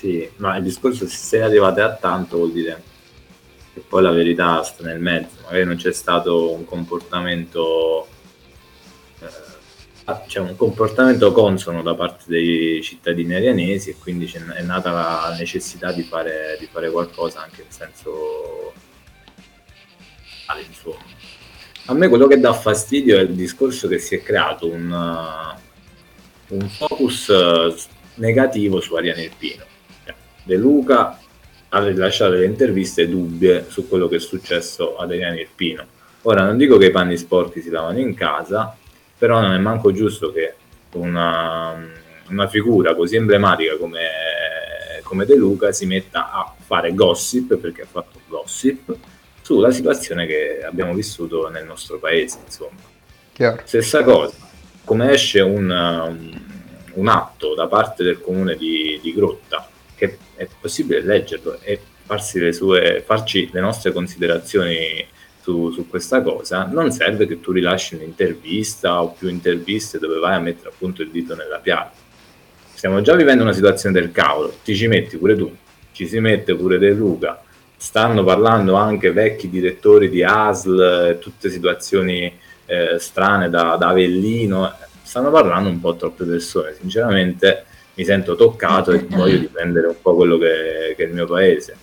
Sì, 0.00 0.26
ma 0.36 0.56
il 0.56 0.62
discorso 0.62 1.06
se 1.06 1.42
arrivate 1.42 1.82
a 1.82 1.94
tanto 1.94 2.38
vuol 2.38 2.52
dire 2.52 2.82
che 3.74 3.80
poi 3.86 4.00
la 4.02 4.12
verità 4.12 4.62
sta 4.62 4.82
nel 4.82 4.98
mezzo, 4.98 5.36
magari 5.42 5.66
non 5.66 5.76
c'è 5.76 5.92
stato 5.92 6.52
un 6.54 6.64
comportamento 6.64 8.08
eh, 9.20 10.20
cioè 10.26 10.42
un 10.42 10.56
comportamento 10.56 11.32
consono 11.32 11.82
da 11.82 11.94
parte 11.94 12.24
dei 12.28 12.80
cittadini 12.82 13.34
arianesi 13.34 13.90
e 13.90 13.96
quindi 13.98 14.24
è 14.24 14.62
nata 14.62 14.90
la 14.90 15.36
necessità 15.38 15.92
di 15.92 16.02
fare, 16.02 16.56
di 16.58 16.66
fare 16.72 16.90
qualcosa 16.90 17.42
anche 17.42 17.60
in 17.60 17.70
senso 17.70 18.72
insomma. 20.66 21.04
A 21.84 21.92
me 21.92 22.08
quello 22.08 22.26
che 22.26 22.40
dà 22.40 22.54
fastidio 22.54 23.18
è 23.18 23.20
il 23.20 23.34
discorso 23.34 23.86
che 23.86 23.98
si 23.98 24.14
è 24.14 24.22
creato 24.22 24.66
un, 24.66 24.90
un 26.48 26.68
focus 26.70 27.86
negativo 28.14 28.80
su 28.80 28.94
Ariane 28.94 29.24
Irpino 29.24 29.68
De 30.42 30.56
Luca 30.56 31.18
ha 31.68 31.84
rilasciato 31.84 32.32
delle 32.32 32.46
interviste 32.46 33.08
dubbie 33.08 33.66
su 33.68 33.88
quello 33.88 34.08
che 34.08 34.16
è 34.16 34.20
successo 34.20 34.96
ad 34.96 35.10
Adriano 35.10 35.38
Irpino. 35.38 35.84
Ora 36.22 36.44
non 36.44 36.56
dico 36.56 36.76
che 36.76 36.86
i 36.86 36.90
panni 36.90 37.16
sporchi 37.16 37.62
si 37.62 37.70
lavano 37.70 37.98
in 37.98 38.14
casa, 38.14 38.76
però 39.16 39.40
non 39.40 39.52
è 39.52 39.58
manco 39.58 39.92
giusto 39.92 40.32
che 40.32 40.54
una, 40.92 41.76
una 42.28 42.48
figura 42.48 42.94
così 42.94 43.16
emblematica 43.16 43.76
come, 43.76 44.08
come 45.02 45.24
De 45.24 45.36
Luca 45.36 45.72
si 45.72 45.86
metta 45.86 46.30
a 46.32 46.54
fare 46.58 46.94
gossip, 46.94 47.56
perché 47.56 47.82
ha 47.82 47.86
fatto 47.90 48.20
gossip, 48.26 48.94
sulla 49.40 49.70
situazione 49.70 50.26
che 50.26 50.62
abbiamo 50.62 50.94
vissuto 50.94 51.48
nel 51.48 51.64
nostro 51.64 51.98
paese. 51.98 52.38
Insomma. 52.44 52.78
Chiaro. 53.32 53.62
Stessa 53.64 54.02
cosa, 54.02 54.36
come 54.84 55.12
esce 55.12 55.40
un, 55.40 55.70
um, 55.70 56.42
un 56.94 57.08
atto 57.08 57.54
da 57.54 57.66
parte 57.66 58.02
del 58.02 58.20
comune 58.20 58.56
di, 58.56 58.98
di 59.02 59.14
Grotta, 59.14 59.69
che 60.00 60.16
è 60.34 60.48
possibile 60.58 61.02
leggerlo 61.02 61.60
e 61.60 61.78
farsi 62.06 62.38
le 62.38 62.54
sue, 62.54 63.02
farci 63.04 63.50
le 63.52 63.60
nostre 63.60 63.92
considerazioni 63.92 65.06
su, 65.42 65.70
su, 65.72 65.86
questa 65.88 66.22
cosa, 66.22 66.64
non 66.64 66.90
serve 66.90 67.26
che 67.26 67.38
tu 67.40 67.52
rilasci 67.52 67.96
un'intervista 67.96 69.02
o 69.02 69.10
più 69.12 69.28
interviste 69.28 69.98
dove 69.98 70.18
vai 70.18 70.36
a 70.36 70.40
mettere 70.40 70.70
appunto 70.70 71.02
il 71.02 71.10
dito 71.10 71.34
nella 71.34 71.58
piaga. 71.58 71.92
Stiamo 72.72 73.02
già 73.02 73.14
vivendo 73.14 73.42
una 73.42 73.52
situazione 73.52 74.00
del 74.00 74.10
cavolo, 74.10 74.54
ti 74.64 74.74
ci 74.74 74.86
metti 74.86 75.18
pure 75.18 75.36
tu, 75.36 75.54
ci 75.92 76.08
si 76.08 76.18
mette 76.18 76.54
pure 76.54 76.78
De 76.78 76.92
Luca, 76.92 77.42
stanno 77.76 78.24
parlando 78.24 78.76
anche 78.76 79.12
vecchi 79.12 79.50
direttori 79.50 80.08
di 80.08 80.24
ASL, 80.24 81.18
tutte 81.18 81.50
situazioni 81.50 82.32
eh, 82.64 82.98
strane 82.98 83.50
da, 83.50 83.76
da 83.76 83.88
Avellino, 83.88 84.72
stanno 85.02 85.30
parlando 85.30 85.68
un 85.68 85.78
po' 85.78 85.94
troppe 85.94 86.24
persone, 86.24 86.74
sinceramente 86.78 87.66
mi 87.94 88.04
sento 88.04 88.36
toccato 88.36 88.92
e 88.92 89.06
voglio 89.08 89.38
difendere 89.38 89.88
un 89.88 89.96
po' 90.00 90.14
quello 90.14 90.38
che, 90.38 90.94
che 90.96 91.04
è 91.04 91.06
il 91.06 91.14
mio 91.14 91.26
paese. 91.26 91.76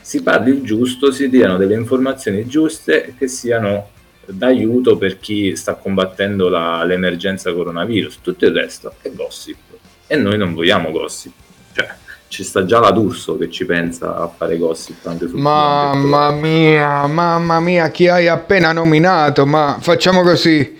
Si 0.00 0.22
parli 0.22 0.50
il 0.50 0.62
giusto, 0.62 1.10
si 1.10 1.28
diano 1.28 1.56
delle 1.56 1.74
informazioni 1.74 2.46
giuste 2.46 3.14
che 3.18 3.28
siano 3.28 3.90
d'aiuto 4.24 4.96
per 4.96 5.18
chi 5.18 5.56
sta 5.56 5.74
combattendo 5.74 6.48
la, 6.48 6.84
l'emergenza 6.84 7.52
coronavirus. 7.52 8.20
Tutto 8.20 8.44
il 8.44 8.52
resto 8.52 8.94
è 9.02 9.10
gossip 9.12 9.58
e 10.06 10.16
noi 10.16 10.36
non 10.36 10.54
vogliamo 10.54 10.90
gossip. 10.90 11.32
Cioè, 11.72 11.88
ci 12.28 12.44
sta 12.44 12.64
già 12.64 12.78
la 12.78 12.90
D'Urso 12.90 13.38
che 13.38 13.50
ci 13.50 13.64
pensa 13.64 14.16
a 14.16 14.28
fare 14.28 14.58
gossip 14.58 15.06
anche 15.06 15.28
sul 15.28 15.38
Mamma 15.38 16.30
mia, 16.30 17.06
mamma 17.06 17.58
mia, 17.58 17.90
chi 17.90 18.06
hai 18.06 18.28
appena 18.28 18.72
nominato? 18.72 19.46
Ma 19.46 19.78
facciamo 19.80 20.22
così. 20.22 20.76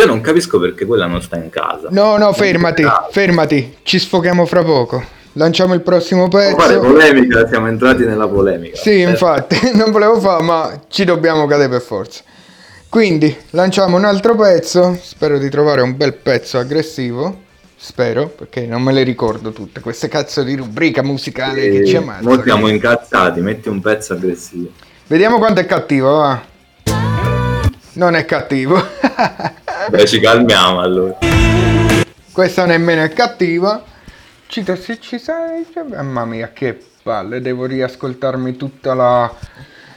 Io 0.00 0.06
non 0.06 0.22
capisco 0.22 0.58
perché 0.58 0.86
quella 0.86 1.04
non 1.04 1.20
sta 1.20 1.36
in 1.36 1.50
casa. 1.50 1.88
No, 1.90 2.16
no, 2.16 2.32
fermati, 2.32 2.82
fermati, 3.10 3.76
ci 3.82 3.98
sfoghiamo 3.98 4.46
fra 4.46 4.62
poco. 4.64 5.04
Lanciamo 5.34 5.74
il 5.74 5.82
prossimo 5.82 6.26
pezzo. 6.28 6.56
Fare 6.56 6.78
polemica, 6.78 7.46
siamo 7.46 7.68
entrati 7.68 8.06
nella 8.06 8.26
polemica. 8.26 8.78
Sì, 8.78 9.00
infatti, 9.00 9.58
non 9.76 9.90
volevo 9.90 10.18
fare, 10.18 10.42
ma 10.42 10.80
ci 10.88 11.04
dobbiamo 11.04 11.46
cadere 11.46 11.68
per 11.68 11.82
forza. 11.82 12.22
Quindi, 12.88 13.36
lanciamo 13.50 13.98
un 13.98 14.06
altro 14.06 14.34
pezzo. 14.36 14.98
Spero 15.02 15.36
di 15.36 15.50
trovare 15.50 15.82
un 15.82 15.94
bel 15.94 16.14
pezzo 16.14 16.56
aggressivo. 16.56 17.42
Spero, 17.76 18.26
perché 18.28 18.64
non 18.64 18.80
me 18.80 18.92
le 18.92 19.02
ricordo 19.02 19.50
tutte 19.52 19.80
queste 19.80 20.08
cazzo 20.08 20.42
di 20.42 20.56
rubrica 20.56 21.02
musicale 21.02 21.64
E 21.64 21.70
che 21.72 21.86
ci 21.86 21.96
ammazza. 21.96 22.22
Noi 22.22 22.40
siamo 22.42 22.68
incazzati, 22.68 23.42
metti 23.42 23.68
un 23.68 23.82
pezzo 23.82 24.14
aggressivo. 24.14 24.70
Vediamo 25.06 25.36
quanto 25.36 25.60
è 25.60 25.66
cattivo, 25.66 26.16
va. 26.16 26.42
Non 27.92 28.14
è 28.14 28.24
cattivo. 28.24 28.82
Beh, 29.90 30.06
ci 30.06 30.20
calmiamo 30.20 30.80
allora. 30.80 31.18
Questa 32.32 32.64
nemmeno 32.64 33.02
è 33.02 33.10
cattiva. 33.10 33.82
Ci, 34.46 34.64
se 34.80 34.98
ci 35.00 35.18
sai. 35.18 35.66
cioè, 35.72 35.82
Mamma 35.84 36.24
mia, 36.24 36.50
che 36.52 36.78
palle. 37.02 37.40
Devo 37.40 37.66
riascoltarmi 37.66 38.56
tutta 38.56 38.94
la, 38.94 39.32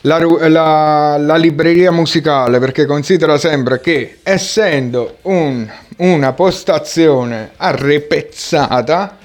la, 0.02 0.20
la- 0.50 1.18
la 1.18 1.36
libreria 1.36 1.92
musicale. 1.92 2.60
Perché 2.60 2.86
considera 2.86 3.38
sempre 3.38 3.80
che 3.80 4.20
essendo 4.24 5.18
un- 5.24 5.70
una 5.98 6.34
postazione 6.34 7.52
arrepezzata. 7.58 9.18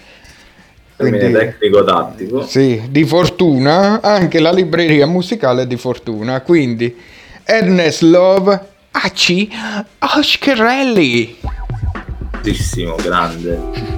Termine 0.96 1.30
tecnico 1.30 1.84
tattico. 1.84 2.44
Sì, 2.44 2.82
di 2.90 3.04
fortuna, 3.04 4.00
anche 4.02 4.40
la 4.40 4.50
libreria 4.52 5.06
musicale 5.06 5.62
è 5.62 5.66
di 5.66 5.76
fortuna. 5.76 6.40
Quindi, 6.40 6.96
Ernest 7.44 8.02
Love, 8.02 8.60
Aci, 9.02 9.48
Oshkerelli. 9.98 11.36
Fortissimo, 12.32 12.96
grande. 12.96 13.97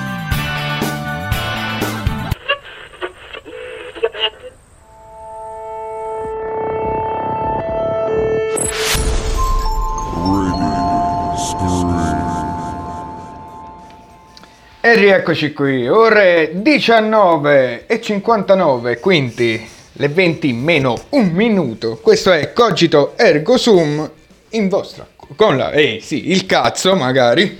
E 14.91 14.95
rieccoci 14.95 15.53
qui, 15.53 15.87
ore 15.87 16.51
19 16.53 17.85
e 17.87 18.01
59, 18.01 18.99
quindi 18.99 19.65
le 19.93 20.07
20 20.09 20.51
meno 20.51 21.05
un 21.11 21.29
minuto. 21.29 21.97
Questo 22.01 22.29
è 22.33 22.51
Cogito 22.51 23.13
Ergo 23.15 23.55
Sum 23.55 24.11
in 24.49 24.67
vostra 24.67 25.07
con 25.37 25.55
la 25.55 25.71
eh 25.71 25.99
sì, 26.01 26.29
il 26.31 26.45
cazzo 26.45 26.97
magari. 26.97 27.57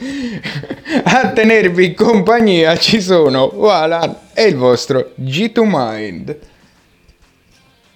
A 1.05 1.29
tenervi 1.29 1.93
compagnia 1.93 2.75
ci 2.75 2.99
sono 2.99 3.49
Walan 3.53 4.13
e 4.33 4.47
il 4.49 4.57
vostro 4.57 5.11
G2 5.17 5.61
Mind. 5.63 6.39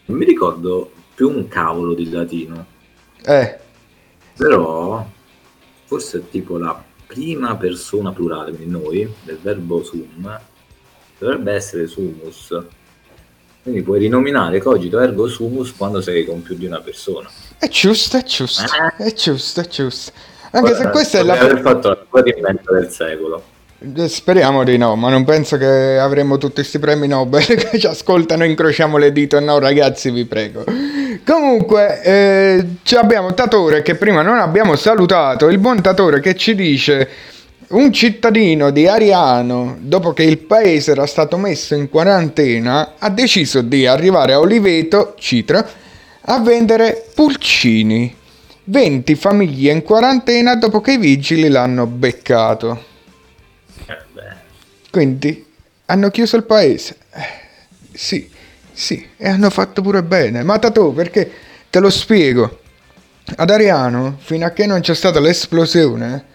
Non 0.05 0.17
mi 0.17 0.23
ricordo 0.23 0.91
più 1.13 1.27
un 1.27 1.49
cavolo 1.49 1.93
di 1.93 2.09
latino. 2.09 2.65
Eh. 3.25 3.57
Però 4.37 5.05
forse 5.83 6.19
è 6.19 6.29
tipo 6.29 6.57
la 6.57 6.84
prima 7.05 7.55
persona 7.55 8.11
plurale, 8.11 8.51
quindi 8.51 8.71
noi, 8.71 9.11
del 9.23 9.39
verbo 9.41 9.83
sum, 9.83 10.39
dovrebbe 11.17 11.53
essere 11.53 11.87
sumus. 11.87 12.55
Quindi 13.63 13.81
puoi 13.81 13.99
rinominare 13.99 14.59
cogito 14.59 14.99
ergo 14.99 15.27
sumus 15.27 15.75
quando 15.75 15.99
sei 15.99 16.25
con 16.25 16.41
più 16.43 16.55
di 16.55 16.65
una 16.65 16.81
persona. 16.81 17.27
È 17.57 17.67
giusto, 17.67 18.17
è 18.17 18.23
giusto, 18.23 18.63
è 18.97 19.13
giusto, 19.13 19.61
è 19.61 19.67
giusto. 19.67 20.11
Anche 20.51 20.75
se 20.75 20.89
questa 20.89 21.19
è 21.19 21.23
la... 21.23 21.39
aver 21.39 21.61
fatto 21.61 21.89
la 21.89 22.05
tua 22.07 22.23
invento 22.25 22.73
del 22.73 22.89
secolo. 22.91 23.43
Eh, 23.79 24.07
Speriamo 24.07 24.63
di 24.63 24.77
no, 24.77 24.95
ma 24.95 25.09
non 25.09 25.25
penso 25.25 25.57
che 25.57 25.97
avremo 25.97 26.37
tutti 26.37 26.55
questi 26.55 26.79
premi 26.79 27.07
Nobel 27.07 27.43
che 27.43 27.79
ci 27.79 27.87
ascoltano, 27.87 28.45
incrociamo 28.45 28.97
le 28.97 29.11
dita. 29.11 29.39
No, 29.39 29.57
ragazzi, 29.59 30.11
vi 30.11 30.25
prego. 30.25 30.63
Comunque, 31.23 32.01
eh, 32.01 32.65
abbiamo 32.95 33.33
Tatore 33.33 33.81
che 33.81 33.95
prima 33.95 34.21
non 34.21 34.39
abbiamo 34.39 34.75
salutato. 34.75 35.47
Il 35.49 35.59
buon 35.59 35.81
Tatore 35.81 36.19
che 36.19 36.35
ci 36.35 36.55
dice: 36.55 37.09
Un 37.69 37.91
cittadino 37.93 38.71
di 38.71 38.87
Ariano, 38.87 39.77
dopo 39.79 40.13
che 40.13 40.23
il 40.23 40.39
paese 40.39 40.91
era 40.91 41.05
stato 41.05 41.37
messo 41.37 41.75
in 41.75 41.89
quarantena, 41.89 42.93
ha 42.97 43.09
deciso 43.09 43.61
di 43.61 43.85
arrivare 43.85 44.33
a 44.33 44.39
Oliveto, 44.39 45.15
Citra, 45.17 45.67
a 46.21 46.39
vendere 46.39 47.05
pulcini. 47.13 48.23
20 48.67 49.13
famiglie 49.13 49.71
in 49.71 49.83
quarantena 49.83 50.55
dopo 50.55 50.81
che 50.81 50.93
i 50.93 50.97
vigili 50.97 51.49
l'hanno 51.49 51.85
beccato. 51.85 52.93
Quindi 54.89 55.45
hanno 55.85 56.09
chiuso 56.09 56.35
il 56.37 56.45
paese. 56.45 56.97
Eh, 57.11 57.27
sì, 57.93 58.27
sì, 58.75 59.07
e 59.15 59.29
hanno 59.29 59.49
fatto 59.49 59.81
pure 59.81 60.03
bene. 60.03 60.43
Ma 60.43 60.59
tu 60.59 60.93
perché 60.93 61.31
te 61.69 61.79
lo 61.79 61.89
spiego. 61.89 62.59
Ad 63.37 63.49
Ariano, 63.49 64.17
fino 64.19 64.45
a 64.45 64.49
che 64.49 64.65
non 64.65 64.81
c'è 64.81 64.93
stata 64.93 65.19
l'esplosione, 65.21 66.25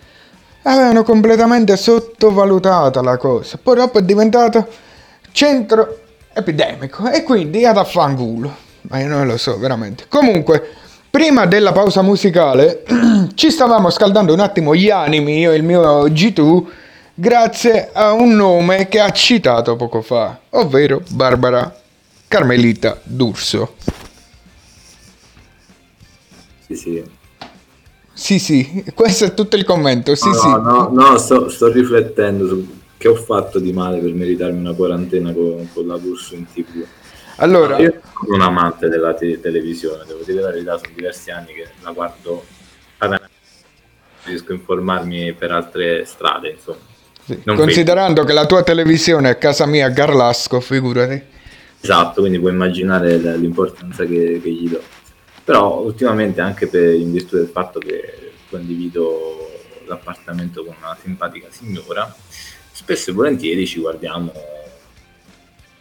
avevano 0.62 1.02
completamente 1.04 1.76
sottovalutata 1.76 3.02
la 3.02 3.18
cosa. 3.18 3.58
Poi 3.62 3.76
dopo 3.76 3.98
è 3.98 4.02
diventato 4.02 4.66
centro 5.32 6.00
epidemico 6.32 7.10
e 7.10 7.22
quindi 7.22 7.66
ad 7.66 7.76
affanculo. 7.76 8.68
Ma 8.82 9.00
io 9.00 9.08
non 9.08 9.26
lo 9.26 9.36
so, 9.36 9.58
veramente. 9.58 10.06
Comunque, 10.08 10.66
prima 11.10 11.44
della 11.44 11.72
pausa 11.72 12.00
musicale, 12.00 12.82
ci 13.34 13.50
stavamo 13.50 13.90
scaldando 13.90 14.32
un 14.32 14.40
attimo 14.40 14.74
gli 14.74 14.88
animi, 14.88 15.38
io 15.38 15.52
e 15.52 15.56
il 15.56 15.62
mio 15.62 16.06
G2, 16.06 16.64
grazie 17.14 17.90
a 17.92 18.12
un 18.12 18.34
nome 18.34 18.88
che 18.88 18.98
ha 18.98 19.10
citato 19.10 19.76
poco 19.76 20.00
fa, 20.00 20.38
ovvero 20.50 21.02
Barbara 21.10 21.79
Carmelita 22.30 23.00
D'Urso. 23.02 23.74
Sì, 26.64 26.76
sì. 26.76 27.02
Sì, 28.12 28.38
sì, 28.38 28.84
questo 28.94 29.24
è 29.24 29.34
tutto 29.34 29.56
il 29.56 29.64
commento. 29.64 30.14
Sì, 30.14 30.28
no, 30.28 30.34
sì. 30.34 30.48
no, 30.48 30.90
no, 30.92 31.18
sto, 31.18 31.48
sto 31.48 31.66
riflettendo 31.72 32.46
su 32.46 32.78
che 32.96 33.08
ho 33.08 33.16
fatto 33.16 33.58
di 33.58 33.72
male 33.72 33.98
per 33.98 34.12
meritarmi 34.12 34.60
una 34.60 34.74
quarantena 34.74 35.32
con, 35.32 35.68
con 35.72 35.88
la 35.88 35.96
D'Urso 35.96 36.36
in 36.36 36.46
tv. 36.46 36.84
Allora, 37.38 37.78
io 37.78 38.00
sono 38.20 38.36
un 38.36 38.42
amante 38.42 38.88
della 38.88 39.12
te- 39.14 39.40
televisione, 39.40 40.04
devo 40.06 40.22
dire 40.24 40.40
la 40.40 40.50
verità, 40.50 40.78
sono 40.78 40.92
diversi 40.94 41.32
anni 41.32 41.52
che 41.52 41.66
la 41.82 41.90
guardo, 41.90 42.44
riesco 44.22 44.52
a 44.52 44.54
informarmi 44.54 45.32
per 45.32 45.50
altre 45.50 46.04
strade, 46.04 46.50
insomma. 46.50 46.78
Sì, 47.24 47.42
Considerando 47.44 48.22
che 48.22 48.32
la 48.32 48.46
tua 48.46 48.62
televisione 48.62 49.30
è 49.30 49.38
casa 49.38 49.66
mia 49.66 49.86
a 49.86 49.90
Garlasco, 49.90 50.60
figurati. 50.60 51.38
Esatto, 51.80 52.20
quindi 52.20 52.38
puoi 52.38 52.52
immaginare 52.52 53.16
l'importanza 53.36 54.04
che, 54.04 54.40
che, 54.42 54.50
gli 54.50 54.68
do. 54.68 54.82
Però 55.44 55.80
ultimamente 55.80 56.40
anche 56.40 56.66
per, 56.66 56.94
in 56.94 57.10
virtù 57.10 57.36
del 57.36 57.48
fatto 57.48 57.78
che 57.78 58.32
condivido 58.50 59.48
l'appartamento 59.86 60.64
con 60.64 60.74
una 60.78 60.96
simpatica 61.00 61.48
signora, 61.50 62.14
spesso 62.70 63.10
e 63.10 63.12
volentieri 63.12 63.66
ci 63.66 63.80
guardiamo 63.80 64.32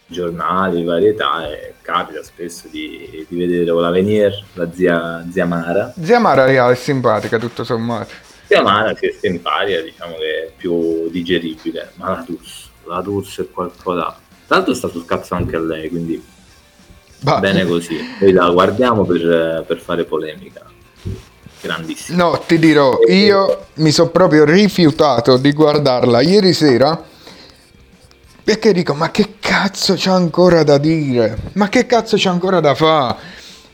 giornali, 0.10 0.84
varietà 0.84 1.48
e 1.50 1.76
capita 1.82 2.24
spesso 2.24 2.68
di, 2.70 3.26
di 3.28 3.38
vedere 3.38 3.70
o 3.70 3.80
la 3.80 3.92
Venier, 3.92 4.44
la 4.54 4.72
zia, 4.72 5.26
zia 5.32 5.46
Mara. 5.46 5.94
Zia 6.02 6.20
Mara 6.20 6.72
è 6.72 6.76
simpatica 6.76 7.38
tutto 7.38 7.64
sommato. 7.64 8.14
Zia 8.48 8.64
Mara 8.64 8.96
si 8.96 9.06
è 9.06 9.12
simpatica, 9.12 9.82
diciamo 9.82 10.16
che 10.16 10.48
è 10.48 10.52
più 10.58 11.10
digeribile, 11.10 11.92
ma 11.96 12.10
la 12.10 12.24
Durs, 12.26 12.70
la 12.86 13.02
Durs 13.02 13.40
è 13.42 13.50
qualcosa... 13.52 14.28
Tra 14.50 14.58
l'altro 14.58 14.74
sta 14.74 14.88
sul 14.88 15.06
cazzo 15.06 15.36
anche 15.36 15.56
a 15.56 15.60
lei, 15.60 15.90
quindi 15.90 16.20
bah. 17.20 17.38
bene 17.38 17.68
così. 17.68 18.00
Noi 18.20 18.32
la 18.32 18.50
guardiamo 18.50 19.06
per, 19.06 19.64
per 19.68 19.80
fare 19.80 20.06
polemica. 20.06 20.66
Grandissima. 21.62 22.24
No, 22.24 22.40
ti 22.48 22.58
dirò, 22.58 22.98
io 23.08 23.68
mi 23.76 23.92
sono 23.92 24.10
proprio 24.10 24.46
rifiutato 24.46 25.38
di 25.38 25.52
guardarla 25.52 26.22
ieri 26.22 26.54
sera 26.54 27.00
perché 28.44 28.74
dico, 28.74 28.96
ma 28.96 29.12
che 29.12 29.36
cazzo 29.40 29.94
c'è 29.94 30.10
ancora 30.10 30.64
da 30.64 30.80
dire? 30.80 31.38
Ma 31.54 31.70
che 31.70 31.86
cazzo 31.86 32.18
c'è 32.18 32.30
ancora 32.30 32.60
da 32.60 32.74
fare? 32.74 33.16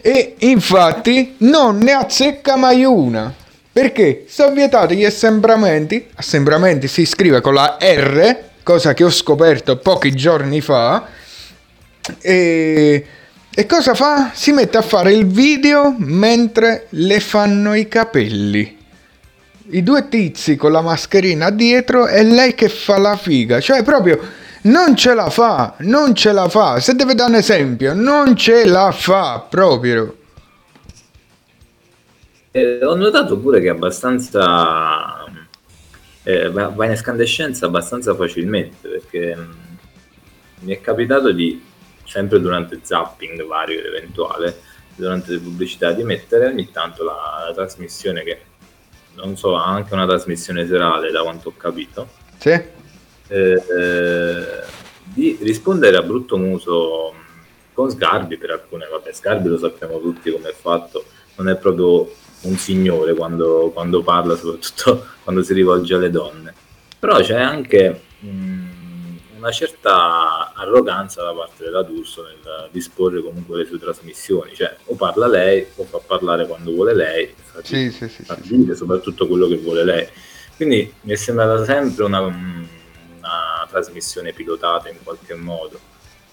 E 0.02 0.36
infatti 0.40 1.36
non 1.38 1.78
ne 1.78 1.94
azzecca 1.94 2.58
mai 2.58 2.84
una. 2.84 3.34
Perché 3.72 4.26
sono 4.28 4.54
vietati 4.54 4.98
gli 4.98 5.06
assembramenti. 5.06 6.06
Assembramenti 6.16 6.90
si 6.90 7.06
scrive 7.06 7.40
con 7.40 7.54
la 7.54 7.78
R, 7.80 8.54
cosa 8.66 8.94
che 8.94 9.06
ho 9.06 9.12
scoperto 9.12 9.78
pochi 9.78 10.12
giorni 10.12 10.60
fa. 10.60 11.08
E 12.20 13.06
E 13.58 13.66
cosa 13.68 13.94
fa? 13.94 14.32
Si 14.34 14.52
mette 14.52 14.78
a 14.78 14.82
fare 14.82 15.14
il 15.14 15.28
video 15.28 15.96
mentre 15.98 16.88
le 16.90 17.22
fanno 17.22 17.74
i 17.74 17.88
capelli. 17.88 18.78
I 19.70 19.82
due 19.82 20.10
tizi 20.10 20.58
con 20.58 20.74
la 20.74 20.82
mascherina 20.82 21.52
dietro 21.52 22.06
e 22.06 22.22
lei 22.24 22.54
che 22.54 22.68
fa 22.68 22.98
la 22.98 23.16
figa. 23.16 23.62
Cioè 23.62 23.82
proprio 23.82 24.20
non 24.64 24.98
ce 24.98 25.14
la 25.14 25.30
fa, 25.30 25.76
non 25.80 26.14
ce 26.14 26.34
la 26.34 26.50
fa. 26.50 26.82
Se 26.82 26.96
deve 26.96 27.16
dare 27.16 27.30
un 27.30 27.38
esempio, 27.38 27.94
non 27.94 28.36
ce 28.36 28.66
la 28.66 28.92
fa 28.92 29.46
proprio. 29.50 30.18
Eh, 32.52 32.84
ho 32.84 32.96
notato 32.96 33.38
pure 33.38 33.62
che 33.62 33.68
è 33.68 33.72
abbastanza 33.72 35.25
eh, 36.26 36.50
va 36.50 36.68
va 36.68 36.86
in 36.86 36.92
escandescenza 36.92 37.66
abbastanza 37.68 38.14
facilmente 38.16 38.88
perché 38.90 39.36
mh, 39.36 39.56
mi 40.62 40.74
è 40.76 40.82
capitato 40.82 41.32
di 41.32 41.64
sempre 42.04 42.40
durante 42.42 42.80
zapping 42.82 43.46
vario 43.46 43.80
ed 43.80 43.86
eventuale 43.86 44.60
durante 44.96 45.32
le 45.34 45.40
pubblicità 45.40 45.92
di 45.92 46.04
mettere 46.04 46.48
ogni 46.48 46.72
tanto 46.72 47.04
la, 47.04 47.46
la 47.48 47.54
trasmissione 47.54 48.24
che 48.24 48.40
non 49.16 49.38
so 49.38 49.56
ha 49.56 49.66
anche 49.66 49.94
una 49.94 50.06
trasmissione 50.06 50.66
serale 50.68 51.12
da 51.12 51.22
quanto 51.22 51.50
ho 51.50 51.54
capito 51.56 52.10
Sì? 52.38 52.50
eh, 52.50 52.68
eh, 53.28 54.64
di 55.04 55.38
rispondere 55.42 55.98
a 55.98 56.02
brutto 56.02 56.38
muso 56.38 57.12
mh, 57.14 57.74
con 57.74 57.90
Sgarbi 57.90 58.38
per 58.38 58.52
alcune 58.52 58.88
vabbè 58.90 59.12
Sgarbi 59.14 59.48
lo 59.50 59.58
sappiamo 59.58 60.00
tutti 60.00 60.32
come 60.32 60.50
è 60.50 60.54
fatto 60.54 61.06
non 61.36 61.50
è 61.50 61.56
proprio 61.58 62.10
un 62.46 62.58
signore 62.58 63.14
quando, 63.14 63.72
quando 63.74 64.02
parla 64.04 64.36
soprattutto 64.36 65.06
quando 65.24 65.44
si 65.44 65.54
rivolge 65.54 65.94
alle 65.96 66.10
donne. 66.10 66.54
Però 67.00 67.20
c'è 67.20 67.40
anche 67.40 68.02
mh, 68.20 68.64
una 69.38 69.52
certa 69.52 70.54
arroganza 70.54 71.22
da 71.24 71.34
parte 71.34 71.64
della 71.66 71.84
D'Urso 71.84 72.24
nel 72.24 72.70
disporre 72.72 73.22
comunque 73.22 73.58
le 73.60 73.66
sue 73.66 73.78
trasmissioni. 73.80 74.56
Cioè 74.56 74.76
o 74.86 74.96
parla 74.96 75.28
lei 75.28 75.66
o 75.76 75.84
fa 75.86 76.00
parlare 76.00 76.48
quando 76.48 76.72
vuole 76.72 76.96
lei 76.96 77.34
fa, 77.36 77.60
Sì, 77.64 77.92
sì, 77.92 78.08
sì, 78.10 78.24
fa 78.24 78.38
dire 78.42 78.76
soprattutto 78.76 79.28
quello 79.28 79.48
che 79.48 79.58
vuole 79.58 79.84
lei. 79.84 80.08
Quindi 80.56 80.92
mi 81.02 81.14
è 81.14 81.16
sembrata 81.16 81.64
sempre 81.66 82.06
una, 82.06 82.22
una 82.22 83.68
trasmissione 83.70 84.32
pilotata 84.34 84.90
in 84.90 84.98
qualche 85.04 85.36
modo. 85.36 85.78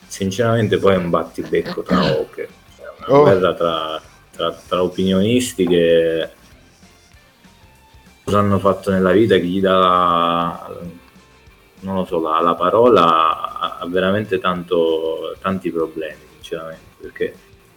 Sinceramente 0.06 0.78
poi 0.78 0.94
è 0.94 0.96
un 0.98 1.10
battibecco 1.10 1.82
tra 1.82 2.04
oche 2.18 2.48
cioè 2.76 2.86
una 2.98 3.06
Oh. 3.18 3.22
guerra 3.22 3.54
tra, 3.54 4.00
tra- 4.32 4.60
tra 4.66 4.82
opinionisti 4.82 5.66
che 5.66 6.28
cosa 8.24 8.38
hanno 8.38 8.58
fatto 8.58 8.90
nella 8.90 9.12
vita 9.12 9.36
chi 9.36 9.48
gli 9.48 9.60
dà 9.60 10.80
non 11.80 11.94
lo 11.96 12.04
so 12.04 12.20
la, 12.20 12.40
la 12.40 12.54
parola 12.54 13.58
ha, 13.58 13.78
ha 13.78 13.86
veramente 13.86 14.38
tanto, 14.38 15.36
tanti 15.40 15.70
problemi 15.70 16.20
sinceramente 16.34 16.96
perché 17.00 17.34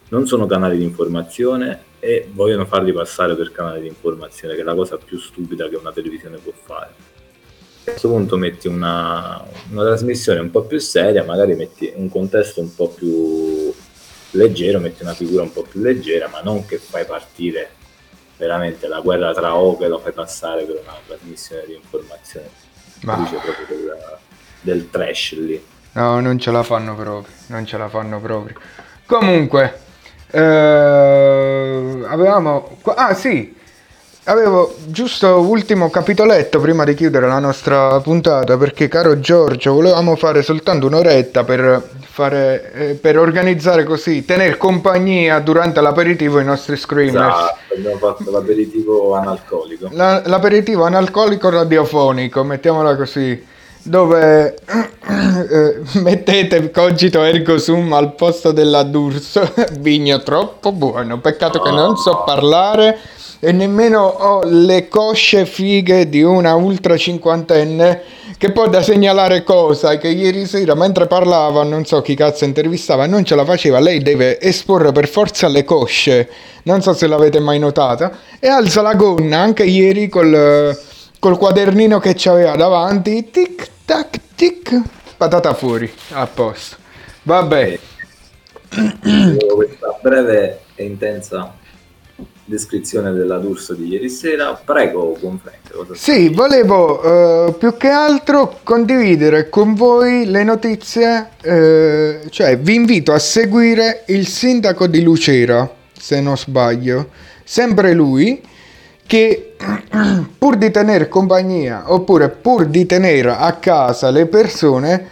non 0.10 0.28
sono 0.28 0.46
canali 0.46 0.78
di 0.78 0.84
informazione 0.84 1.94
e 2.00 2.30
vogliono 2.32 2.66
farli 2.66 2.94
passare 2.94 3.36
per 3.36 3.52
canali 3.52 3.82
di 3.82 3.88
informazione 3.88 4.54
che 4.54 4.62
è 4.62 4.64
la 4.64 4.76
cosa 4.76 4.98
più 4.98 5.18
stupida 5.18 5.68
che 5.68 5.76
una 5.76 5.92
televisione 5.92 6.38
può 6.38 6.52
fare. 6.54 6.92
A 7.88 7.92
questo 7.92 8.10
punto 8.10 8.38
metti 8.38 8.68
una, 8.68 9.44
una 9.72 9.84
trasmissione 9.84 10.40
un 10.40 10.52
po' 10.52 10.64
più 10.64 10.78
seria, 10.80 11.24
magari 11.24 11.56
metti 11.56 11.92
un 11.96 12.10
contesto 12.10 12.62
un 12.62 12.74
po' 12.76 12.90
più 12.90 13.65
leggero, 14.36 14.80
metti 14.80 15.04
una 15.04 15.14
figura 15.14 15.44
un 15.44 15.52
po' 15.52 15.64
più 15.64 15.82
leggera, 15.82 16.28
ma 16.28 16.42
non 16.42 16.66
che 16.66 16.78
fai 16.78 17.06
partire 17.06 17.72
veramente 18.38 18.88
la 18.88 19.00
guerra 19.00 19.34
tra 19.34 19.56
Oche 19.56 19.88
lo 19.88 20.00
fai 20.00 20.12
passare 20.12 20.64
per 20.64 20.82
una 20.82 20.94
trasmissione 21.08 21.64
di 21.66 21.76
informazione. 21.76 22.50
Ma- 23.02 23.16
Dice 23.16 23.38
proprio 23.38 23.66
del, 23.78 23.98
del 24.62 24.90
trash 24.90 25.34
lì. 25.34 25.64
No, 25.94 26.20
non 26.20 26.38
ce 26.40 26.52
la 26.52 26.64
fanno 26.64 26.96
proprio, 26.96 27.34
non 27.48 27.66
ce 27.66 27.78
la 27.78 27.88
fanno 27.88 28.20
proprio. 28.20 28.56
Comunque, 29.06 29.80
eh, 30.32 30.40
avevamo... 32.08 32.78
Ah 32.96 33.14
sì, 33.14 33.56
avevo 34.26 34.76
giusto 34.88 35.40
ultimo 35.40 35.90
capitoletto 35.90 36.60
prima 36.60 36.84
di 36.84 36.94
chiudere 36.96 37.28
la 37.28 37.40
nostra 37.40 38.00
puntata 38.02 38.58
perché 38.58 38.88
caro 38.88 39.20
Giorgio 39.20 39.74
volevamo 39.74 40.16
fare 40.16 40.42
soltanto 40.42 40.88
un'oretta 40.88 41.44
per, 41.44 41.90
fare, 42.16 42.72
eh, 42.72 42.94
per 42.94 43.18
organizzare 43.20 43.84
così, 43.84 44.24
tenere 44.24 44.56
compagnia 44.56 45.40
durante 45.40 45.82
l'aperitivo 45.82 46.38
ai 46.38 46.46
nostri 46.46 46.78
screamers. 46.78 47.36
Esatto, 47.36 47.74
abbiamo 47.76 47.98
fatto 47.98 48.32
l'aperitivo 48.32 49.16
analcolico. 49.16 49.90
La- 49.92 50.22
l'aperitivo 50.26 50.86
analcolico 50.86 51.50
radiofonico, 51.50 52.42
mettiamola 52.46 52.96
così, 52.96 53.46
dove 53.84 54.56
eh, 54.56 55.82
mettete 56.00 56.72
cogito 56.72 57.22
ergo 57.22 57.58
sum 57.58 57.92
al 57.92 58.16
posto 58.16 58.54
della 58.54 58.84
D'Urso, 58.84 59.52
vigno 59.80 60.24
troppo 60.24 60.72
buono, 60.72 61.20
peccato 61.20 61.60
che 61.60 61.72
non 61.72 61.98
so 61.98 62.24
parlare 62.26 62.98
e 63.40 63.52
nemmeno 63.52 64.02
ho 64.02 64.44
le 64.44 64.88
cosce 64.88 65.46
fighe 65.46 66.10
di 66.10 66.22
una 66.22 66.56
ultra 66.56 66.98
cinquantenne 66.98 68.02
che 68.38 68.52
poi 68.52 68.70
da 68.70 68.82
segnalare 68.82 69.44
cosa? 69.44 69.98
Che 69.98 70.10
ieri 70.10 70.46
sera 70.46 70.76
mentre 70.76 71.08
parlava 71.08 71.64
non 71.64 71.86
so 71.86 72.02
chi 72.02 72.16
cazzo 72.16 72.44
intervistava 72.44 73.06
non 73.06 73.24
ce 73.24 73.36
la 73.36 73.46
faceva. 73.46 73.80
Lei 73.80 74.02
deve 74.02 74.40
esporre 74.42 74.92
per 74.92 75.08
forza 75.08 75.48
le 75.48 75.64
cosce. 75.64 76.30
Non 76.64 76.82
so 76.82 76.94
se 76.94 77.08
l'avete 77.08 77.40
mai 77.40 77.60
notata. 77.60 78.12
E 78.40 78.48
alza 78.48 78.82
la 78.82 78.94
gonna 78.96 79.38
anche 79.38 79.64
ieri 79.64 80.10
col, 80.10 80.78
col 81.18 81.38
quadernino 81.38 82.00
che 82.00 82.14
c'aveva 82.16 82.56
davanti. 82.58 83.30
Tic 83.32 83.70
tac 83.86 84.20
tic. 84.36 84.82
Patata 85.16 85.54
fuori. 85.54 85.90
A 86.12 86.28
posto. 86.28 86.76
Vabbè 87.24 87.80
questa 89.56 89.98
breve 90.02 90.60
e 90.76 90.84
intensa 90.84 91.54
descrizione 92.46 93.12
della 93.12 93.38
D'Urso 93.40 93.74
di 93.74 93.88
ieri 93.88 94.10
sera, 94.10 94.54
prego, 94.54 95.18
cosa 95.20 95.94
Sì, 95.94 96.30
volevo 96.30 97.48
eh, 97.48 97.54
più 97.54 97.76
che 97.76 97.90
altro 97.90 98.60
condividere 98.64 99.50
con 99.50 99.74
voi 99.74 100.26
le 100.26 100.44
notizie, 100.44 101.30
eh, 101.42 102.22
cioè 102.30 102.58
vi 102.60 102.76
invito 102.76 103.12
a 103.14 103.20
seguire 103.20 104.04
il 104.08 104.28
sindaco 104.28 104.86
di 104.86 105.02
Lucera, 105.02 105.70
se 105.92 106.22
non 106.22 106.38
sbaglio, 106.38 107.10
sempre 107.44 107.94
lui, 107.94 108.42
che 109.08 109.56
pur 110.38 110.56
di 110.56 110.70
tenere 110.70 111.08
compagnia 111.08 111.92
oppure 111.92 112.30
pur 112.30 112.66
di 112.66 112.86
tenere 112.86 113.32
a 113.32 113.54
casa 113.54 114.12
le 114.12 114.28
persone, 114.28 115.10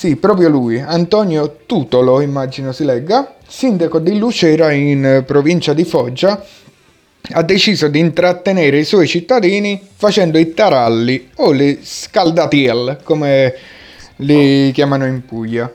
sì, 0.00 0.16
proprio 0.16 0.48
lui, 0.48 0.80
Antonio 0.80 1.56
Tutolo, 1.66 2.22
immagino 2.22 2.72
si 2.72 2.86
legga, 2.86 3.34
sindaco 3.46 3.98
di 3.98 4.16
Lucera 4.16 4.72
in 4.72 5.04
eh, 5.04 5.22
provincia 5.24 5.74
di 5.74 5.84
Foggia, 5.84 6.42
ha 7.32 7.42
deciso 7.42 7.86
di 7.86 7.98
intrattenere 7.98 8.78
i 8.78 8.84
suoi 8.84 9.06
cittadini 9.06 9.78
facendo 9.94 10.38
i 10.38 10.54
taralli 10.54 11.28
o 11.36 11.52
le 11.52 11.80
scaldatiel, 11.82 13.00
come 13.02 13.54
li 14.16 14.70
chiamano 14.72 15.04
in 15.04 15.22
Puglia. 15.26 15.70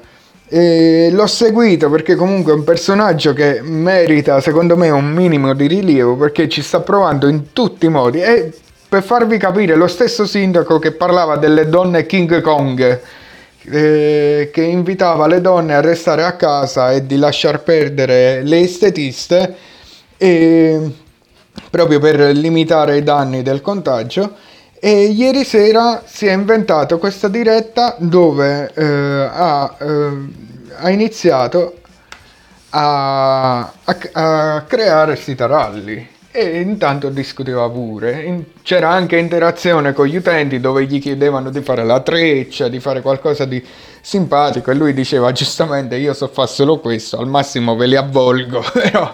E 0.49 1.09
l'ho 1.11 1.28
seguito 1.28 1.91
perché 1.91 2.15
comunque 2.15 2.51
è 2.51 2.55
un 2.55 2.63
personaggio 2.63 3.32
che 3.32 3.61
merita 3.61 4.41
secondo 4.41 4.76
me 4.76 4.89
un 4.89 5.05
minimo 5.05 5.53
di 5.53 5.67
rilievo 5.67 6.15
perché 6.15 6.49
ci 6.49 6.63
sta 6.63 6.80
provando 6.80 7.28
in 7.28 7.53
tutti 7.53 7.86
i 7.86 7.89
modi. 7.89 8.21
E 8.23 8.51
per 8.89 9.03
farvi 9.03 9.38
capire 9.38 9.76
lo 9.76 9.86
stesso 9.86 10.26
sindaco 10.26 10.80
che 10.80 10.93
parlava 10.93 11.38
delle 11.38 11.69
donne 11.69 12.07
King 12.07 12.41
Kong 12.41 13.01
eh, 13.70 14.49
che 14.53 14.63
invitava 14.63 15.28
le 15.28 15.41
donne 15.41 15.76
a 15.76 15.82
restare 15.82 16.24
a 16.24 16.34
casa 16.34 16.91
e 16.91 17.05
di 17.05 17.18
lasciar 17.18 17.63
perdere 17.63 18.41
le 18.43 18.59
estetiste 18.59 19.55
e 20.18 20.91
proprio 21.70 21.99
per 21.99 22.20
limitare 22.36 22.97
i 22.97 23.03
danni 23.03 23.41
del 23.41 23.61
contagio. 23.61 24.36
E 24.80 25.05
ieri 25.05 25.43
sera 25.43 26.03
si 26.05 26.28
è 26.28 26.34
inventato 26.34 26.99
questa 26.99 27.28
diretta 27.28 27.95
dove 27.97 28.72
eh, 28.74 28.84
ha, 28.84 29.76
eh, 29.80 30.11
ha 30.76 30.89
iniziato 30.89 31.80
a, 32.70 33.59
a- 33.59 33.97
a 34.11 34.63
creare 34.68 35.16
sti 35.16 35.36
taralli 35.36 36.14
e 36.36 36.60
intanto 36.60 37.10
discuteva 37.10 37.70
pure. 37.70 38.46
C'era 38.62 38.90
anche 38.90 39.18
interazione 39.18 39.94
con 39.94 40.06
gli 40.06 40.18
utenti 40.18 40.60
dove 40.60 40.86
gli 40.86 41.00
chiedevano 41.00 41.50
di 41.50 41.62
fare 41.62 41.86
la 41.86 42.02
treccia 42.02 42.68
di 42.68 42.82
fare 42.82 43.02
qualcosa 43.02 43.46
di 43.46 43.64
simpatico. 44.02 44.70
E 44.70 44.74
lui 44.74 44.94
diceva 44.94 45.32
giustamente 45.32 45.96
io 45.96 46.14
so 46.14 46.28
fare 46.28 46.50
solo 46.50 46.80
questo 46.80 47.18
al 47.18 47.28
massimo 47.28 47.78
ve 47.78 47.88
li 47.88 47.96
avvolgo 47.96 48.62
però 48.74 49.14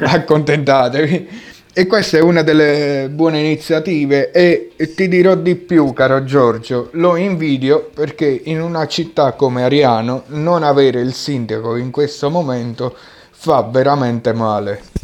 accontentatevi. 0.00 1.50
E 1.74 1.86
questa 1.86 2.18
è 2.18 2.20
una 2.20 2.42
delle 2.42 3.08
buone 3.10 3.40
iniziative. 3.40 4.30
E 4.30 4.72
ti 4.94 5.08
dirò 5.08 5.34
di 5.34 5.54
più, 5.56 5.92
caro 5.92 6.24
Giorgio, 6.24 6.88
lo 6.92 7.16
invidio 7.16 7.90
perché 7.92 8.40
in 8.44 8.62
una 8.62 8.86
città 8.86 9.32
come 9.32 9.62
Ariano 9.62 10.24
non 10.28 10.62
avere 10.62 11.00
il 11.00 11.12
sindaco 11.12 11.76
in 11.76 11.90
questo 11.90 12.30
momento 12.30 12.96
fa 13.30 13.62
veramente 13.62 14.32
male. 14.32 15.01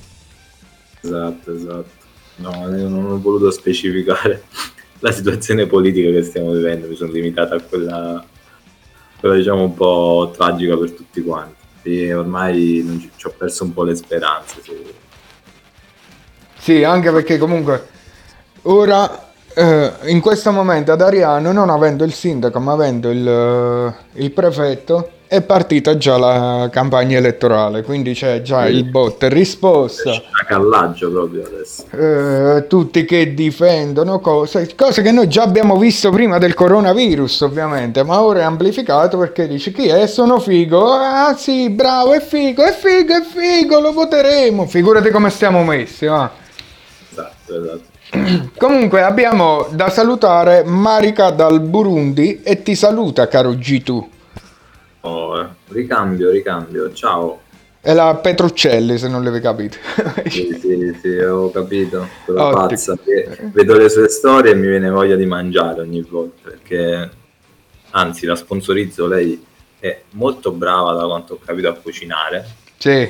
Esatto, 1.01 1.55
esatto. 1.55 2.07
No, 2.37 2.51
io 2.77 2.89
non 2.89 3.07
ho 3.07 3.21
voluto 3.21 3.51
specificare 3.51 4.45
la 5.01 5.11
situazione 5.13 5.67
politica 5.67 6.11
che 6.11 6.23
stiamo 6.23 6.53
vivendo, 6.53 6.89
mi 6.89 6.95
sono 6.95 7.13
limitato 7.13 7.55
a 7.55 7.61
quella, 7.61 8.25
quella 9.19 9.35
diciamo 9.35 9.63
un 9.63 9.75
po' 9.75 10.33
tragica 10.35 10.77
per 10.77 10.93
tutti 10.93 11.23
quanti. 11.23 11.57
Sì, 11.83 12.11
ormai 12.11 12.99
ci, 13.01 13.11
ci 13.17 13.27
ho 13.27 13.35
perso 13.37 13.65
un 13.65 13.73
po' 13.73 13.85
le 13.85 13.95
speranze. 13.95 14.61
Sì. 14.63 14.77
Sì, 16.59 16.85
anche 16.85 17.11
perché 17.11 17.39
comunque 17.39 17.89
ora 18.63 19.28
eh, 19.59 19.93
in 20.05 20.21
questo 20.21 20.53
momento 20.53 20.93
ad 20.93 21.03
Ariano, 21.03 21.51
non 21.51 21.69
avendo 21.69 22.05
il 22.05 22.13
sindaco 22.13 22.61
ma 22.61 22.73
avendo 22.73 23.11
il, 23.11 23.27
eh, 23.27 24.21
il 24.23 24.31
prefetto, 24.31 25.11
è 25.27 25.43
partita 25.43 25.97
già 25.99 26.17
la 26.17 26.69
campagna 26.71 27.19
elettorale, 27.19 27.83
quindi 27.83 28.15
c'è 28.15 28.41
già 28.41 28.67
il 28.69 28.85
bot 28.85 29.25
risposta. 29.25 30.11
A 30.13 30.45
callaggio 30.47 31.11
proprio 31.11 31.45
adesso. 31.45 31.85
eh, 31.91 32.67
tutti 32.67 33.05
che 33.05 33.35
difendono 33.35 34.21
cose, 34.21 34.73
cose 34.77 35.03
che 35.03 35.11
noi 35.11 35.29
già 35.29 35.43
abbiamo 35.43 35.77
visto 35.77 36.11
prima 36.11 36.39
del 36.39 36.55
coronavirus 36.55 37.41
ovviamente, 37.43 38.05
ma 38.05 38.23
ora 38.23 38.41
è 38.41 38.43
amplificato 38.45 39.19
perché 39.19 39.49
dice 39.49 39.73
chi 39.73 39.89
è? 39.89 40.07
Sono 40.07 40.39
figo, 40.39 40.93
ah 40.93 41.35
sì, 41.37 41.69
bravo, 41.69 42.15
è 42.15 42.21
figo, 42.21 42.63
è 42.63 42.73
figo, 42.73 43.15
è 43.15 43.23
figo, 43.23 43.81
lo 43.81 43.93
voteremo, 43.93 44.67
figurati 44.67 45.11
come 45.11 45.31
stiamo 45.31 45.65
messi, 45.65 46.07
va. 46.07 46.31
Esatto, 47.11 47.61
esatto. 47.61 47.88
Comunque 48.57 49.03
abbiamo 49.03 49.67
da 49.71 49.91
salutare 49.91 50.63
Marika 50.65 51.31
dal 51.31 51.61
Burundi 51.61 52.41
e 52.43 52.63
ti 52.63 52.75
saluta 52.75 53.29
caro 53.29 53.53
G2, 53.53 54.05
Oh, 55.03 55.49
ricambio, 55.69 56.31
ricambio. 56.31 56.93
Ciao. 56.93 57.41
è 57.81 57.95
la 57.95 58.15
Petruccelli 58.21 58.99
se 58.99 59.09
non 59.09 59.23
l'avevi 59.23 59.43
capito. 59.43 59.77
Sì, 60.29 60.59
sì, 60.61 60.99
sì, 61.01 61.17
ho 61.21 61.51
capito. 61.51 62.07
Quella 62.25 62.47
Ottimo. 62.49 62.67
pazza. 62.67 62.99
Vedo 63.53 63.77
le 63.77 63.89
sue 63.89 64.09
storie 64.09 64.53
e 64.53 64.55
mi 64.55 64.67
viene 64.67 64.91
voglia 64.91 65.15
di 65.17 65.25
mangiare 65.25 65.81
ogni 65.83 66.03
volta. 66.03 66.51
Perché, 66.51 67.11
anzi, 67.91 68.27
la 68.27 68.35
sponsorizzo. 68.37 69.07
Lei 69.07 69.43
è 69.79 70.01
molto 70.11 70.51
brava, 70.51 70.93
da 70.95 71.07
quanto 71.07 71.35
ho 71.35 71.39
capito, 71.43 71.69
a 71.69 71.75
cucinare. 71.75 72.45
Sì. 72.77 73.09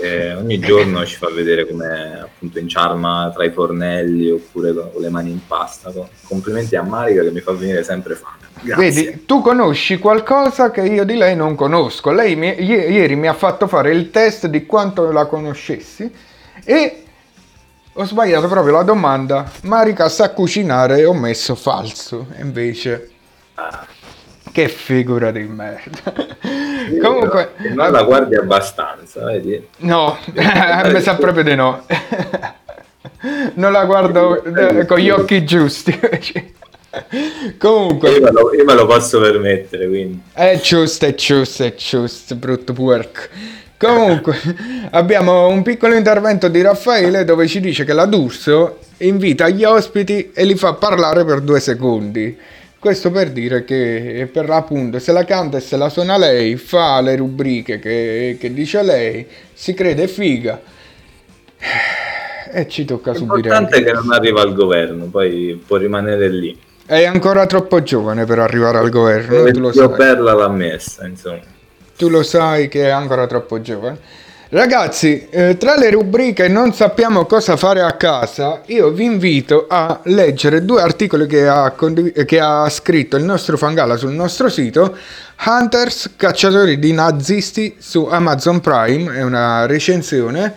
E 0.00 0.32
ogni 0.34 0.58
giorno 0.58 1.04
ci 1.04 1.16
fa 1.16 1.28
vedere 1.30 1.66
come 1.66 2.20
appunto 2.22 2.58
inciarma 2.58 3.30
tra 3.34 3.44
i 3.44 3.50
fornelli 3.50 4.30
oppure 4.30 4.72
con 4.72 4.90
con 4.92 5.02
le 5.02 5.10
mani 5.10 5.30
in 5.30 5.46
pasta. 5.46 5.92
Complimenti 6.26 6.74
a 6.76 6.82
Marica 6.82 7.22
che 7.22 7.30
mi 7.30 7.40
fa 7.40 7.52
venire 7.52 7.82
sempre 7.84 8.14
fame. 8.14 8.38
Grazie. 8.62 8.90
Vedi, 9.04 9.24
tu 9.26 9.40
conosci 9.42 9.98
qualcosa 9.98 10.70
che 10.70 10.82
io 10.82 11.04
di 11.04 11.16
lei 11.16 11.34
non 11.36 11.54
conosco. 11.54 12.10
Lei 12.12 12.34
mi- 12.36 12.60
i- 12.62 12.64
ieri 12.64 13.14
mi 13.16 13.28
ha 13.28 13.34
fatto 13.34 13.66
fare 13.66 13.90
il 13.92 14.10
test 14.10 14.46
di 14.46 14.64
quanto 14.66 15.10
la 15.12 15.26
conoscessi 15.26 16.10
e 16.64 17.02
ho 17.92 18.04
sbagliato 18.04 18.48
proprio 18.48 18.72
la 18.74 18.82
domanda. 18.82 19.50
Marica 19.62 20.08
sa 20.08 20.30
cucinare 20.30 20.98
e 20.98 21.04
ho 21.04 21.14
messo 21.14 21.54
falso. 21.54 22.26
E 22.36 22.42
invece, 22.42 23.10
che 24.52 24.68
figura 24.68 25.30
di 25.30 25.40
merda. 25.42 26.12
Comunque, 27.00 27.52
Che 27.60 27.68
non 27.70 27.92
la 27.92 28.02
guardi 28.02 28.34
abbastanza, 28.36 29.24
vedi? 29.24 29.64
no, 29.78 30.18
mi 30.34 31.00
sa 31.00 31.14
proprio 31.16 31.42
di 31.44 31.54
no. 31.54 31.84
non 33.54 33.72
la 33.72 33.84
guardo 33.84 34.42
eh, 34.42 34.86
con 34.86 34.98
gli 34.98 35.10
occhi 35.10 35.44
giusti. 35.44 35.98
Comunque, 37.58 38.10
Io 38.10 38.20
me, 38.20 38.30
lo, 38.32 38.54
io 38.54 38.64
me 38.64 38.74
lo 38.74 38.86
posso 38.86 39.20
permettere, 39.20 39.86
quindi. 39.86 40.20
È 40.32 40.58
giusto, 40.60 41.06
è 41.06 41.14
giusto, 41.14 41.64
è 41.64 41.74
giusto, 41.74 42.34
brutto 42.34 42.72
puerco. 42.72 43.20
Comunque, 43.78 44.36
abbiamo 44.90 45.46
un 45.46 45.62
piccolo 45.62 45.94
intervento 45.94 46.48
di 46.48 46.60
Raffaele 46.60 47.24
dove 47.24 47.46
ci 47.46 47.60
dice 47.60 47.84
che 47.84 47.92
la 47.92 48.06
D'Urso 48.06 48.78
invita 48.98 49.48
gli 49.48 49.64
ospiti 49.64 50.32
e 50.34 50.44
li 50.44 50.56
fa 50.56 50.74
parlare 50.74 51.24
per 51.24 51.40
due 51.40 51.60
secondi. 51.60 52.36
Questo 52.80 53.10
per 53.10 53.30
dire 53.30 53.62
che 53.64 54.26
per 54.32 54.48
l'appunto 54.48 54.98
se 55.00 55.12
la 55.12 55.26
canta 55.26 55.58
e 55.58 55.60
se 55.60 55.76
la 55.76 55.90
suona 55.90 56.16
lei, 56.16 56.56
fa 56.56 57.02
le 57.02 57.14
rubriche 57.14 57.78
che, 57.78 58.38
che 58.40 58.54
dice 58.54 58.82
lei, 58.82 59.26
si 59.52 59.74
crede 59.74 60.08
figa 60.08 60.58
e 62.50 62.66
ci 62.68 62.86
tocca 62.86 63.12
subire. 63.12 63.42
L'importante 63.42 63.76
è 63.76 63.84
che 63.84 63.92
non 63.92 64.10
arriva 64.12 64.40
al 64.40 64.54
governo, 64.54 65.04
poi 65.04 65.62
può 65.66 65.76
rimanere 65.76 66.30
lì. 66.30 66.58
È 66.86 67.04
ancora 67.04 67.44
troppo 67.44 67.82
giovane 67.82 68.24
per 68.24 68.38
arrivare 68.38 68.78
al 68.78 68.88
governo, 68.88 69.70
Io. 69.72 69.90
Perla 69.90 70.32
l'ha 70.32 70.48
messa, 70.48 71.06
insomma. 71.06 71.40
Tu 71.98 72.08
lo 72.08 72.22
sai 72.22 72.68
che 72.68 72.84
è 72.86 72.88
ancora 72.88 73.26
troppo 73.26 73.60
giovane. 73.60 73.98
Ragazzi, 74.52 75.28
eh, 75.30 75.56
tra 75.58 75.76
le 75.76 75.90
rubriche 75.90 76.48
non 76.48 76.74
sappiamo 76.74 77.24
cosa 77.24 77.56
fare 77.56 77.82
a 77.82 77.92
casa, 77.92 78.62
io 78.66 78.90
vi 78.90 79.04
invito 79.04 79.66
a 79.68 80.00
leggere 80.06 80.64
due 80.64 80.82
articoli 80.82 81.28
che 81.28 81.46
ha, 81.46 81.70
condiv- 81.70 82.24
che 82.24 82.40
ha 82.40 82.68
scritto 82.68 83.16
il 83.16 83.22
nostro 83.22 83.56
Fangala 83.56 83.96
sul 83.96 84.10
nostro 84.10 84.48
sito, 84.48 84.96
Hunters, 85.46 86.14
cacciatori 86.16 86.80
di 86.80 86.92
nazisti 86.92 87.76
su 87.78 88.06
Amazon 88.10 88.58
Prime, 88.58 89.14
è 89.14 89.22
una 89.22 89.66
recensione, 89.66 90.52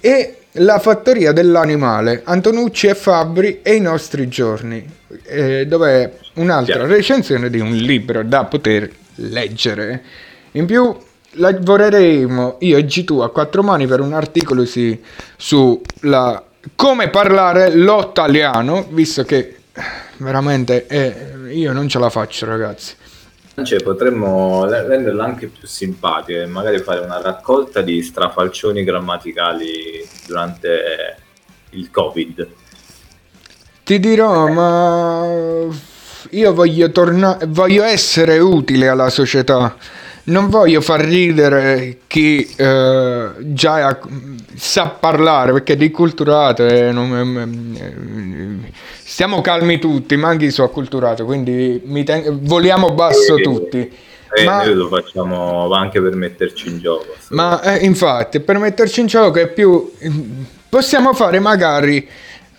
e 0.00 0.38
La 0.58 0.80
fattoria 0.80 1.30
dell'animale, 1.30 2.22
Antonucci 2.24 2.88
e 2.88 2.96
Fabbri 2.96 3.60
e 3.62 3.74
i 3.74 3.80
nostri 3.80 4.26
giorni, 4.26 4.84
eh, 5.22 5.66
dove 5.68 6.02
è 6.02 6.10
un'altra 6.40 6.84
recensione 6.84 7.48
di 7.48 7.60
un 7.60 7.76
libro 7.76 8.24
da 8.24 8.44
poter 8.44 8.90
leggere. 9.16 10.02
In 10.52 10.64
più 10.64 10.96
lavoreremo 11.36 12.56
io 12.60 12.76
e 12.76 12.84
G2 12.84 13.22
a 13.22 13.28
quattro 13.28 13.62
mani 13.62 13.86
per 13.86 14.00
un 14.00 14.12
articolo 14.12 14.64
sì, 14.64 15.00
su 15.36 15.80
la, 16.00 16.42
come 16.74 17.08
parlare 17.08 17.70
l'italiano, 17.70 18.86
visto 18.90 19.24
che 19.24 19.56
veramente 20.18 20.86
eh, 20.86 21.52
io 21.52 21.72
non 21.72 21.88
ce 21.88 21.98
la 21.98 22.10
faccio 22.10 22.46
ragazzi. 22.46 22.94
Cioè, 23.62 23.82
potremmo 23.82 24.66
renderla 24.66 25.24
anche 25.24 25.46
più 25.46 25.66
simpatica 25.66 26.42
e 26.42 26.46
magari 26.46 26.78
fare 26.78 27.00
una 27.00 27.22
raccolta 27.22 27.80
di 27.80 28.02
strafalcioni 28.02 28.84
grammaticali 28.84 30.06
durante 30.26 31.16
il 31.70 31.90
Covid. 31.90 32.48
Ti 33.82 33.98
dirò, 33.98 34.48
ma 34.48 35.24
io 36.30 36.52
voglio 36.52 36.90
tornare, 36.90 37.46
voglio 37.46 37.82
essere 37.82 38.38
utile 38.38 38.88
alla 38.88 39.08
società. 39.08 39.74
Non 40.28 40.48
voglio 40.48 40.80
far 40.80 41.00
ridere 41.02 41.98
chi 42.08 42.44
eh, 42.56 43.30
già 43.38 43.86
ha- 43.86 43.98
sa 44.56 44.86
parlare 44.88 45.52
perché 45.52 45.76
di 45.76 45.92
culturato 45.92 46.66
e 46.66 46.90
non- 46.90 47.76
eh, 48.66 48.72
stiamo 49.04 49.40
calmi 49.40 49.78
tutti, 49.78 50.16
ma 50.16 50.28
anche 50.28 50.46
io 50.46 50.50
sono 50.50 50.66
acculturato, 50.66 51.24
quindi 51.24 51.80
ten- 52.04 52.40
voliamo 52.42 52.90
basso 52.92 53.36
Eh, 53.36 53.42
tutti. 53.42 53.78
E 54.38 54.44
Ma- 54.44 54.64
noi 54.64 54.74
lo 54.74 54.88
facciamo 54.88 55.70
anche 55.72 56.02
per 56.02 56.16
metterci 56.16 56.68
in 56.70 56.80
gioco. 56.80 57.06
Ma 57.28 57.62
eh, 57.62 57.84
infatti, 57.84 58.40
per 58.40 58.58
metterci 58.58 59.00
in 59.00 59.06
gioco 59.06 59.38
è 59.38 59.46
più... 59.46 59.92
Possiamo 60.68 61.14
fare 61.14 61.38
magari 61.38 62.06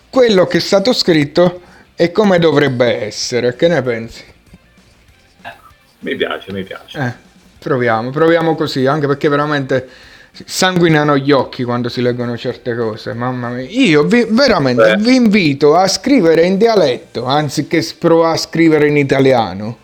quello 0.10 0.48
che 0.48 0.58
è 0.58 0.62
stato 0.62 0.94
scritto 0.94 1.62
e 1.96 2.14
come 2.14 2.40
dovrebbe 2.40 3.04
essere. 3.06 3.56
Che 3.58 3.68
ne 3.68 3.82
pensi? 3.82 4.24
Mi 6.00 6.16
piace, 6.16 6.54
mi 6.54 6.64
piace. 6.64 6.98
Eh, 6.98 7.26
proviamo, 7.68 8.12
proviamo 8.12 8.56
così, 8.56 8.86
anche 8.86 9.08
perché 9.08 9.28
veramente 9.28 9.88
sanguinano 10.46 11.18
gli 11.18 11.32
occhi 11.32 11.66
quando 11.66 11.90
si 11.90 12.02
leggono 12.02 12.38
certe 12.38 12.76
cose. 12.76 13.14
Mamma 13.14 13.50
mia, 13.50 13.68
io 13.68 14.04
vi, 14.04 14.26
veramente 14.30 14.96
vi 15.00 15.16
invito 15.16 15.76
a 15.76 15.86
scrivere 15.88 16.46
in 16.46 16.58
dialetto 16.58 17.26
anziché 17.26 17.86
provare 18.00 18.36
a 18.36 18.38
scrivere 18.38 18.88
in 18.88 18.96
italiano. 18.96 19.80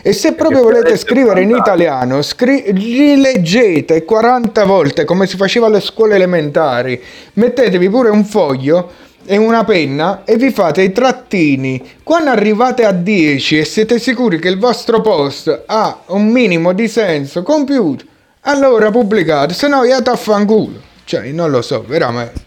E 0.00 0.12
se 0.12 0.32
proprio 0.34 0.62
volete 0.62 0.96
scrivere 0.96 1.42
in 1.42 1.50
italiano, 1.50 2.22
scri- 2.22 2.70
rileggete 2.70 4.04
40 4.04 4.64
volte 4.64 5.04
come 5.04 5.26
si 5.26 5.36
faceva 5.36 5.66
alle 5.66 5.80
scuole 5.80 6.14
elementari. 6.14 7.02
Mettetevi 7.34 7.90
pure 7.90 8.08
un 8.08 8.24
foglio 8.24 8.90
e 9.26 9.36
una 9.36 9.64
penna 9.64 10.24
e 10.24 10.36
vi 10.36 10.50
fate 10.50 10.82
i 10.82 10.92
trattini. 10.92 11.98
Quando 12.02 12.30
arrivate 12.30 12.84
a 12.84 12.92
10 12.92 13.58
e 13.58 13.64
siete 13.64 13.98
sicuri 13.98 14.38
che 14.38 14.48
il 14.48 14.58
vostro 14.58 15.00
post 15.00 15.64
ha 15.66 16.02
un 16.06 16.28
minimo 16.28 16.72
di 16.72 16.88
senso 16.88 17.42
compiuto, 17.42 18.04
allora 18.42 18.90
pubblicate, 18.90 19.52
se 19.52 19.68
no 19.68 19.84
io 19.84 19.96
affanculo. 19.96 20.80
Cioè, 21.04 21.30
non 21.32 21.50
lo 21.50 21.62
so, 21.62 21.84
veramente. 21.86 22.44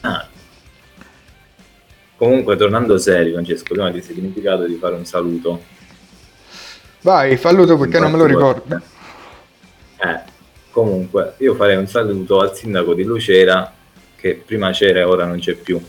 Ah. 0.00 0.26
Comunque, 2.16 2.56
tornando 2.56 2.98
seri, 2.98 3.32
Francesco, 3.32 3.74
prima 3.74 3.90
ti 3.92 4.02
sei 4.02 4.14
dimenticato 4.16 4.66
di 4.66 4.74
fare 4.74 4.94
un 4.94 5.04
saluto. 5.04 5.62
Vai, 7.02 7.36
fallo 7.36 7.64
tu 7.64 7.78
perché 7.78 8.00
non 8.00 8.10
me 8.10 8.18
lo 8.18 8.26
ricordo. 8.26 8.80
Eh, 9.98 10.20
comunque, 10.70 11.34
io 11.38 11.54
farei 11.54 11.76
un 11.76 11.86
saluto 11.86 12.40
al 12.40 12.56
sindaco 12.56 12.94
di 12.94 13.04
Lucera, 13.04 13.72
che 14.28 14.42
prima 14.44 14.70
c'era 14.70 15.00
e 15.00 15.04
ora 15.04 15.24
non 15.24 15.38
c'è 15.38 15.54
più. 15.54 15.80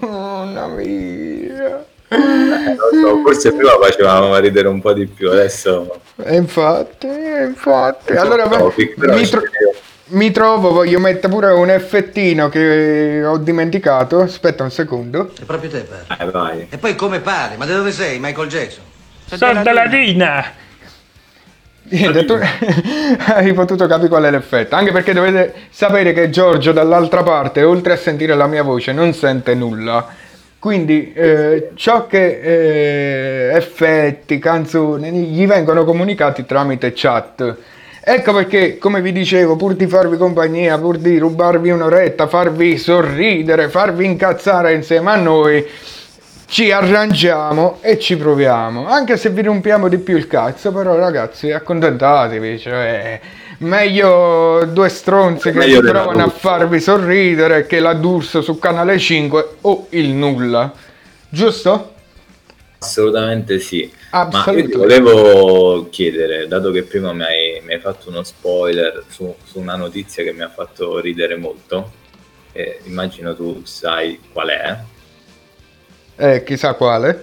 Mamma 0.00 0.66
mia. 0.68 1.84
Eh, 2.08 2.76
so, 3.02 3.20
forse 3.24 3.52
prima 3.52 3.76
facevamo 3.80 4.36
ridere 4.38 4.68
un 4.68 4.80
po' 4.80 4.92
di 4.92 5.06
più, 5.06 5.30
adesso... 5.30 6.00
E 6.22 6.36
infatti, 6.36 7.08
infatti. 7.08 8.12
Allora 8.12 8.46
Topic, 8.48 8.94
però 8.94 9.14
mi, 9.14 9.24
ci 9.24 9.30
tro- 9.32 9.42
mi 10.08 10.30
trovo, 10.30 10.72
voglio 10.72 11.00
mettere 11.00 11.32
pure 11.32 11.50
un 11.50 11.68
effettino 11.68 12.48
che 12.48 13.24
ho 13.24 13.38
dimenticato. 13.38 14.20
Aspetta 14.20 14.62
un 14.62 14.70
secondo. 14.70 15.32
È 15.38 15.42
proprio 15.44 15.68
te, 15.68 15.80
Per. 15.80 16.16
Eh, 16.20 16.30
vai. 16.30 16.68
E 16.70 16.78
poi 16.78 16.94
come 16.94 17.18
pare? 17.20 17.56
Ma 17.56 17.66
da 17.66 17.76
dove 17.76 17.90
sei, 17.90 18.18
Michael 18.20 18.48
Jackson? 18.48 18.84
Sono 19.26 19.62
della 19.62 19.88
Dina. 19.88 20.64
Niente, 21.88 22.24
tu 22.24 22.34
hai 23.32 23.52
potuto 23.52 23.86
capire 23.86 24.08
qual 24.08 24.24
è 24.24 24.30
l'effetto. 24.30 24.74
Anche 24.74 24.92
perché 24.92 25.12
dovete 25.12 25.54
sapere 25.70 26.12
che 26.12 26.30
Giorgio 26.30 26.72
dall'altra 26.72 27.22
parte, 27.22 27.62
oltre 27.62 27.92
a 27.92 27.96
sentire 27.96 28.34
la 28.34 28.46
mia 28.46 28.62
voce, 28.62 28.92
non 28.92 29.12
sente 29.12 29.54
nulla. 29.54 30.06
Quindi 30.58 31.12
eh, 31.12 31.70
ciò 31.74 32.06
che 32.06 32.40
eh, 32.40 33.54
effetti, 33.54 34.38
canzoni 34.38 35.10
gli 35.10 35.46
vengono 35.46 35.84
comunicati 35.84 36.44
tramite 36.44 36.92
chat. 36.94 37.56
Ecco 38.08 38.32
perché, 38.32 38.78
come 38.78 39.00
vi 39.00 39.12
dicevo, 39.12 39.56
pur 39.56 39.74
di 39.74 39.86
farvi 39.86 40.16
compagnia, 40.16 40.78
pur 40.78 40.96
di 40.96 41.18
rubarvi 41.18 41.70
un'oretta, 41.70 42.26
farvi 42.26 42.78
sorridere, 42.78 43.68
farvi 43.68 44.06
incazzare 44.06 44.72
insieme 44.72 45.10
a 45.10 45.16
noi, 45.16 45.64
ci 46.46 46.70
arrangiamo 46.70 47.78
e 47.80 47.98
ci 47.98 48.16
proviamo. 48.16 48.86
Anche 48.86 49.16
se 49.16 49.30
vi 49.30 49.42
rompiamo 49.42 49.88
di 49.88 49.98
più 49.98 50.16
il 50.16 50.26
cazzo, 50.26 50.72
però 50.72 50.96
ragazzi, 50.96 51.50
accontentatevi, 51.52 52.58
cioè 52.58 53.20
meglio 53.58 54.64
due 54.66 54.88
stronzi 54.88 55.50
che 55.50 55.62
si 55.62 55.80
provano 55.80 56.24
a 56.24 56.28
farvi 56.28 56.80
sorridere 56.80 57.66
che 57.66 57.80
la 57.80 57.94
D'Urso 57.94 58.42
su 58.42 58.58
canale 58.58 58.98
5 58.98 59.48
o 59.62 59.86
il 59.90 60.08
nulla. 60.10 60.72
Giusto? 61.28 61.94
Assolutamente 62.78 63.58
sì. 63.58 63.90
Ma 64.10 64.24
io 64.24 64.30
ti 64.30 64.36
Assolutamente. 64.36 64.76
volevo 64.76 65.88
chiedere, 65.90 66.46
dato 66.46 66.70
che 66.70 66.84
prima 66.84 67.12
mi 67.12 67.24
hai, 67.24 67.60
mi 67.64 67.74
hai 67.74 67.80
fatto 67.80 68.08
uno 68.08 68.22
spoiler 68.22 69.04
su, 69.08 69.34
su 69.44 69.58
una 69.58 69.76
notizia 69.76 70.22
che 70.22 70.32
mi 70.32 70.42
ha 70.42 70.48
fatto 70.48 71.00
ridere 71.00 71.36
molto, 71.36 71.92
eh, 72.52 72.80
immagino 72.84 73.34
tu 73.34 73.62
sai 73.64 74.18
qual 74.32 74.48
è, 74.48 74.78
Eh, 76.16 76.42
chissà 76.44 76.74
quale. 76.74 77.22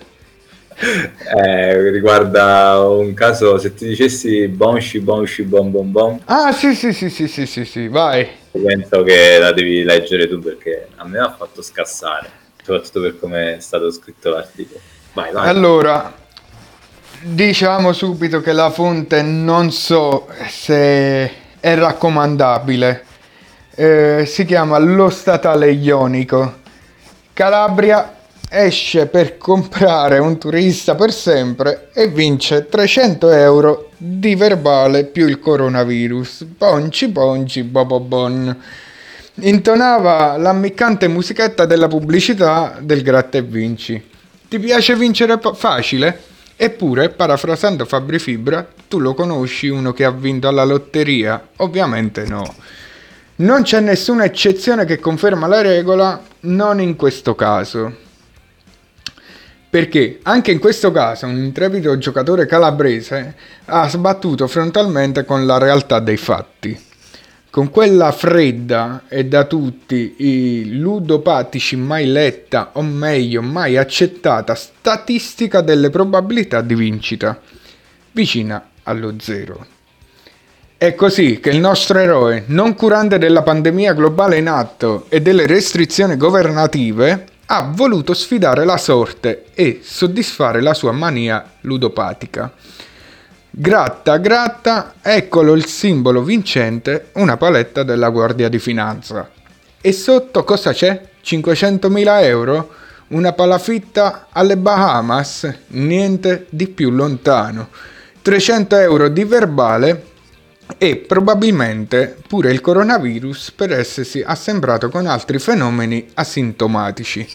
Eh, 0.75 1.91
riguarda 1.91 2.79
un 2.87 3.13
caso, 3.13 3.57
se 3.59 3.73
ti 3.75 3.87
dicessi 3.87 4.47
bonshi 4.47 4.99
bonshi 4.99 5.43
bom 5.43 5.69
bom 5.69 5.91
bom, 5.91 6.19
Ah, 6.25 6.51
sì, 6.51 6.73
sì, 6.73 6.91
sì, 6.93 7.09
sì, 7.09 7.27
sì, 7.27 7.45
sì, 7.45 7.63
sì, 7.63 7.87
vai. 7.87 8.27
penso 8.51 9.03
che 9.03 9.37
la 9.39 9.51
devi 9.51 9.83
leggere 9.83 10.27
tu 10.27 10.39
perché 10.39 10.87
a 10.95 11.05
me 11.07 11.19
ha 11.19 11.31
fatto 11.37 11.61
scassare, 11.61 12.27
soprattutto 12.63 13.01
per 13.01 13.19
come 13.19 13.57
è 13.57 13.59
stato 13.59 13.91
scritto 13.91 14.29
l'articolo. 14.31 14.79
Vai, 15.13 15.31
vai. 15.31 15.47
Allora, 15.47 16.11
diciamo 17.21 17.93
subito 17.93 18.41
che 18.41 18.51
la 18.51 18.71
fonte 18.71 19.21
non 19.21 19.71
so 19.71 20.27
se 20.49 21.31
è 21.59 21.75
raccomandabile. 21.75 23.05
Eh, 23.75 24.23
si 24.27 24.43
chiama 24.45 24.77
Lo 24.79 25.09
Statale 25.09 25.69
Ionico. 25.71 26.61
Calabria 27.33 28.21
esce 28.53 29.07
per 29.07 29.39
comprare 29.39 30.19
un 30.19 30.37
turista 30.37 30.93
per 30.93 31.11
sempre 31.11 31.89
e 31.91 32.07
vince 32.07 32.67
300 32.67 33.31
euro 33.31 33.89
di 33.97 34.35
verbale 34.35 35.05
più 35.05 35.27
il 35.27 35.39
coronavirus. 35.39 36.45
Ponci 36.55 37.09
ponci 37.09 37.63
bobobon. 37.63 38.61
Intonava 39.41 40.37
l'ammiccante 40.37 41.07
musichetta 41.07 41.65
della 41.65 41.87
pubblicità 41.87 42.77
del 42.79 43.01
Gratta 43.01 43.39
e 43.39 43.41
Vinci. 43.41 44.09
Ti 44.47 44.59
piace 44.59 44.95
vincere 44.95 45.39
facile? 45.55 46.21
Eppure, 46.55 47.09
parafrasando 47.09 47.85
Fabri 47.85 48.19
Fibra, 48.19 48.67
tu 48.87 48.99
lo 48.99 49.15
conosci 49.15 49.67
uno 49.69 49.91
che 49.93 50.05
ha 50.05 50.11
vinto 50.11 50.47
alla 50.47 50.63
lotteria? 50.63 51.49
Ovviamente 51.57 52.25
no. 52.25 52.53
Non 53.37 53.63
c'è 53.63 53.79
nessuna 53.79 54.25
eccezione 54.25 54.85
che 54.85 54.99
conferma 54.99 55.47
la 55.47 55.61
regola, 55.61 56.21
non 56.41 56.79
in 56.79 56.95
questo 56.95 57.33
caso. 57.33 58.02
Perché 59.73 60.19
anche 60.21 60.51
in 60.51 60.59
questo 60.59 60.91
caso 60.91 61.25
un 61.25 61.35
intrepido 61.35 61.97
giocatore 61.97 62.45
calabrese 62.45 63.33
ha 63.65 63.89
sbattuto 63.89 64.45
frontalmente 64.45 65.25
con 65.25 65.47
la 65.47 65.57
realtà 65.57 65.99
dei 65.99 66.17
fatti. 66.17 66.79
Con 67.49 67.71
quella 67.71 68.11
fredda 68.11 69.05
e 69.07 69.25
da 69.25 69.45
tutti 69.45 70.13
i 70.17 70.77
ludopatici 70.77 71.75
mai 71.75 72.05
letta, 72.05 72.69
o 72.73 72.83
meglio 72.83 73.41
mai 73.41 73.75
accettata, 73.75 74.53
statistica 74.53 75.61
delle 75.61 75.89
probabilità 75.89 76.61
di 76.61 76.75
vincita, 76.75 77.41
vicina 78.11 78.69
allo 78.83 79.15
zero. 79.17 79.65
È 80.77 80.93
così 80.93 81.39
che 81.39 81.49
il 81.49 81.57
nostro 81.57 81.97
eroe, 81.97 82.43
non 82.45 82.75
curante 82.75 83.17
della 83.17 83.41
pandemia 83.41 83.93
globale 83.93 84.37
in 84.37 84.49
atto 84.49 85.07
e 85.09 85.19
delle 85.19 85.47
restrizioni 85.47 86.15
governative, 86.15 87.31
ha 87.55 87.69
voluto 87.71 88.15
sfidare 88.15 88.65
la 88.65 88.77
sorte 88.77 89.45
e 89.53 89.81
soddisfare 89.83 90.59
la 90.59 90.73
sua 90.73 90.91
mania 90.91 91.51
ludopatica. 91.61 92.51
Gratta, 93.51 94.17
gratta, 94.17 94.95
eccolo 95.03 95.53
il 95.53 95.67
simbolo 95.67 96.23
vincente, 96.23 97.09
una 97.13 97.37
paletta 97.37 97.83
della 97.83 98.09
Guardia 98.09 98.49
di 98.49 98.57
Finanza. 98.57 99.29
E 99.79 99.91
sotto 99.91 100.43
cosa 100.43 100.73
c'è? 100.73 101.09
500.000 101.23 102.23
euro? 102.23 102.71
Una 103.09 103.33
palafitta 103.33 104.29
alle 104.31 104.57
Bahamas? 104.57 105.47
Niente 105.67 106.47
di 106.49 106.67
più 106.67 106.89
lontano. 106.89 107.69
300 108.23 108.77
euro 108.77 109.09
di 109.09 109.25
verbale 109.25 110.12
e 110.77 110.97
probabilmente 110.97 112.17
pure 112.27 112.51
il 112.51 112.61
coronavirus 112.61 113.51
per 113.51 113.71
essersi 113.71 114.23
assembrato 114.25 114.89
con 114.89 115.05
altri 115.05 115.39
fenomeni 115.39 116.07
asintomatici. 116.13 117.27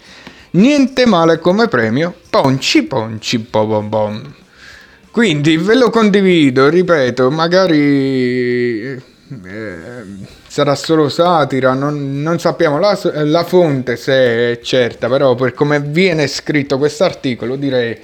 Niente 0.50 1.06
male 1.06 1.38
come 1.38 1.68
premio, 1.68 2.14
ponci 2.30 2.84
ponci 2.84 3.38
bom 3.38 3.88
bom. 3.88 4.34
Quindi 5.10 5.56
ve 5.56 5.74
lo 5.74 5.90
condivido, 5.90 6.68
ripeto, 6.68 7.30
magari 7.30 8.82
eh, 8.84 9.02
sarà 10.46 10.74
solo 10.74 11.08
satira, 11.08 11.74
non, 11.74 12.22
non 12.22 12.38
sappiamo 12.38 12.78
la, 12.78 12.98
la 13.24 13.44
fonte 13.44 13.96
se 13.96 14.52
è 14.52 14.60
certa, 14.62 15.08
però 15.08 15.34
per 15.34 15.54
come 15.54 15.80
viene 15.80 16.26
scritto 16.26 16.78
questo 16.78 17.04
articolo 17.04 17.56
direi 17.56 17.98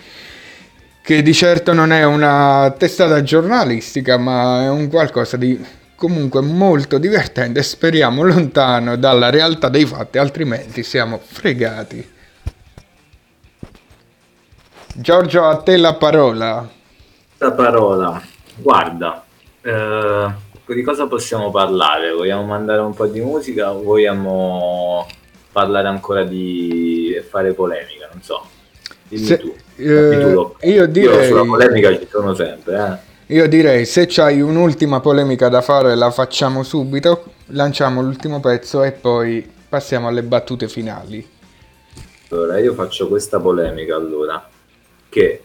che 1.04 1.20
di 1.20 1.34
certo 1.34 1.74
non 1.74 1.92
è 1.92 2.02
una 2.02 2.74
testata 2.78 3.22
giornalistica, 3.22 4.16
ma 4.16 4.62
è 4.62 4.70
un 4.70 4.88
qualcosa 4.88 5.36
di 5.36 5.62
comunque 5.94 6.40
molto 6.40 6.96
divertente. 6.96 7.62
Speriamo 7.62 8.22
lontano 8.22 8.96
dalla 8.96 9.28
realtà 9.28 9.68
dei 9.68 9.84
fatti, 9.84 10.16
altrimenti 10.16 10.82
siamo 10.82 11.20
fregati. 11.22 12.12
Giorgio, 14.94 15.44
a 15.44 15.58
te 15.58 15.76
la 15.76 15.92
parola. 15.92 16.66
La 17.36 17.52
parola, 17.52 18.22
guarda, 18.56 19.22
eh, 19.60 20.26
di 20.64 20.82
cosa 20.82 21.06
possiamo 21.06 21.50
parlare? 21.50 22.12
Vogliamo 22.12 22.44
mandare 22.44 22.80
un 22.80 22.94
po' 22.94 23.04
di 23.04 23.20
musica 23.20 23.74
o 23.74 23.82
vogliamo 23.82 25.06
parlare 25.52 25.86
ancora 25.86 26.24
di 26.24 27.22
fare 27.28 27.52
polemica? 27.52 28.08
Non 28.10 28.22
so. 28.22 28.53
Dimmi 29.08 29.24
Se- 29.24 29.38
tu. 29.38 29.54
eh, 29.76 30.48
io 30.62 30.86
direi- 30.86 31.26
sulla 31.28 31.44
polemica 31.44 31.90
ci 31.98 32.06
sono 32.10 32.34
sempre, 32.34 32.76
eh. 32.76 33.12
Io 33.34 33.48
direi 33.48 33.86
se 33.86 34.06
c'hai 34.06 34.40
un'ultima 34.40 35.00
polemica 35.00 35.48
da 35.48 35.62
fare 35.62 35.94
la 35.94 36.10
facciamo 36.10 36.62
subito, 36.62 37.32
lanciamo 37.46 38.02
l'ultimo 38.02 38.38
pezzo 38.40 38.82
e 38.82 38.92
poi 38.92 39.50
passiamo 39.68 40.08
alle 40.08 40.22
battute 40.22 40.68
finali. 40.68 41.26
Allora, 42.28 42.58
io 42.58 42.74
faccio 42.74 43.08
questa 43.08 43.40
polemica 43.40 43.96
allora, 43.96 44.46
che 45.08 45.42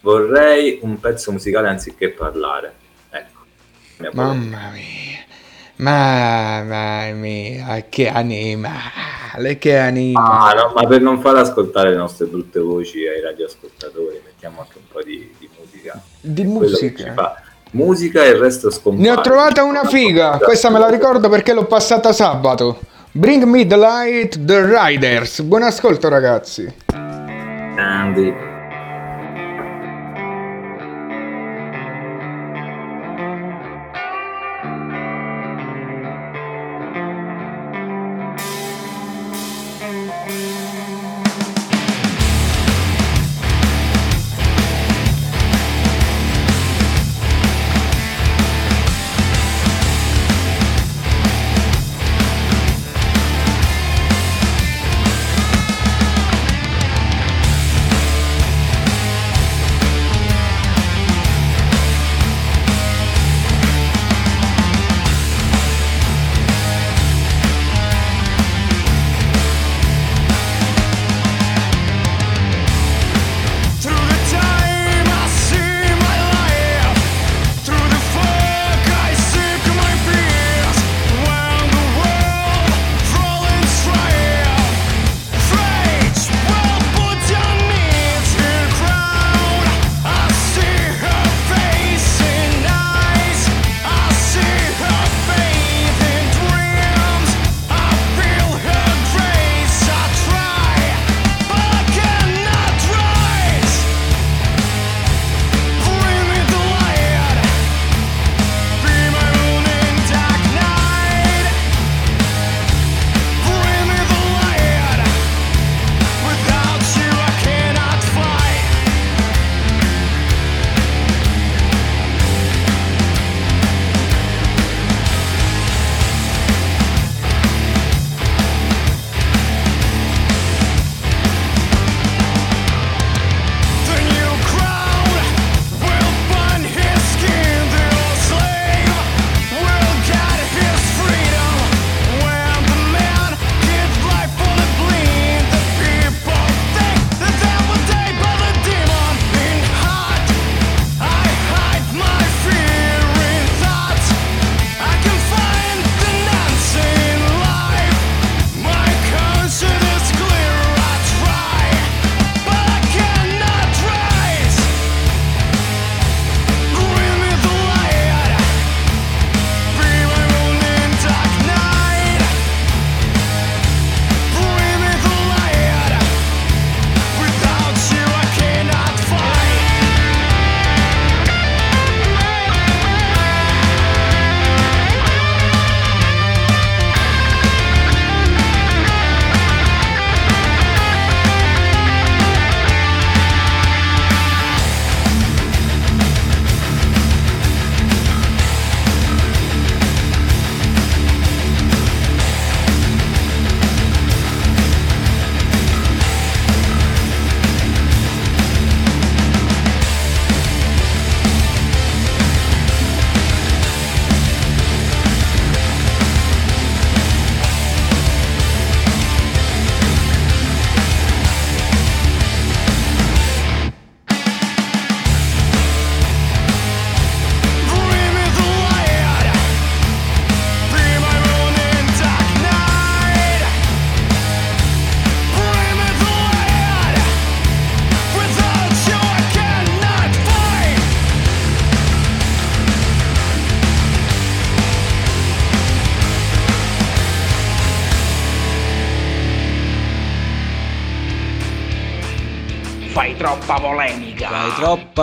vorrei 0.00 0.78
un 0.82 0.98
pezzo 0.98 1.30
musicale 1.30 1.68
anziché 1.68 2.10
parlare. 2.10 2.72
Ecco. 3.10 3.40
Mamma 4.12 4.70
mia, 4.72 5.24
mamma 5.76 7.10
mia, 7.12 7.84
che 7.88 8.08
animale, 8.08 9.58
che 9.58 9.76
animale. 9.76 10.60
Ah, 10.60 10.62
no, 10.62 10.72
ma 10.74 10.86
per 10.86 11.00
non 11.00 11.20
far 11.20 11.36
ascoltare 11.36 11.90
le 11.90 11.96
nostre 11.96 12.26
brutte 12.26 12.60
voci 12.60 13.06
ai 13.06 13.20
radioascoltatori, 13.20 14.20
mettiamo 14.24 14.60
anche 14.60 14.78
un 14.78 14.84
po' 14.90 15.02
di, 15.02 15.34
di 15.38 15.48
musica. 15.58 16.00
Di 16.20 16.44
musica. 16.44 17.42
Musica 17.72 18.22
e 18.22 18.28
il 18.28 18.36
resto 18.36 18.70
scompare. 18.70 19.08
Ne 19.08 19.16
ho 19.16 19.20
trovata 19.20 19.64
una 19.64 19.84
figa, 19.84 20.38
questa 20.38 20.70
me 20.70 20.78
la 20.78 20.88
ricordo 20.88 21.28
perché 21.28 21.52
l'ho 21.52 21.66
passata 21.66 22.12
sabato. 22.12 22.78
Bring 23.10 23.44
me 23.44 23.66
the 23.66 23.76
light, 23.76 24.44
the 24.44 24.66
riders. 24.66 25.40
Buon 25.42 25.62
ascolto 25.62 26.08
ragazzi. 26.08 26.72
Andy. 27.76 28.53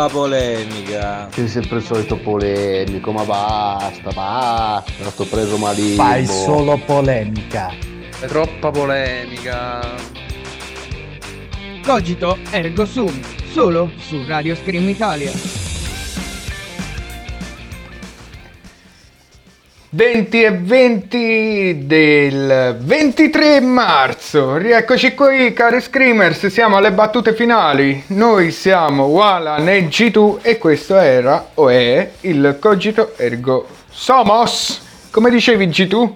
Troppa 0.01 0.07
polemica. 0.09 1.29
Sei 1.31 1.47
sempre 1.47 1.77
il 1.77 1.83
solito 1.83 2.17
polemico, 2.17 3.11
ma 3.11 3.23
basta, 3.23 4.11
basta. 4.11 5.09
Sto 5.09 5.25
preso 5.25 5.57
malissimo. 5.57 6.03
Fai 6.03 6.25
solo 6.25 6.77
polemica. 6.77 7.71
È 8.19 8.25
troppa 8.25 8.71
polemica. 8.71 9.95
Cogito 11.83 12.37
ergo 12.51 12.85
sum, 12.85 13.19
solo 13.51 13.91
su 13.97 14.23
Radio 14.25 14.55
Scream 14.55 14.87
Italia. 14.89 15.60
20 19.93 20.41
e 20.41 20.51
20 20.51 21.85
del 21.85 22.77
23 22.79 23.59
marzo. 23.59 24.55
Rieccoci 24.55 25.13
qui, 25.13 25.51
cari 25.51 25.81
screamers. 25.81 26.47
Siamo 26.47 26.77
alle 26.77 26.93
battute 26.93 27.33
finali. 27.33 28.01
Noi 28.07 28.51
siamo 28.51 29.07
Walan 29.07 29.67
e 29.67 29.89
G2 29.89 30.37
e 30.43 30.57
questo 30.57 30.95
era 30.95 31.49
o 31.55 31.67
è 31.67 32.09
il 32.21 32.55
Cogito 32.57 33.17
Ergo 33.17 33.67
Somos. 33.89 34.81
Come 35.11 35.29
dicevi 35.29 35.67
G2? 35.67 36.09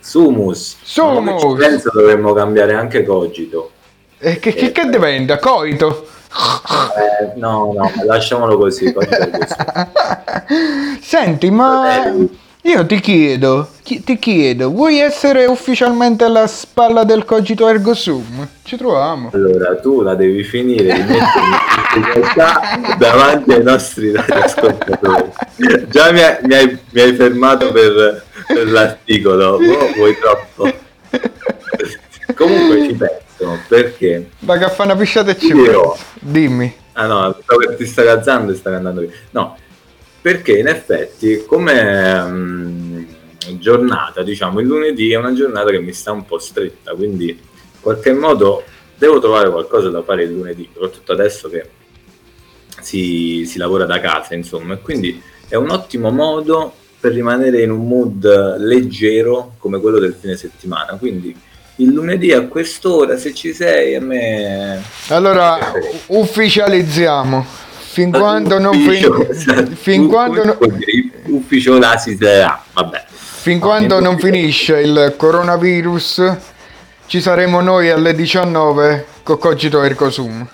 Sumus. 0.00 0.76
Sumus. 0.82 1.58
Penso 1.58 1.90
dovremmo 1.94 2.34
cambiare 2.34 2.74
anche 2.74 3.04
cogito. 3.04 3.70
E 4.18 4.38
che, 4.38 4.52
che, 4.52 4.70
che 4.70 4.86
diventa? 4.90 5.38
Coito? 5.38 6.08
Eh, 6.30 7.38
no, 7.38 7.72
no, 7.74 7.90
lasciamolo 8.04 8.58
così. 8.58 8.92
così. 8.92 9.08
Senti, 11.00 11.50
ma 11.50 12.42
io 12.66 12.86
ti 12.86 12.98
chiedo, 13.00 13.68
chi- 13.82 14.02
ti 14.02 14.18
chiedo, 14.18 14.70
vuoi 14.70 14.98
essere 14.98 15.44
ufficialmente 15.44 16.24
alla 16.24 16.46
spalla 16.46 17.04
del 17.04 17.24
Cogito 17.26 17.68
Ergo 17.68 17.92
Sum? 17.92 18.48
Ci 18.62 18.76
troviamo. 18.78 19.30
Allora, 19.34 19.76
tu 19.76 20.00
la 20.00 20.14
devi 20.14 20.42
finire 20.44 20.94
di 20.94 21.00
mettere 21.02 21.44
in 21.96 22.00
difficoltà 22.02 22.60
davanti 22.98 23.52
ai 23.52 23.62
nostri 23.62 24.12
radioascoltatori. 24.12 25.30
Già 25.88 26.10
mi 26.10 26.22
hai, 26.22 26.36
mi 26.42 26.54
hai- 26.54 26.78
mi 26.90 27.00
hai 27.02 27.14
fermato 27.14 27.70
per, 27.70 28.24
per 28.46 28.70
l'articolo, 28.70 29.56
oh, 29.56 29.92
vuoi 29.94 30.16
troppo. 30.18 30.72
Comunque 32.34 32.88
ci 32.88 32.94
penso, 32.94 33.58
perché? 33.68 34.30
Va 34.40 34.56
che 34.56 34.68
fa 34.70 34.84
una 34.84 34.96
pisciata 34.96 35.30
e 35.32 35.38
ci. 35.38 35.52
Dimmi. 36.18 36.74
Ah 36.94 37.06
no, 37.06 37.36
ti 37.76 37.84
sta 37.86 38.02
cazzando 38.04 38.52
e 38.52 38.54
sta 38.54 38.74
andando 38.74 39.02
via. 39.02 39.10
No, 39.30 39.56
perché 40.24 40.56
in 40.56 40.68
effetti 40.68 41.44
come 41.46 42.18
mm, 42.18 43.04
giornata, 43.58 44.22
diciamo, 44.22 44.60
il 44.60 44.66
lunedì 44.66 45.12
è 45.12 45.16
una 45.16 45.34
giornata 45.34 45.70
che 45.70 45.80
mi 45.80 45.92
sta 45.92 46.12
un 46.12 46.24
po' 46.24 46.38
stretta, 46.38 46.94
quindi 46.94 47.28
in 47.28 47.80
qualche 47.82 48.14
modo 48.14 48.64
devo 48.96 49.20
trovare 49.20 49.50
qualcosa 49.50 49.90
da 49.90 50.02
fare 50.02 50.22
il 50.22 50.32
lunedì, 50.32 50.66
soprattutto 50.72 51.12
adesso 51.12 51.50
che 51.50 51.68
si, 52.80 53.44
si 53.44 53.58
lavora 53.58 53.84
da 53.84 54.00
casa, 54.00 54.34
insomma, 54.34 54.72
e 54.72 54.80
quindi 54.80 55.20
è 55.46 55.56
un 55.56 55.68
ottimo 55.68 56.10
modo 56.10 56.72
per 56.98 57.12
rimanere 57.12 57.60
in 57.60 57.70
un 57.70 57.86
mood 57.86 58.56
leggero 58.60 59.56
come 59.58 59.78
quello 59.78 59.98
del 59.98 60.16
fine 60.18 60.38
settimana, 60.38 60.96
quindi 60.96 61.36
il 61.76 61.88
lunedì 61.90 62.32
a 62.32 62.46
quest'ora, 62.46 63.18
se 63.18 63.34
ci 63.34 63.52
sei, 63.52 63.94
a 63.94 64.00
me... 64.00 64.82
Allora, 65.08 65.58
ufficializziamo. 66.06 67.63
Fin 67.94 68.10
quando 68.10 68.58
non 68.58 68.74
Ufficio, 68.74 69.24
fin- 69.32 69.70
fin 69.78 70.08
quando 70.08 70.44
no- 70.44 70.58
ufficio 71.26 71.78
la 71.78 71.96
si 71.96 72.16
sarà, 72.20 72.60
vabbè. 72.72 73.04
fin 73.08 73.60
quando 73.60 74.00
non 74.00 74.18
finisce 74.18 74.80
il 74.80 75.14
coronavirus, 75.16 76.36
ci 77.06 77.20
saremo 77.20 77.60
noi 77.60 77.90
alle 77.90 78.12
19 78.16 79.06
con 79.22 79.38
Cogito 79.38 79.80
Ergo 79.84 80.10
Sum. 80.10 80.44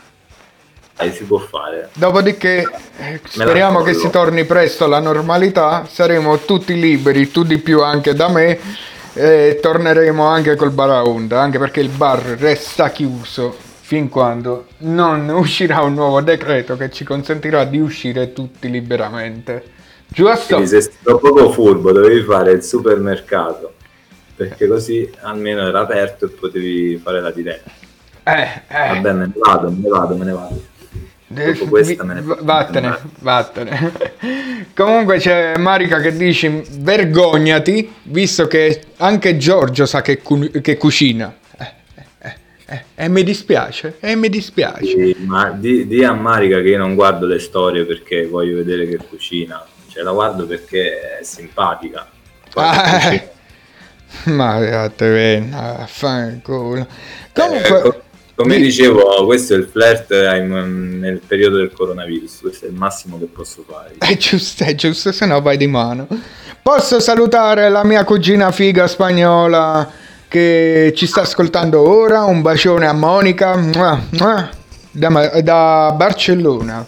Dai, 0.94 1.12
si 1.14 1.24
può 1.24 1.38
fare. 1.38 1.88
Dopodiché 1.94 2.70
eh, 2.98 3.20
speriamo 3.26 3.80
che 3.80 3.94
si 3.94 4.10
torni 4.10 4.44
presto 4.44 4.84
alla 4.84 5.00
normalità, 5.00 5.86
saremo 5.90 6.40
tutti 6.40 6.78
liberi, 6.78 7.30
tu 7.30 7.42
di 7.42 7.56
più 7.56 7.82
anche 7.82 8.12
da 8.12 8.28
me, 8.28 8.58
e 9.14 9.58
torneremo 9.62 10.26
anche 10.26 10.56
col 10.56 10.72
bar 10.72 10.90
a 10.90 11.06
onda, 11.06 11.40
anche 11.40 11.58
perché 11.58 11.80
il 11.80 11.88
bar 11.88 12.20
resta 12.38 12.90
chiuso 12.90 13.68
fin 13.90 14.08
quando 14.08 14.66
non 14.78 15.28
uscirà 15.30 15.82
un 15.82 15.94
nuovo 15.94 16.20
decreto 16.20 16.76
che 16.76 16.92
ci 16.92 17.02
consentirà 17.02 17.64
di 17.64 17.80
uscire 17.80 18.32
tutti 18.32 18.70
liberamente. 18.70 19.64
Giusto? 20.06 20.54
Quindi 20.54 20.68
sei 20.68 20.82
stato 20.82 21.18
poco 21.18 21.50
furbo, 21.50 21.90
dovevi 21.90 22.22
fare 22.22 22.52
il 22.52 22.62
supermercato, 22.62 23.74
perché 24.36 24.68
così 24.68 25.10
almeno 25.22 25.66
era 25.66 25.80
aperto 25.80 26.26
e 26.26 26.28
potevi 26.28 27.00
fare 27.02 27.20
la 27.20 27.32
diretta. 27.32 27.68
Eh, 28.22 28.62
eh. 28.68 28.88
Vabbè, 28.94 29.12
me 29.12 29.26
ne 29.26 29.32
vado, 29.34 29.70
me 29.70 29.78
ne 29.82 29.88
vado, 29.88 30.16
me 30.16 30.24
ne 30.24 30.32
vado. 30.32 30.62
Dopo 31.26 31.64
questa 31.66 32.04
me 32.04 32.14
ne 32.14 32.22
Vattene, 32.22 32.96
vattene. 33.18 33.92
Comunque 34.72 35.18
c'è 35.18 35.56
Marica 35.58 35.98
che 35.98 36.16
dice 36.16 36.62
vergognati, 36.78 37.92
visto 38.04 38.46
che 38.46 38.82
anche 38.98 39.36
Giorgio 39.36 39.84
sa 39.84 40.00
che, 40.00 40.22
cu- 40.22 40.60
che 40.60 40.76
cucina. 40.76 41.38
Eh, 42.70 42.74
eh, 42.74 42.84
eh, 42.94 43.04
E 43.04 43.08
mi 43.08 43.22
dispiace, 43.24 43.96
e 44.00 44.14
mi 44.16 44.28
dispiace. 44.28 44.84
Sì, 44.86 45.16
ma 45.26 45.50
di, 45.50 45.86
di 45.86 46.04
a 46.04 46.12
Marica 46.12 46.60
che 46.60 46.68
io 46.68 46.78
non 46.78 46.94
guardo 46.94 47.26
le 47.26 47.38
storie 47.38 47.84
perché 47.84 48.26
voglio 48.26 48.56
vedere 48.56 48.86
che 48.86 48.96
cucina, 48.96 49.64
cioè 49.88 50.02
la 50.02 50.12
guardo 50.12 50.46
perché 50.46 51.18
è 51.18 51.22
simpatica. 51.24 52.08
Che 52.48 52.60
Ah, 52.60 53.12
eh. 53.12 53.30
Ma 54.30 54.88
te 54.94 55.08
venna, 55.08 55.84
fanculo. 55.88 56.80
Eh, 56.80 56.86
Comunque, 57.32 57.80
co- 57.80 58.02
come 58.34 58.56
di- 58.56 58.62
dicevo, 58.62 59.24
questo 59.24 59.54
è 59.54 59.56
il 59.56 59.68
flirt 59.70 60.10
eh, 60.12 60.40
nel 60.40 61.20
periodo 61.26 61.56
del 61.56 61.72
coronavirus, 61.72 62.40
questo 62.40 62.66
è 62.66 62.68
il 62.68 62.74
massimo 62.74 63.18
che 63.18 63.26
posso 63.26 63.64
fare. 63.68 63.94
È 63.98 64.16
giusto, 64.16 64.64
è 64.64 64.74
giusto, 64.74 65.12
se 65.12 65.26
no 65.26 65.40
vai 65.40 65.56
di 65.56 65.66
mano. 65.66 66.08
Posso 66.62 67.00
salutare 67.00 67.68
la 67.68 67.84
mia 67.84 68.04
cugina 68.04 68.50
figa 68.50 68.86
spagnola 68.86 69.90
che 70.30 70.92
ci 70.94 71.08
sta 71.08 71.22
ascoltando 71.22 71.80
ora. 71.80 72.22
Un 72.22 72.40
bacione 72.40 72.86
a 72.86 72.92
Monica 72.92 73.56
da, 73.56 75.30
da 75.42 75.92
Barcellona. 75.96 76.86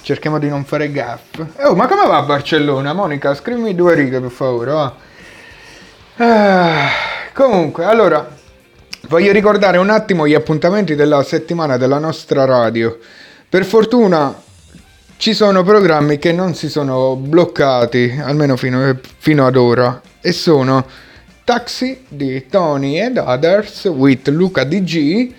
Cerchiamo 0.00 0.38
di 0.38 0.48
non 0.48 0.64
fare 0.64 0.92
gaff. 0.92 1.40
Oh, 1.64 1.74
ma 1.74 1.88
come 1.88 2.06
va 2.06 2.18
a 2.18 2.22
Barcellona, 2.22 2.92
Monica? 2.92 3.34
Scrivimi 3.34 3.74
due 3.74 3.94
righe, 3.94 4.20
per 4.20 4.30
favore. 4.30 4.70
va. 4.70 4.94
Ah, 6.18 6.88
comunque, 7.34 7.84
allora, 7.84 8.28
voglio 9.08 9.32
ricordare 9.32 9.78
un 9.78 9.90
attimo 9.90 10.28
gli 10.28 10.34
appuntamenti 10.34 10.94
della 10.94 11.24
settimana 11.24 11.76
della 11.76 11.98
nostra 11.98 12.44
radio. 12.44 12.96
Per 13.48 13.64
fortuna 13.64 14.40
ci 15.16 15.34
sono 15.34 15.64
programmi 15.64 16.18
che 16.18 16.30
non 16.32 16.54
si 16.54 16.68
sono 16.68 17.16
bloccati, 17.16 18.20
almeno 18.22 18.56
fino, 18.56 18.96
fino 19.18 19.46
ad 19.46 19.56
ora, 19.56 20.00
e 20.20 20.30
sono 20.30 21.10
Taxi 21.44 22.04
di 22.08 22.46
Tony 22.48 23.00
and 23.00 23.18
Others 23.18 23.84
with 23.86 24.28
Luca 24.28 24.64
DG, 24.64 25.32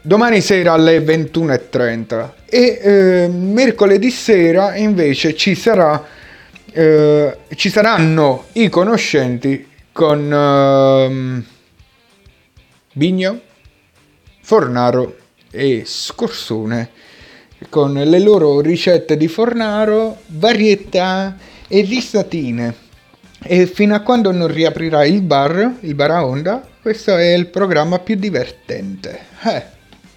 domani 0.00 0.40
sera 0.40 0.72
alle 0.72 0.98
21.30 0.98 2.30
e 2.46 2.80
eh, 2.82 3.28
mercoledì 3.28 4.10
sera 4.10 4.74
invece 4.76 5.34
ci 5.34 5.54
sarà 5.54 6.04
eh, 6.76 7.38
ci 7.54 7.70
saranno 7.70 8.46
i 8.54 8.68
conoscenti 8.68 9.68
con 9.92 10.32
ehm, 10.32 11.44
Bigno, 12.92 13.40
Fornaro 14.40 15.16
e 15.50 15.84
Scorsone 15.86 16.90
con 17.68 17.92
le 17.92 18.18
loro 18.18 18.60
ricette 18.60 19.16
di 19.16 19.28
Fornaro, 19.28 20.18
varietà 20.26 21.36
e 21.68 21.80
ristatine. 21.82 22.83
E 23.46 23.66
fino 23.66 23.94
a 23.94 24.00
quando 24.00 24.32
non 24.32 24.48
riaprirà 24.48 25.04
il 25.04 25.20
bar, 25.20 25.76
il 25.80 25.94
bar 25.94 26.10
a 26.12 26.24
onda, 26.24 26.62
questo 26.80 27.14
è 27.14 27.34
il 27.34 27.48
programma 27.48 27.98
più 27.98 28.16
divertente. 28.16 29.20
Eh, 29.42 29.64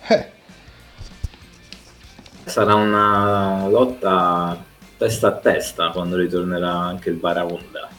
eh. 0.07 0.31
Sarà 2.45 2.75
una 2.75 3.67
lotta 3.67 4.63
testa 4.97 5.27
a 5.27 5.31
testa 5.33 5.89
quando 5.89 6.15
ritornerà 6.15 6.71
anche 6.71 7.09
il 7.09 7.15
Baraonda. 7.15 7.89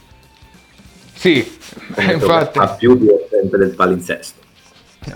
Sì, 1.14 1.58
Come 1.94 2.12
infatti. 2.14 2.58
fa 2.58 2.68
più 2.68 2.96
divertente 2.96 3.58
del 3.58 3.74
palinsesto. 3.74 4.40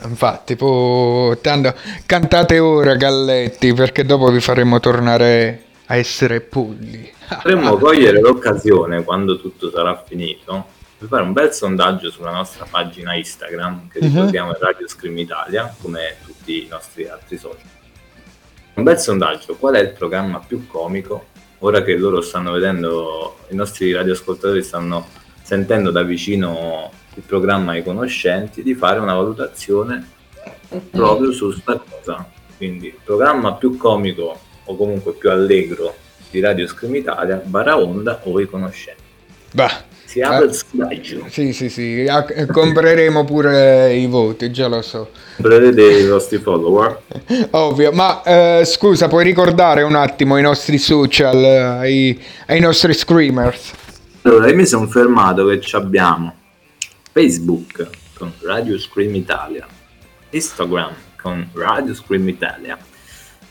Infatti, 0.04 0.56
poi, 0.56 1.38
tanto, 1.40 1.74
cantate 2.04 2.58
ora 2.58 2.94
Galletti 2.96 3.72
perché 3.72 4.04
dopo 4.04 4.30
vi 4.30 4.40
faremo 4.40 4.78
tornare 4.78 5.62
a 5.86 5.96
essere 5.96 6.40
pulli. 6.40 7.10
Potremmo 7.36 7.76
cogliere 7.78 8.20
l'occasione 8.20 9.02
quando 9.04 9.38
tutto 9.40 9.70
sarà 9.70 10.02
finito 10.06 10.66
per 10.98 11.08
fare 11.08 11.22
un 11.22 11.32
bel 11.32 11.52
sondaggio 11.52 12.10
sulla 12.10 12.30
nostra 12.30 12.66
pagina 12.70 13.14
Instagram 13.14 13.88
che 13.88 14.00
Mhm. 14.00 14.08
ricordiamo 14.14 14.54
è 14.54 14.58
Radio 14.60 14.86
Scream 14.88 15.18
Italia 15.18 15.74
come 15.80 16.16
tutti 16.24 16.64
i 16.64 16.68
nostri 16.68 17.08
altri 17.08 17.36
social. 17.38 17.66
Un 18.74 18.84
bel 18.84 18.98
sondaggio, 18.98 19.56
qual 19.56 19.74
è 19.74 19.80
il 19.80 19.90
programma 19.90 20.38
più 20.38 20.66
comico? 20.66 21.26
Ora 21.58 21.82
che 21.82 21.96
loro 21.96 22.20
stanno 22.20 22.52
vedendo, 22.52 23.36
i 23.48 23.54
nostri 23.54 23.92
radioascoltatori 23.92 24.62
stanno 24.62 25.06
sentendo 25.42 25.90
da 25.90 26.02
vicino 26.02 26.90
il 27.14 27.22
programma 27.22 27.72
ai 27.72 27.82
conoscenti, 27.82 28.62
di 28.62 28.74
fare 28.74 28.98
una 28.98 29.14
valutazione 29.14 30.08
proprio 30.90 31.32
su 31.32 31.50
sta 31.52 31.78
cosa. 31.88 32.26
Quindi 32.56 32.86
il 32.86 32.98
programma 33.04 33.54
più 33.54 33.76
comico 33.76 34.38
o 34.64 34.76
comunque 34.76 35.12
più 35.12 35.30
allegro 35.30 35.94
di 36.32 36.40
Radio 36.40 36.66
Scream 36.66 36.94
Italia, 36.96 37.36
barra 37.44 37.78
onda 37.78 38.20
o 38.24 38.32
voi 38.32 38.46
conoscete. 38.46 38.96
Bah. 39.52 39.84
Si 40.04 40.20
apre 40.20 40.44
Eh, 40.44 40.48
il 40.48 40.54
sondaggio. 40.54 41.26
Sì, 41.30 41.52
sì, 41.52 41.70
sì, 41.70 42.06
ah, 42.08 42.24
compreremo 42.46 43.24
pure 43.24 43.94
i 43.94 44.06
voti, 44.06 44.50
già 44.50 44.66
lo 44.66 44.82
so. 44.82 45.10
Comprerete 45.36 45.82
i 45.82 46.06
vostri 46.06 46.38
follower. 46.38 47.00
Ovvio, 47.52 47.92
ma 47.92 48.22
eh, 48.22 48.62
scusa, 48.64 49.08
puoi 49.08 49.24
ricordare 49.24 49.82
un 49.82 49.94
attimo 49.94 50.36
i 50.36 50.42
nostri 50.42 50.76
social, 50.78 51.36
eh, 51.42 51.58
ai, 51.58 52.22
ai 52.46 52.60
nostri 52.60 52.92
screamers? 52.92 53.70
Allora, 54.22 54.48
io 54.48 54.54
mi 54.54 54.66
sono 54.66 54.86
fermato 54.86 55.46
che 55.46 55.60
abbiamo 55.76 56.34
Facebook 57.12 57.88
con 58.18 58.32
Radio 58.42 58.78
Scream 58.78 59.14
Italia, 59.14 59.66
Instagram 60.30 60.92
con 61.20 61.48
Radio 61.54 61.94
Scream 61.94 62.28
Italia, 62.28 62.76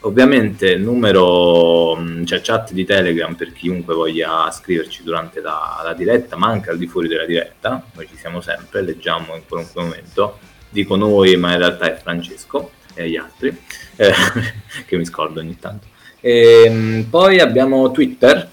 ovviamente 0.02 0.76
numero, 0.78 1.95
mh, 1.95 2.26
cioè 2.26 2.41
chat 2.41 2.72
di 2.72 2.86
Telegram 2.86 3.36
per 3.36 3.53
chiunque 3.53 3.94
voglia 3.94 4.49
scriverci 4.52 5.03
durante 5.03 5.41
la, 5.41 5.82
la 5.84 5.94
diretta, 5.94 6.36
ma 6.38 6.48
anche 6.48 6.69
al 6.69 6.78
di 6.78 6.88
fuori 6.88 7.07
della 7.07 7.26
diretta, 7.26 7.84
noi 7.94 8.07
ci 8.07 8.18
siamo 8.18 8.41
sempre, 8.41 8.82
leggiamo 8.82 9.36
in 9.36 9.44
qualunque 9.48 9.84
momento, 9.84 10.40
dico 10.69 10.95
noi 10.95 11.36
ma 11.38 11.52
in 11.52 11.60
realtà 11.60 11.94
è 11.94 11.99
Francesco 11.99 12.72
e 12.94 13.10
gli 13.10 13.18
altri, 13.18 13.56
eh, 13.95 14.14
che 14.86 14.98
mi 14.98 15.06
scordo 15.06 15.40
ogni 15.40 15.57
tanto. 15.60 15.88
E, 16.19 16.69
mh, 16.69 17.07
poi 17.10 17.40
abbiamo 17.40 17.91
Twitter, 17.91 18.49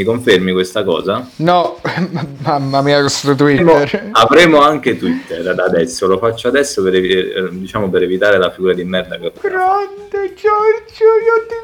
mi 0.00 0.04
confermi 0.04 0.52
questa 0.52 0.82
cosa? 0.82 1.28
No, 1.36 1.78
mamma 2.42 2.82
mia, 2.82 3.00
questo 3.00 3.34
Twitter. 3.34 4.10
Avremo 4.12 4.60
anche 4.60 4.96
Twitter 4.96 5.54
da 5.54 5.64
adesso, 5.64 6.06
lo 6.06 6.18
faccio 6.18 6.48
adesso 6.48 6.82
per, 6.82 6.94
evi- 6.94 7.12
eh, 7.12 7.48
diciamo, 7.50 7.88
per 7.90 8.02
evitare 8.02 8.38
la 8.38 8.50
figura 8.50 8.72
di 8.72 8.84
merda 8.84 9.18
che 9.18 9.26
ho 9.26 9.32
Grande 9.40 10.34
Giorgio, 10.34 11.04
io 11.04 11.46
ti 11.46 11.54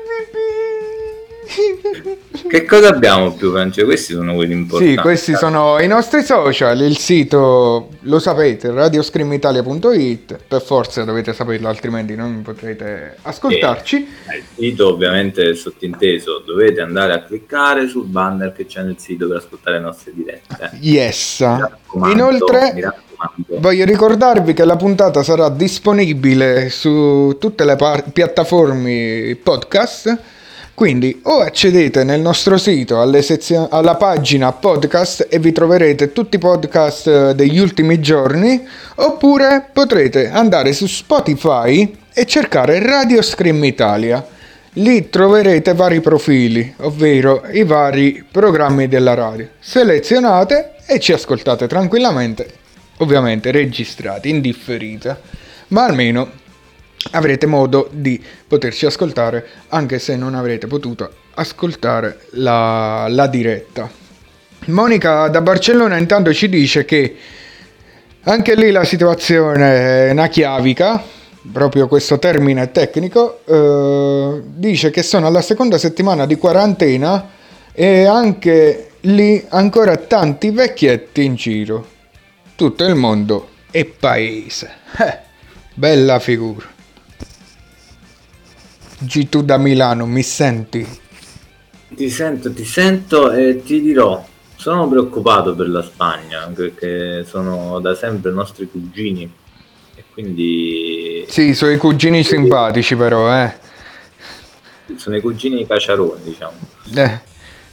Che 2.48 2.64
cosa 2.64 2.88
abbiamo 2.88 3.32
più, 3.32 3.50
Francesco? 3.52 3.86
Questi 3.86 4.12
sono 4.12 4.34
quelli 4.34 4.52
importanti. 4.52 4.94
Sì, 4.94 5.00
questi 5.00 5.34
sono 5.34 5.80
i 5.80 5.86
nostri 5.86 6.22
social, 6.22 6.80
il 6.80 6.96
sito 6.96 7.88
lo 8.00 8.18
sapete, 8.18 8.70
radioscreamitalia.it, 8.70 10.38
per 10.46 10.62
forza 10.62 11.04
dovete 11.04 11.32
saperlo, 11.32 11.68
altrimenti 11.68 12.14
non 12.14 12.42
potrete 12.42 13.16
ascoltarci. 13.22 13.96
Il 13.96 14.44
sito 14.54 14.92
ovviamente 14.92 15.50
è 15.50 15.54
sottinteso, 15.54 16.42
dovete 16.44 16.80
andare 16.80 17.12
a 17.14 17.22
cliccare 17.22 17.86
sul 17.86 18.06
banner 18.06 18.52
che 18.52 18.66
c'è 18.66 18.82
nel 18.82 18.98
sito 18.98 19.28
per 19.28 19.38
ascoltare 19.38 19.78
le 19.78 19.82
nostre 19.84 20.12
dirette. 20.14 20.70
Yes. 20.80 21.44
Inoltre 22.06 22.74
voglio 23.58 23.84
ricordarvi 23.84 24.52
che 24.52 24.64
la 24.64 24.76
puntata 24.76 25.22
sarà 25.22 25.48
disponibile 25.48 26.68
su 26.68 27.36
tutte 27.40 27.64
le 27.64 27.76
par- 27.76 28.10
piattaforme 28.12 29.38
podcast. 29.42 30.34
Quindi 30.76 31.20
o 31.22 31.38
accedete 31.40 32.04
nel 32.04 32.20
nostro 32.20 32.58
sito 32.58 33.22
sezio- 33.22 33.66
alla 33.70 33.94
pagina 33.94 34.52
podcast 34.52 35.26
e 35.30 35.38
vi 35.38 35.50
troverete 35.50 36.12
tutti 36.12 36.36
i 36.36 36.38
podcast 36.38 37.06
eh, 37.06 37.34
degli 37.34 37.58
ultimi 37.58 37.98
giorni, 37.98 38.62
oppure 38.96 39.70
potrete 39.72 40.28
andare 40.28 40.74
su 40.74 40.86
Spotify 40.86 41.96
e 42.12 42.26
cercare 42.26 42.78
Radio 42.84 43.22
Scream 43.22 43.64
Italia. 43.64 44.22
Lì 44.74 45.08
troverete 45.08 45.72
vari 45.72 46.02
profili, 46.02 46.74
ovvero 46.80 47.44
i 47.50 47.64
vari 47.64 48.22
programmi 48.30 48.86
della 48.86 49.14
radio. 49.14 49.48
Selezionate 49.58 50.74
e 50.84 51.00
ci 51.00 51.14
ascoltate 51.14 51.66
tranquillamente, 51.66 52.46
ovviamente 52.98 53.50
registrati, 53.50 54.28
in 54.28 54.42
differita, 54.42 55.18
ma 55.68 55.84
almeno 55.84 56.44
avrete 57.12 57.46
modo 57.46 57.88
di 57.92 58.22
poterci 58.46 58.86
ascoltare 58.86 59.46
anche 59.68 59.98
se 59.98 60.16
non 60.16 60.34
avrete 60.34 60.66
potuto 60.66 61.10
ascoltare 61.34 62.20
la, 62.30 63.06
la 63.08 63.26
diretta. 63.26 63.90
Monica 64.66 65.28
da 65.28 65.40
Barcellona 65.40 65.96
intanto 65.96 66.32
ci 66.32 66.48
dice 66.48 66.84
che 66.84 67.16
anche 68.22 68.54
lì 68.56 68.70
la 68.72 68.84
situazione 68.84 70.08
è 70.08 70.10
una 70.10 70.26
chiavica, 70.26 71.00
proprio 71.52 71.86
questo 71.86 72.18
termine 72.18 72.72
tecnico, 72.72 73.40
eh, 73.44 74.42
dice 74.44 74.90
che 74.90 75.02
sono 75.04 75.28
alla 75.28 75.42
seconda 75.42 75.78
settimana 75.78 76.26
di 76.26 76.36
quarantena 76.36 77.30
e 77.72 78.04
anche 78.04 78.90
lì 79.02 79.44
ancora 79.50 79.96
tanti 79.96 80.50
vecchietti 80.50 81.24
in 81.24 81.36
giro. 81.36 81.86
Tutto 82.56 82.84
il 82.84 82.96
mondo 82.96 83.50
è 83.70 83.84
paese. 83.84 84.70
Eh, 84.98 85.18
bella 85.74 86.18
figura. 86.18 86.74
G2 89.04 89.40
da 89.40 89.58
Milano, 89.58 90.06
mi 90.06 90.22
senti? 90.22 90.86
Ti 91.88 92.10
sento, 92.10 92.52
ti 92.52 92.64
sento 92.64 93.30
e 93.30 93.62
ti 93.62 93.80
dirò, 93.80 94.24
sono 94.56 94.88
preoccupato 94.88 95.54
per 95.54 95.68
la 95.68 95.82
Spagna, 95.82 96.46
perché 96.54 97.24
sono 97.24 97.78
da 97.80 97.94
sempre 97.94 98.32
nostri 98.32 98.68
cugini 98.70 99.30
e 99.94 100.04
quindi 100.12 101.24
Sì, 101.28 101.54
sono 101.54 101.72
i 101.72 101.76
cugini 101.76 102.24
simpatici 102.24 102.96
però, 102.96 103.32
eh. 103.34 103.54
sono 104.96 105.16
i 105.16 105.20
cugini 105.20 105.66
caciaroni, 105.66 106.22
diciamo. 106.24 106.56
Eh, 106.94 107.20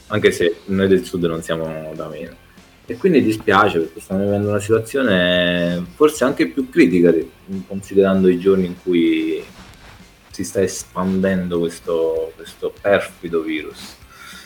anche 0.08 0.30
se 0.30 0.60
noi 0.66 0.88
del 0.88 1.04
sud 1.04 1.24
non 1.24 1.42
siamo 1.42 1.92
da 1.94 2.06
meno. 2.08 2.42
E 2.86 2.96
quindi 2.98 3.22
dispiace 3.22 3.78
perché 3.78 4.00
stiamo 4.00 4.24
vivendo 4.24 4.50
una 4.50 4.60
situazione 4.60 5.82
forse 5.94 6.24
anche 6.24 6.48
più 6.48 6.68
critica 6.68 7.14
considerando 7.66 8.28
i 8.28 8.38
giorni 8.38 8.66
in 8.66 8.74
cui 8.82 9.42
si 10.34 10.42
sta 10.42 10.60
espandendo 10.60 11.60
questo, 11.60 12.32
questo 12.34 12.74
perfido 12.80 13.40
virus. 13.40 13.94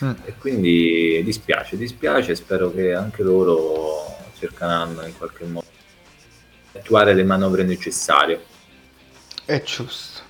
Mm. 0.04 0.10
E 0.26 0.34
quindi 0.36 1.22
dispiace, 1.24 1.78
dispiace, 1.78 2.34
spero 2.34 2.70
che 2.70 2.92
anche 2.92 3.22
loro 3.22 4.04
cercheranno 4.38 5.06
in 5.06 5.16
qualche 5.16 5.44
modo 5.46 5.66
di 6.72 6.78
attuare 6.78 7.14
le 7.14 7.24
manovre 7.24 7.64
necessarie. 7.64 8.38
è 9.46 9.62
giusto. 9.62 10.20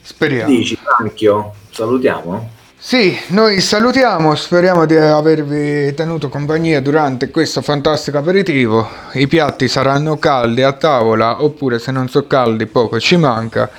Speriamo. 0.00 0.50
Dici, 0.50 0.78
Franchio, 0.82 1.52
salutiamo? 1.70 2.50
Sì, 2.78 3.14
noi 3.28 3.60
salutiamo, 3.60 4.34
speriamo 4.34 4.86
di 4.86 4.96
avervi 4.96 5.92
tenuto 5.92 6.30
compagnia 6.30 6.80
durante 6.80 7.28
questo 7.28 7.60
fantastico 7.60 8.16
aperitivo. 8.16 8.88
I 9.14 9.26
piatti 9.26 9.68
saranno 9.68 10.18
caldi 10.18 10.62
a 10.62 10.72
tavola, 10.72 11.42
oppure 11.42 11.78
se 11.78 11.90
non 11.92 12.08
sono 12.08 12.26
caldi 12.26 12.64
poco 12.64 12.98
ci 12.98 13.16
manca. 13.16 13.70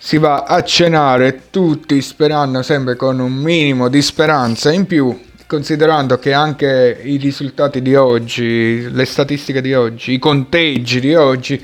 Si 0.00 0.16
va 0.16 0.44
a 0.44 0.62
cenare 0.62 1.50
tutti 1.50 2.00
sperando 2.00 2.62
sempre 2.62 2.94
con 2.94 3.18
un 3.18 3.34
minimo 3.34 3.88
di 3.88 4.00
speranza 4.00 4.70
in 4.70 4.86
più, 4.86 5.24
considerando 5.48 6.20
che 6.20 6.32
anche 6.32 7.00
i 7.02 7.16
risultati 7.16 7.82
di 7.82 7.96
oggi, 7.96 8.88
le 8.92 9.04
statistiche 9.04 9.60
di 9.60 9.74
oggi, 9.74 10.12
i 10.12 10.20
conteggi 10.20 11.00
di 11.00 11.16
oggi 11.16 11.60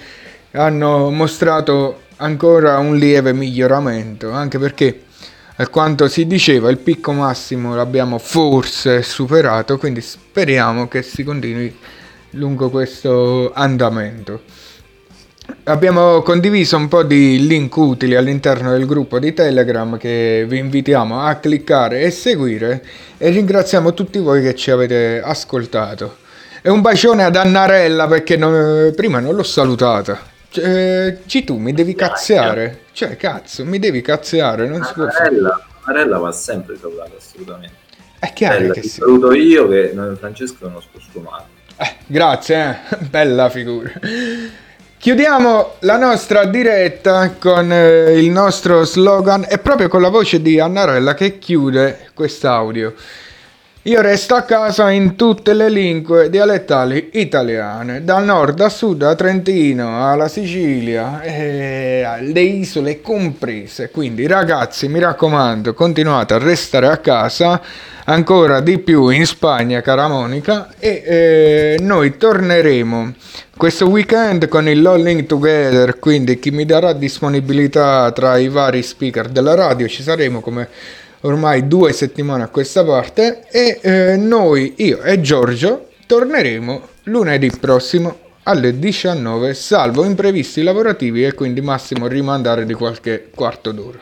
hanno 0.51 1.11
mostrato 1.11 2.03
ancora 2.17 2.79
un 2.79 2.97
lieve 2.97 3.33
miglioramento, 3.33 4.33
anche 4.33 4.59
perché 4.59 5.05
a 5.55 5.69
quanto 5.69 6.09
si 6.09 6.27
diceva 6.27 6.71
il 6.71 6.79
picco 6.79 7.13
massimo 7.13 7.77
l'abbiamo 7.77 8.19
forse 8.19 9.03
superato, 9.03 9.79
quindi 9.79 10.01
speriamo 10.01 10.89
che 10.89 11.03
si 11.03 11.23
continui 11.23 11.73
lungo 12.31 12.69
questo 12.69 13.53
andamento. 13.55 14.43
Abbiamo 15.67 16.21
condiviso 16.21 16.77
un 16.77 16.89
po' 16.89 17.03
di 17.05 17.47
link 17.47 17.75
utili 17.77 18.15
all'interno 18.15 18.73
del 18.73 18.85
gruppo 18.85 19.19
di 19.19 19.33
Telegram 19.33 19.97
che 19.97 20.45
vi 20.47 20.59
invitiamo 20.59 21.23
a 21.23 21.37
cliccare 21.37 22.03
e 22.03 22.11
seguire 22.11 22.85
e 23.17 23.31
ringraziamo 23.31 23.95
tutti 23.95 24.19
voi 24.19 24.43
che 24.43 24.55
ci 24.55 24.71
avete 24.71 25.23
ascoltato. 25.25 26.19
E 26.61 26.69
un 26.69 26.83
bacione 26.83 27.25
ad 27.25 27.37
Annarella 27.37 28.07
perché 28.07 28.37
non- 28.37 28.93
prima 28.95 29.21
non 29.21 29.35
l'ho 29.35 29.43
salutata. 29.43 30.21
Cioè, 30.51 31.21
G 31.25 31.45
tu 31.45 31.57
mi 31.57 31.73
devi 31.73 31.95
cazziare. 31.95 32.81
Cioè, 32.93 33.17
cazzo, 33.17 33.65
mi 33.65 33.79
devi 33.79 34.03
cazziare, 34.03 34.69
non 34.69 34.85
si 34.85 34.93
può 34.93 35.09
fare. 35.09 35.31
Marella 35.87 36.19
va 36.19 36.33
sempre 36.33 36.77
salutata, 36.79 37.13
assolutamente. 37.17 37.77
È 38.19 38.31
chiaro 38.35 38.59
Bella, 38.59 38.73
che 38.75 38.83
sì. 38.83 38.89
saluto 38.89 39.33
io 39.33 39.67
che 39.69 39.95
Francesco 40.19 40.65
è 40.65 40.67
uno 40.67 40.83
scostumato. 40.83 41.47
Grazie, 42.07 42.81
eh. 42.91 42.97
bella 43.09 43.49
figura. 43.49 43.91
Chiudiamo 45.05 45.73
la 45.81 45.99
nostra 45.99 46.47
diretta 46.47 47.33
con 47.39 47.71
eh, 47.71 48.19
il 48.19 48.31
nostro 48.31 48.85
slogan 48.85 49.45
e 49.47 49.59
proprio 49.59 49.87
con 49.87 50.01
la 50.01 50.09
voce 50.09 50.41
di 50.41 50.59
Annarella 50.59 51.13
che 51.13 51.39
chiude 51.39 52.09
quest'audio. 52.15 52.95
Io 53.87 54.01
resto 54.01 54.35
a 54.35 54.41
casa 54.45 54.91
in 54.91 55.15
tutte 55.15 55.53
le 55.53 55.69
lingue 55.69 56.31
dialettali 56.31 57.11
italiane, 57.13 58.03
da 58.03 58.19
nord 58.21 58.59
a 58.61 58.71
sud, 58.71 58.97
da 58.97 59.15
Trentino 59.15 60.11
alla 60.11 60.27
Sicilia, 60.27 61.21
e 61.21 62.03
le 62.23 62.41
isole 62.41 63.03
comprese. 63.03 63.91
Quindi 63.91 64.27
ragazzi, 64.27 64.89
mi 64.89 65.01
raccomando, 65.01 65.75
continuate 65.75 66.33
a 66.33 66.39
restare 66.39 66.87
a 66.87 66.97
casa, 66.97 67.61
ancora 68.05 68.61
di 68.61 68.79
più 68.79 69.11
in 69.11 69.27
Spagna, 69.27 69.83
cara 69.83 70.09
Monica, 70.09 70.73
e 70.79 71.03
eh, 71.05 71.77
noi 71.83 72.17
torneremo 72.17 73.13
questo 73.55 73.87
weekend 73.87 74.49
con 74.49 74.67
il 74.67 74.81
Lolling 74.81 75.27
Together, 75.27 75.99
quindi 75.99 76.39
chi 76.39 76.51
mi 76.51 76.65
darà 76.65 76.95
disponibilità 76.95 78.11
tra 78.13 78.39
i 78.39 78.49
vari 78.49 78.83
speaker 78.83 79.29
della 79.29 79.55
radio, 79.55 79.87
ci 79.89 80.03
saremo 80.03 80.41
come 80.41 80.69
ormai 81.25 81.67
due 81.69 81.93
settimane 81.93 82.43
a 82.43 82.49
questa 82.49 82.85
parte 82.85 83.47
e 83.51 83.79
eh, 83.83 84.17
noi, 84.17 84.75
io 84.79 85.03
e 85.03 85.21
Giorgio, 85.21 85.89
torneremo 86.07 86.89
lunedì 87.05 87.51
prossimo 87.59 88.19
alle 88.45 88.79
19, 88.79 89.55
salvo 89.55 90.05
imprevisti 90.05 90.63
lavorativi 90.63 91.25
e 91.25 91.33
quindi 91.33 91.61
massimo 91.61 92.07
rimandare 92.07 92.67
di 92.67 92.75
qualche 92.75 93.31
quarto 93.35 93.73
d'ora. 93.73 94.01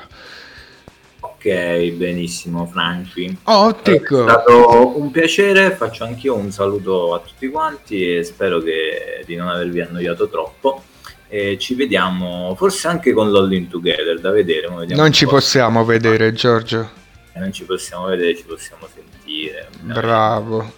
Ok, 1.20 1.90
benissimo 1.92 2.66
Franci. 2.66 3.36
Ottico. 3.44 4.26
È 4.26 4.28
stato 4.28 5.00
un 5.00 5.10
piacere, 5.10 5.70
faccio 5.72 6.04
anch'io 6.04 6.36
un 6.36 6.50
saluto 6.50 7.14
a 7.14 7.20
tutti 7.20 7.48
quanti 7.48 8.16
e 8.16 8.24
spero 8.24 8.60
che, 8.60 9.22
di 9.26 9.36
non 9.36 9.48
avervi 9.48 9.80
annoiato 9.80 10.28
troppo. 10.28 10.84
E 11.28 11.56
ci 11.58 11.74
vediamo 11.74 12.54
forse 12.56 12.88
anche 12.88 13.12
con 13.12 13.32
l'All 13.32 13.68
Together 13.68 14.20
da 14.20 14.30
vedere. 14.30 14.68
Non 14.88 15.12
ci 15.12 15.26
possiamo 15.26 15.84
vedere 15.84 16.32
Giorgio 16.32 17.00
non 17.38 17.52
ci 17.52 17.64
possiamo 17.64 18.06
vedere, 18.06 18.36
ci 18.36 18.44
possiamo 18.44 18.86
sentire. 18.92 19.68
Bravo. 19.80 20.62
Mi 20.62 20.72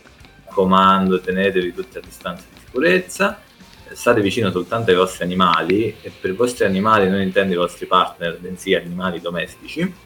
raccomando, 0.47 1.21
tenetevi 1.21 1.75
tutti 1.75 1.99
a 1.99 2.01
distanza 2.01 2.45
di 2.53 2.61
sicurezza, 2.65 3.41
state 3.93 4.21
vicino 4.21 4.51
soltanto 4.51 4.91
ai 4.91 4.97
vostri 4.97 5.25
animali 5.25 5.97
e 6.01 6.11
per 6.19 6.31
i 6.31 6.35
vostri 6.35 6.65
animali 6.65 7.09
non 7.09 7.21
intendo 7.21 7.53
i 7.53 7.57
vostri 7.57 7.87
partner, 7.87 8.39
bensì 8.39 8.75
animali 8.75 9.21
domestici. 9.21 10.03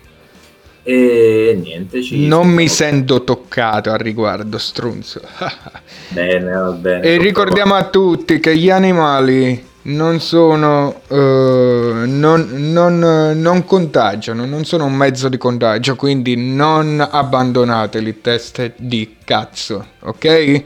E 0.82 1.58
niente, 1.60 2.02
ci 2.02 2.26
non 2.26 2.48
mi 2.48 2.66
sento 2.66 3.22
toccato 3.22 3.90
al 3.90 3.98
riguardo, 3.98 4.56
strunzo. 4.56 5.20
bene, 6.08 6.50
va 6.50 6.70
bene. 6.70 7.02
E 7.02 7.18
ricordiamo 7.18 7.74
a 7.74 7.90
tutti 7.90 8.40
che 8.40 8.56
gli 8.56 8.70
animali 8.70 9.67
non 9.82 10.20
sono 10.20 11.00
uh, 11.06 11.14
non, 11.14 12.48
non, 12.50 12.98
non, 13.36 13.64
contagiano, 13.64 14.44
non 14.44 14.64
sono 14.64 14.84
un 14.84 14.94
mezzo 14.94 15.28
di 15.28 15.38
contagio, 15.38 15.96
quindi 15.96 16.36
non 16.36 17.06
abbandonateli 17.08 18.20
teste 18.20 18.74
di 18.76 19.16
cazzo, 19.24 19.86
ok? 20.00 20.62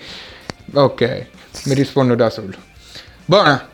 Ok, 0.75 1.27
mi 1.65 1.75
rispondo 1.75 2.15
da 2.15 2.31
solo. 2.31 2.55
Buona. 3.25 3.69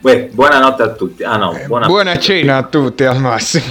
Beh, 0.00 0.30
buonanotte 0.32 0.82
a 0.82 0.92
tutti. 0.92 1.24
Ah 1.24 1.36
no, 1.36 1.58
buona, 1.66 1.86
buona 1.86 2.18
cena 2.18 2.58
a 2.58 2.62
tutti 2.62 3.04
al 3.04 3.18
massimo. 3.18 3.64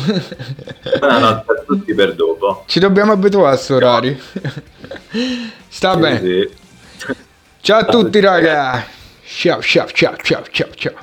buonanotte 0.99 1.51
a 1.51 1.63
tutti 1.65 1.93
per 1.93 2.15
dopo. 2.15 2.63
Ci 2.65 2.79
dobbiamo 2.79 3.13
abituare 3.13 3.47
a 3.47 3.51
questo 3.51 3.75
orario. 3.75 4.17
Sta 5.69 5.93
sì, 5.93 5.99
bene. 5.99 6.19
Sì. 6.19 6.49
Ciao 7.61 7.79
a 7.79 7.85
tutti 7.85 8.19
ragazzi. 8.19 8.95
Ciao, 9.29 9.61
ciao, 9.61 9.87
ciao, 9.91 10.15
ciao, 10.23 10.43
ciao, 10.51 10.73
ciao. 10.73 10.93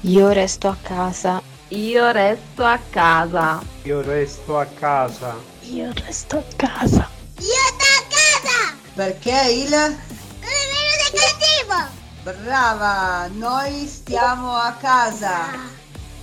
Io 0.00 0.32
resto 0.32 0.68
a 0.68 0.76
casa. 0.82 1.40
Io 1.68 2.10
resto 2.10 2.64
a 2.64 2.78
casa. 2.90 3.62
Io 3.84 4.02
resto 4.02 4.58
a 4.58 4.66
casa. 4.66 5.36
Io 5.62 5.92
resto 5.92 6.38
a 6.38 6.44
casa. 6.56 7.08
Io 7.38 7.46
sto 7.46 7.84
a 7.84 8.04
casa! 8.10 8.76
Perché 8.94 9.52
il... 9.52 9.72
Il 9.72 11.20
cattivo! 11.20 11.88
Brava! 12.24 13.28
Noi 13.28 13.86
stiamo 13.86 14.54
a 14.56 14.72
casa. 14.72 15.52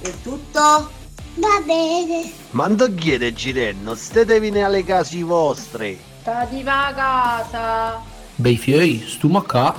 E 0.02 0.22
tutto? 0.22 1.00
Va 1.36 1.62
bene. 1.66 2.32
Ma 2.52 2.68
non 2.68 2.96
chiede 2.96 3.34
Girenno, 3.34 3.96
stetevene 3.96 4.64
alle 4.64 4.84
case 4.84 5.24
vostre. 5.24 5.98
Stati 6.22 6.62
a 6.66 6.94
casa. 6.94 8.02
Bei 8.36 8.58
fiei, 8.58 9.04
stiamo 9.08 9.42
qua. 9.42 9.74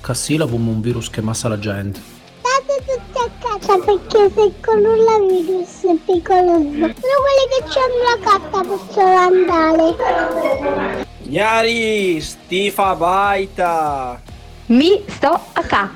Cassila 0.00 0.46
come 0.46 0.70
un 0.70 0.80
virus 0.80 1.08
che 1.10 1.20
massa 1.20 1.48
la 1.48 1.58
gente. 1.58 2.00
State 2.40 2.84
tutti 2.84 3.18
a 3.18 3.30
casa 3.38 3.78
perché 3.78 4.30
se 4.34 4.52
con 4.60 4.84
un 4.84 5.26
virus 5.28 5.82
è 5.82 5.96
pericoloso. 6.04 6.70
Solo 6.70 7.18
quelli 7.24 7.58
che 7.68 7.78
hanno 7.78 8.02
la 8.04 8.18
carta 8.22 8.60
possono 8.60 9.16
andare. 9.16 11.06
Gnari, 11.22 12.20
stifa 12.20 12.94
baita. 12.94 14.20
Mi 14.66 15.02
sto 15.08 15.40
a 15.52 15.62
ca. 15.62 15.90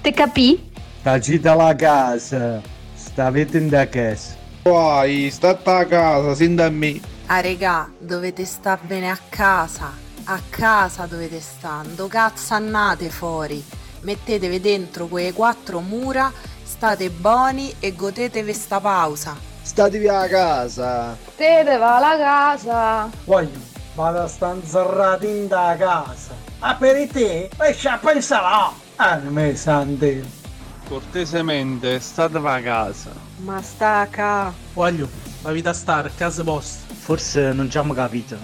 Te 0.00 0.12
capì? 0.12 0.70
Tacita 1.02 1.54
la 1.54 1.74
casa. 1.74 2.72
Stavete 3.14 3.58
in 3.58 3.68
da 3.68 3.88
casa. 3.88 4.34
Poi, 4.62 5.30
state 5.30 5.70
a 5.70 5.86
casa, 5.86 6.34
sin 6.34 6.56
da 6.56 6.68
me. 6.68 7.00
Ah 7.26 7.38
regà, 7.38 7.88
dovete 7.96 8.44
sta 8.44 8.76
bene 8.76 9.08
a 9.08 9.16
casa. 9.28 9.92
A 10.24 10.40
casa 10.50 11.06
dovete 11.06 11.38
stare. 11.38 11.90
cazzo 12.08 12.54
annate 12.54 13.10
fuori. 13.10 13.62
Mettetevi 14.00 14.60
dentro 14.60 15.06
quelle 15.06 15.32
quattro 15.32 15.78
mura, 15.78 16.32
state 16.64 17.08
buoni 17.08 17.72
e 17.78 17.94
godetevi 17.94 18.52
sta 18.52 18.80
pausa. 18.80 19.36
Statevi 19.62 20.08
a 20.08 20.26
casa. 20.26 21.16
State 21.34 21.76
va 21.76 21.96
alla 21.98 22.16
casa. 22.18 23.10
Voglio, 23.26 23.60
vado 23.94 24.22
a 24.22 24.26
stare 24.26 24.56
inzerrati 24.56 25.28
in 25.28 25.46
da 25.46 25.76
casa. 25.78 26.34
Ah, 26.58 26.74
per 26.74 27.08
te? 27.10 27.48
Esci 27.58 27.86
a 27.86 27.96
pensare. 27.96 28.74
Ah, 28.96 29.18
me 29.18 29.54
sante. 29.54 30.43
Cortesemente, 30.88 31.98
state 31.98 32.36
a 32.36 32.60
casa. 32.60 33.10
Ma 33.38 33.60
sta 33.62 34.00
a 34.00 34.06
ca. 34.06 34.52
Voglio, 34.74 35.08
la 35.42 35.50
vita 35.50 35.72
stare 35.72 36.08
a 36.08 36.10
casa 36.14 36.42
vostra. 36.42 36.94
Forse 36.94 37.52
non 37.52 37.70
ci 37.70 37.78
abbiamo 37.78 37.94
capito. 37.94 38.36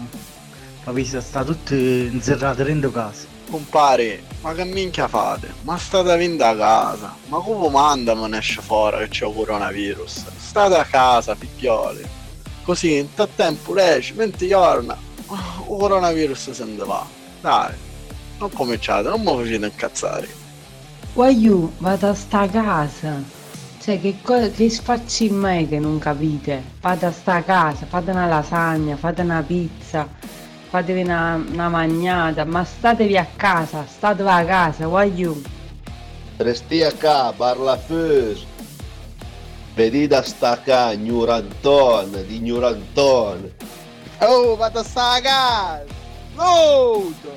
La 0.85 0.93
vita 0.93 1.21
sta 1.21 1.45
tutti 1.45 2.09
inserrati 2.11 2.63
dentro 2.63 2.91
casa. 2.91 3.27
Compare, 3.51 4.23
ma 4.41 4.55
che 4.55 4.65
minchia 4.65 5.07
fate? 5.07 5.53
Ma 5.63 5.77
state 5.77 6.11
avendo 6.11 6.45
a 6.45 6.57
casa? 6.57 7.15
Ma 7.27 7.39
come 7.41 7.69
manda 7.69 8.15
non 8.15 8.35
esce 8.35 8.63
fuori 8.63 8.99
che 8.99 9.09
c'è 9.09 9.27
il 9.27 9.35
coronavirus? 9.35 10.25
State 10.39 10.77
a 10.77 10.85
casa, 10.85 11.35
figlioli. 11.35 12.03
Così 12.63 12.99
in 12.99 13.09
tutto 13.09 13.29
tempo 13.35 13.75
lei 13.75 14.01
20 14.13 14.49
giorni, 14.49 14.89
il 14.89 15.65
coronavirus 15.67 16.51
se 16.53 16.65
ne 16.65 16.85
va. 16.85 17.05
Dai, 17.41 17.75
non 18.39 18.51
cominciate, 18.53 19.09
non 19.09 19.21
mi 19.21 19.37
facete 19.37 19.67
incazzare. 19.67 20.40
Guagliù, 21.13 21.73
vado 21.79 22.09
a 22.09 22.15
sta 22.15 22.47
casa. 22.47 23.21
Cioè, 23.81 24.01
che, 24.01 24.17
cosa, 24.23 24.49
che 24.49 24.71
sfacci 24.71 25.27
in 25.27 25.37
me 25.37 25.67
che 25.67 25.79
non 25.79 25.99
capite? 25.99 26.63
Vado 26.81 27.07
a 27.07 27.13
sta 27.13 27.43
casa, 27.43 27.85
fate 27.87 28.11
una 28.13 28.27
lasagna, 28.27 28.97
fate 28.97 29.23
una 29.23 29.43
pizza, 29.43 30.07
fatevi 30.69 31.03
una, 31.03 31.43
una 31.51 31.69
magnata, 31.69 32.45
ma 32.45 32.63
statevi 32.65 33.17
a 33.17 33.27
casa, 33.37 33.85
statevi 33.87 34.29
a 34.29 34.45
casa, 34.45 34.87
guagliù. 34.87 35.43
Resti 36.37 36.83
a 36.83 36.93
casa, 36.93 37.33
parla 37.33 37.77
fus. 37.77 38.47
Vedete 39.75 40.15
a 40.15 40.23
sta 40.23 40.61
casa, 40.63 40.93
ignoranton, 40.93 42.25
di 42.27 42.37
ignoranton. 42.37 43.53
Oh, 44.21 44.55
vado 44.57 44.79
a 44.79 44.85
sta 44.85 45.19
casa! 45.21 45.85
Ludo! 46.35 47.33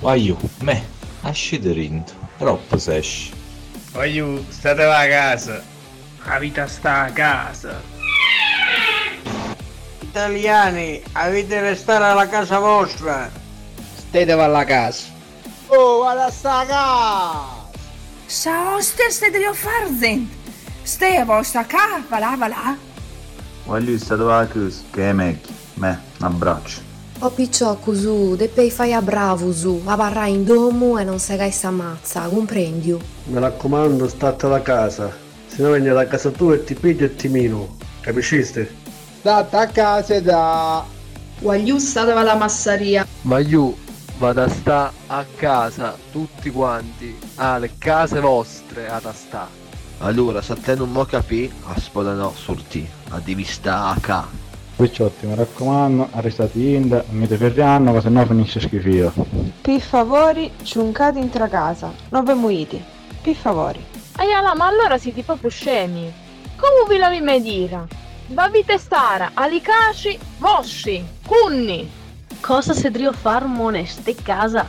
Guagliù, 0.00 0.36
me, 0.60 0.82
asci 1.22 1.58
dentro. 1.58 2.17
Troppo 2.38 2.78
sesci. 2.78 3.32
Voglio, 3.92 4.44
state 4.48 4.84
a 4.84 5.08
casa. 5.08 5.60
La 6.24 6.38
vita 6.38 6.66
sta 6.68 7.02
a 7.02 7.10
casa. 7.10 7.80
Italiani, 10.00 11.02
avete 11.12 11.60
restare 11.60 12.04
alla 12.04 12.28
casa 12.28 12.58
vostra. 12.60 13.28
Statevi 13.96 14.30
alla 14.30 14.64
casa. 14.64 15.06
Oh, 15.66 16.04
alla 16.04 16.30
sta 16.30 16.64
casa! 16.64 17.56
Ciao, 18.26 18.76
a 18.76 19.52
fare 19.52 19.94
zent. 19.98 20.30
Stai 20.82 21.16
a 21.16 21.24
vostra 21.24 21.64
casa, 21.64 22.04
va 22.08 22.18
là, 22.18 22.34
va 22.38 22.48
là. 22.48 22.76
Voglio 23.64 23.98
stare 23.98 24.32
a 24.32 24.46
casa, 24.46 24.82
che 24.90 25.10
è 25.10 25.12
meglio. 25.12 25.48
Me, 25.74 26.00
un 26.20 26.26
abbraccio. 26.26 26.87
O 27.20 27.30
picciocu 27.30 27.94
su, 27.94 28.36
deppei 28.36 28.70
fai 28.70 28.92
a 28.92 29.02
bravo 29.02 29.52
su, 29.52 29.82
a 29.86 29.96
barra 29.96 30.26
in 30.26 30.44
domo 30.44 30.98
e 30.98 31.04
non 31.04 31.18
se 31.18 31.34
gai 31.34 31.50
s'ammazza, 31.50 32.28
comprendi? 32.28 32.96
Mi 33.24 33.40
raccomando, 33.40 34.06
state 34.06 34.46
alla 34.46 34.62
casa, 34.62 35.12
se 35.48 35.60
no 35.60 35.72
vieni 35.72 35.88
da 35.88 36.06
casa 36.06 36.30
tua 36.30 36.54
e 36.54 36.62
ti 36.62 36.74
piglio 36.74 37.06
e 37.06 37.16
ti 37.16 37.26
mino, 37.26 37.76
capisciste? 38.02 38.72
State 39.18 39.56
a 39.56 39.66
casa 39.66 40.20
da... 40.20 40.84
Guagliù 41.40 41.78
state 41.78 42.12
alla 42.12 42.36
massaria. 42.36 43.04
Guagliù, 43.22 43.76
vado 44.18 44.42
a 44.42 44.48
sta 44.48 44.92
a 45.08 45.24
casa, 45.34 45.96
tutti 46.12 46.50
quanti, 46.50 47.18
alle 47.34 47.72
case 47.78 48.20
vostre 48.20 48.88
ad 48.88 49.10
sta. 49.12 49.48
Allora, 49.98 50.40
se 50.40 50.52
a 50.52 50.56
te 50.56 50.76
non 50.76 50.92
mo 50.92 51.04
capì, 51.04 51.52
a 51.64 51.74
no, 52.12 52.32
sorti, 52.36 52.88
a 53.08 53.18
devi 53.18 53.42
sta 53.42 53.86
a 53.86 53.98
ca. 54.00 54.47
Picciotti, 54.78 55.26
mi 55.26 55.34
raccomando, 55.34 56.06
arrestati 56.12 56.76
Inda, 56.76 57.02
non 57.08 57.18
mi 57.18 57.26
te 57.26 57.36
ferrianno, 57.36 57.92
che 57.92 58.00
sennò 58.00 58.24
finisce 58.24 58.60
schifio. 58.60 59.12
Per 59.60 59.80
favore, 59.80 60.52
ciuncate 60.62 61.18
in 61.18 61.30
tra 61.30 61.48
casa, 61.48 61.92
non 62.10 62.22
ve 62.22 62.34
muiti. 62.34 62.80
Per 63.20 63.34
favore. 63.34 63.80
Aiala, 64.18 64.54
ma 64.54 64.66
allora 64.66 64.96
siete 64.96 65.24
proprio 65.24 65.50
scemi. 65.50 66.12
Come 66.54 66.88
vi 66.88 66.96
la 66.96 67.08
mai 67.20 67.42
dire? 67.42 67.88
Bavite 68.28 68.78
stara, 68.78 69.32
alicaci, 69.34 70.16
vosci, 70.38 71.04
cunni. 71.26 71.90
Cosa 72.40 72.72
si 72.72 72.88
deve 72.88 73.10
far 73.10 73.46
moneste 73.46 74.14
casa? 74.14 74.64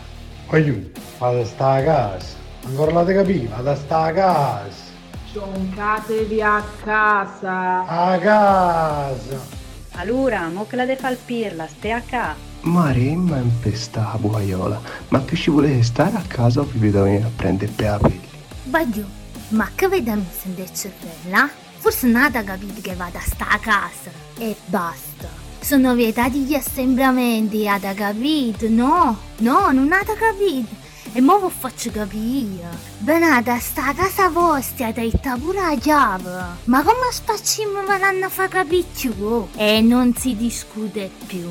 Aiù, 0.47 0.89
vado 1.19 1.41
a 1.41 1.45
sta 1.45 1.73
a 1.73 1.83
casa. 1.83 2.35
Ancora 2.65 2.93
la 2.93 3.03
te 3.03 3.13
capì, 3.13 3.45
vado 3.45 3.69
a 3.69 3.75
sta 3.75 4.01
a 4.05 4.11
casa. 4.11 4.87
Cioncatevi 5.31 6.41
a 6.41 6.63
casa. 6.83 7.85
A 7.85 8.17
casa. 8.17 9.58
Allora, 9.93 10.47
mo 10.49 10.65
che 10.67 10.75
la 10.75 10.85
de 10.85 10.95
fal 10.95 11.17
pirla, 11.17 11.67
stai 11.67 11.91
a 11.91 12.01
ca. 12.01 12.35
Maremma 12.61 13.37
impesta 13.37 14.15
buaiola, 14.19 14.81
ma 15.09 15.19
più 15.19 15.37
ci 15.37 15.49
volete 15.49 15.83
stare 15.83 16.17
a 16.17 16.23
casa 16.27 16.61
o 16.61 16.63
vi 16.63 16.79
vedo 16.79 17.03
venire 17.03 17.23
a 17.23 17.31
prendere 17.35 17.71
per 17.71 17.85
capelli? 17.85 18.27
Baglio, 18.63 19.05
ma 19.49 19.69
che 19.73 19.87
vediamo 19.87 20.25
in 20.43 20.55
del 20.55 20.73
cervello? 20.73 21.49
Forse 21.77 22.07
nata 22.07 22.43
capito 22.43 22.81
che 22.81 22.93
vado 22.95 23.17
a 23.17 23.21
sta 23.21 23.49
a 23.49 23.57
casa. 23.57 24.11
E 24.37 24.55
basta. 24.65 25.27
Sono 25.59 25.93
vietati 25.93 26.39
gli 26.39 26.53
assembramenti, 26.53 27.67
ada 27.67 27.93
capito? 27.93 28.67
No, 28.69 29.17
no, 29.37 29.71
non 29.71 29.91
ada 29.91 30.13
capito. 30.13 30.87
E 31.11 31.21
mo 31.21 31.39
vi 31.39 31.51
faccio 31.51 31.89
capire. 31.89 32.69
Benata, 32.99 33.57
sta 33.57 33.87
a 33.87 33.93
casa 33.95 34.29
vostra, 34.29 34.91
ti 34.91 35.11
pure 35.39 35.59
la 35.59 35.75
chiave. 35.75 36.43
Ma 36.65 36.83
come 36.83 37.11
spacciamo 37.11 37.81
me 37.81 37.97
l'hanno 37.97 38.29
fa 38.29 38.47
capire 38.47 38.85
più? 38.95 39.47
E 39.55 39.81
non 39.81 40.13
si 40.15 40.35
discute 40.35 41.09
più. 41.25 41.49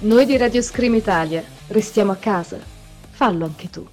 Noi 0.00 0.24
di 0.24 0.38
Radio 0.38 0.62
Scream 0.62 0.94
Italia 0.94 1.44
restiamo 1.68 2.12
a 2.12 2.16
casa. 2.16 2.58
Fallo 3.10 3.44
anche 3.44 3.68
tu. 3.68 3.91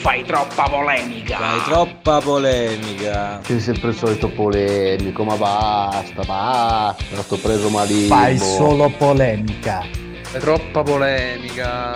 Fai 0.00 0.24
troppa 0.24 0.66
polemica. 0.66 1.36
Fai 1.36 1.62
troppa 1.64 2.20
polemica. 2.22 3.40
Sei 3.44 3.60
sempre 3.60 3.90
il 3.90 3.94
solito 3.94 4.30
polemico, 4.30 5.24
ma 5.24 5.36
basta, 5.36 6.22
basta, 6.22 7.22
sto 7.22 7.36
preso 7.36 7.68
malissimo. 7.68 8.14
Fai 8.14 8.38
solo 8.38 8.88
polemica. 8.96 9.84
Fai 10.22 10.40
troppa 10.40 10.82
polemica. 10.82 11.92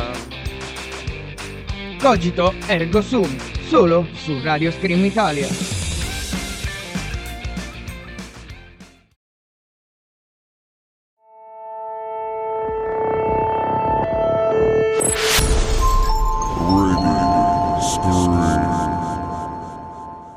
Cogito 1.98 2.52
ergo 2.66 3.00
sum, 3.00 3.38
solo 3.68 4.06
su 4.12 4.38
Radio 4.42 4.70
Scream 4.70 5.02
Italia. 5.02 5.83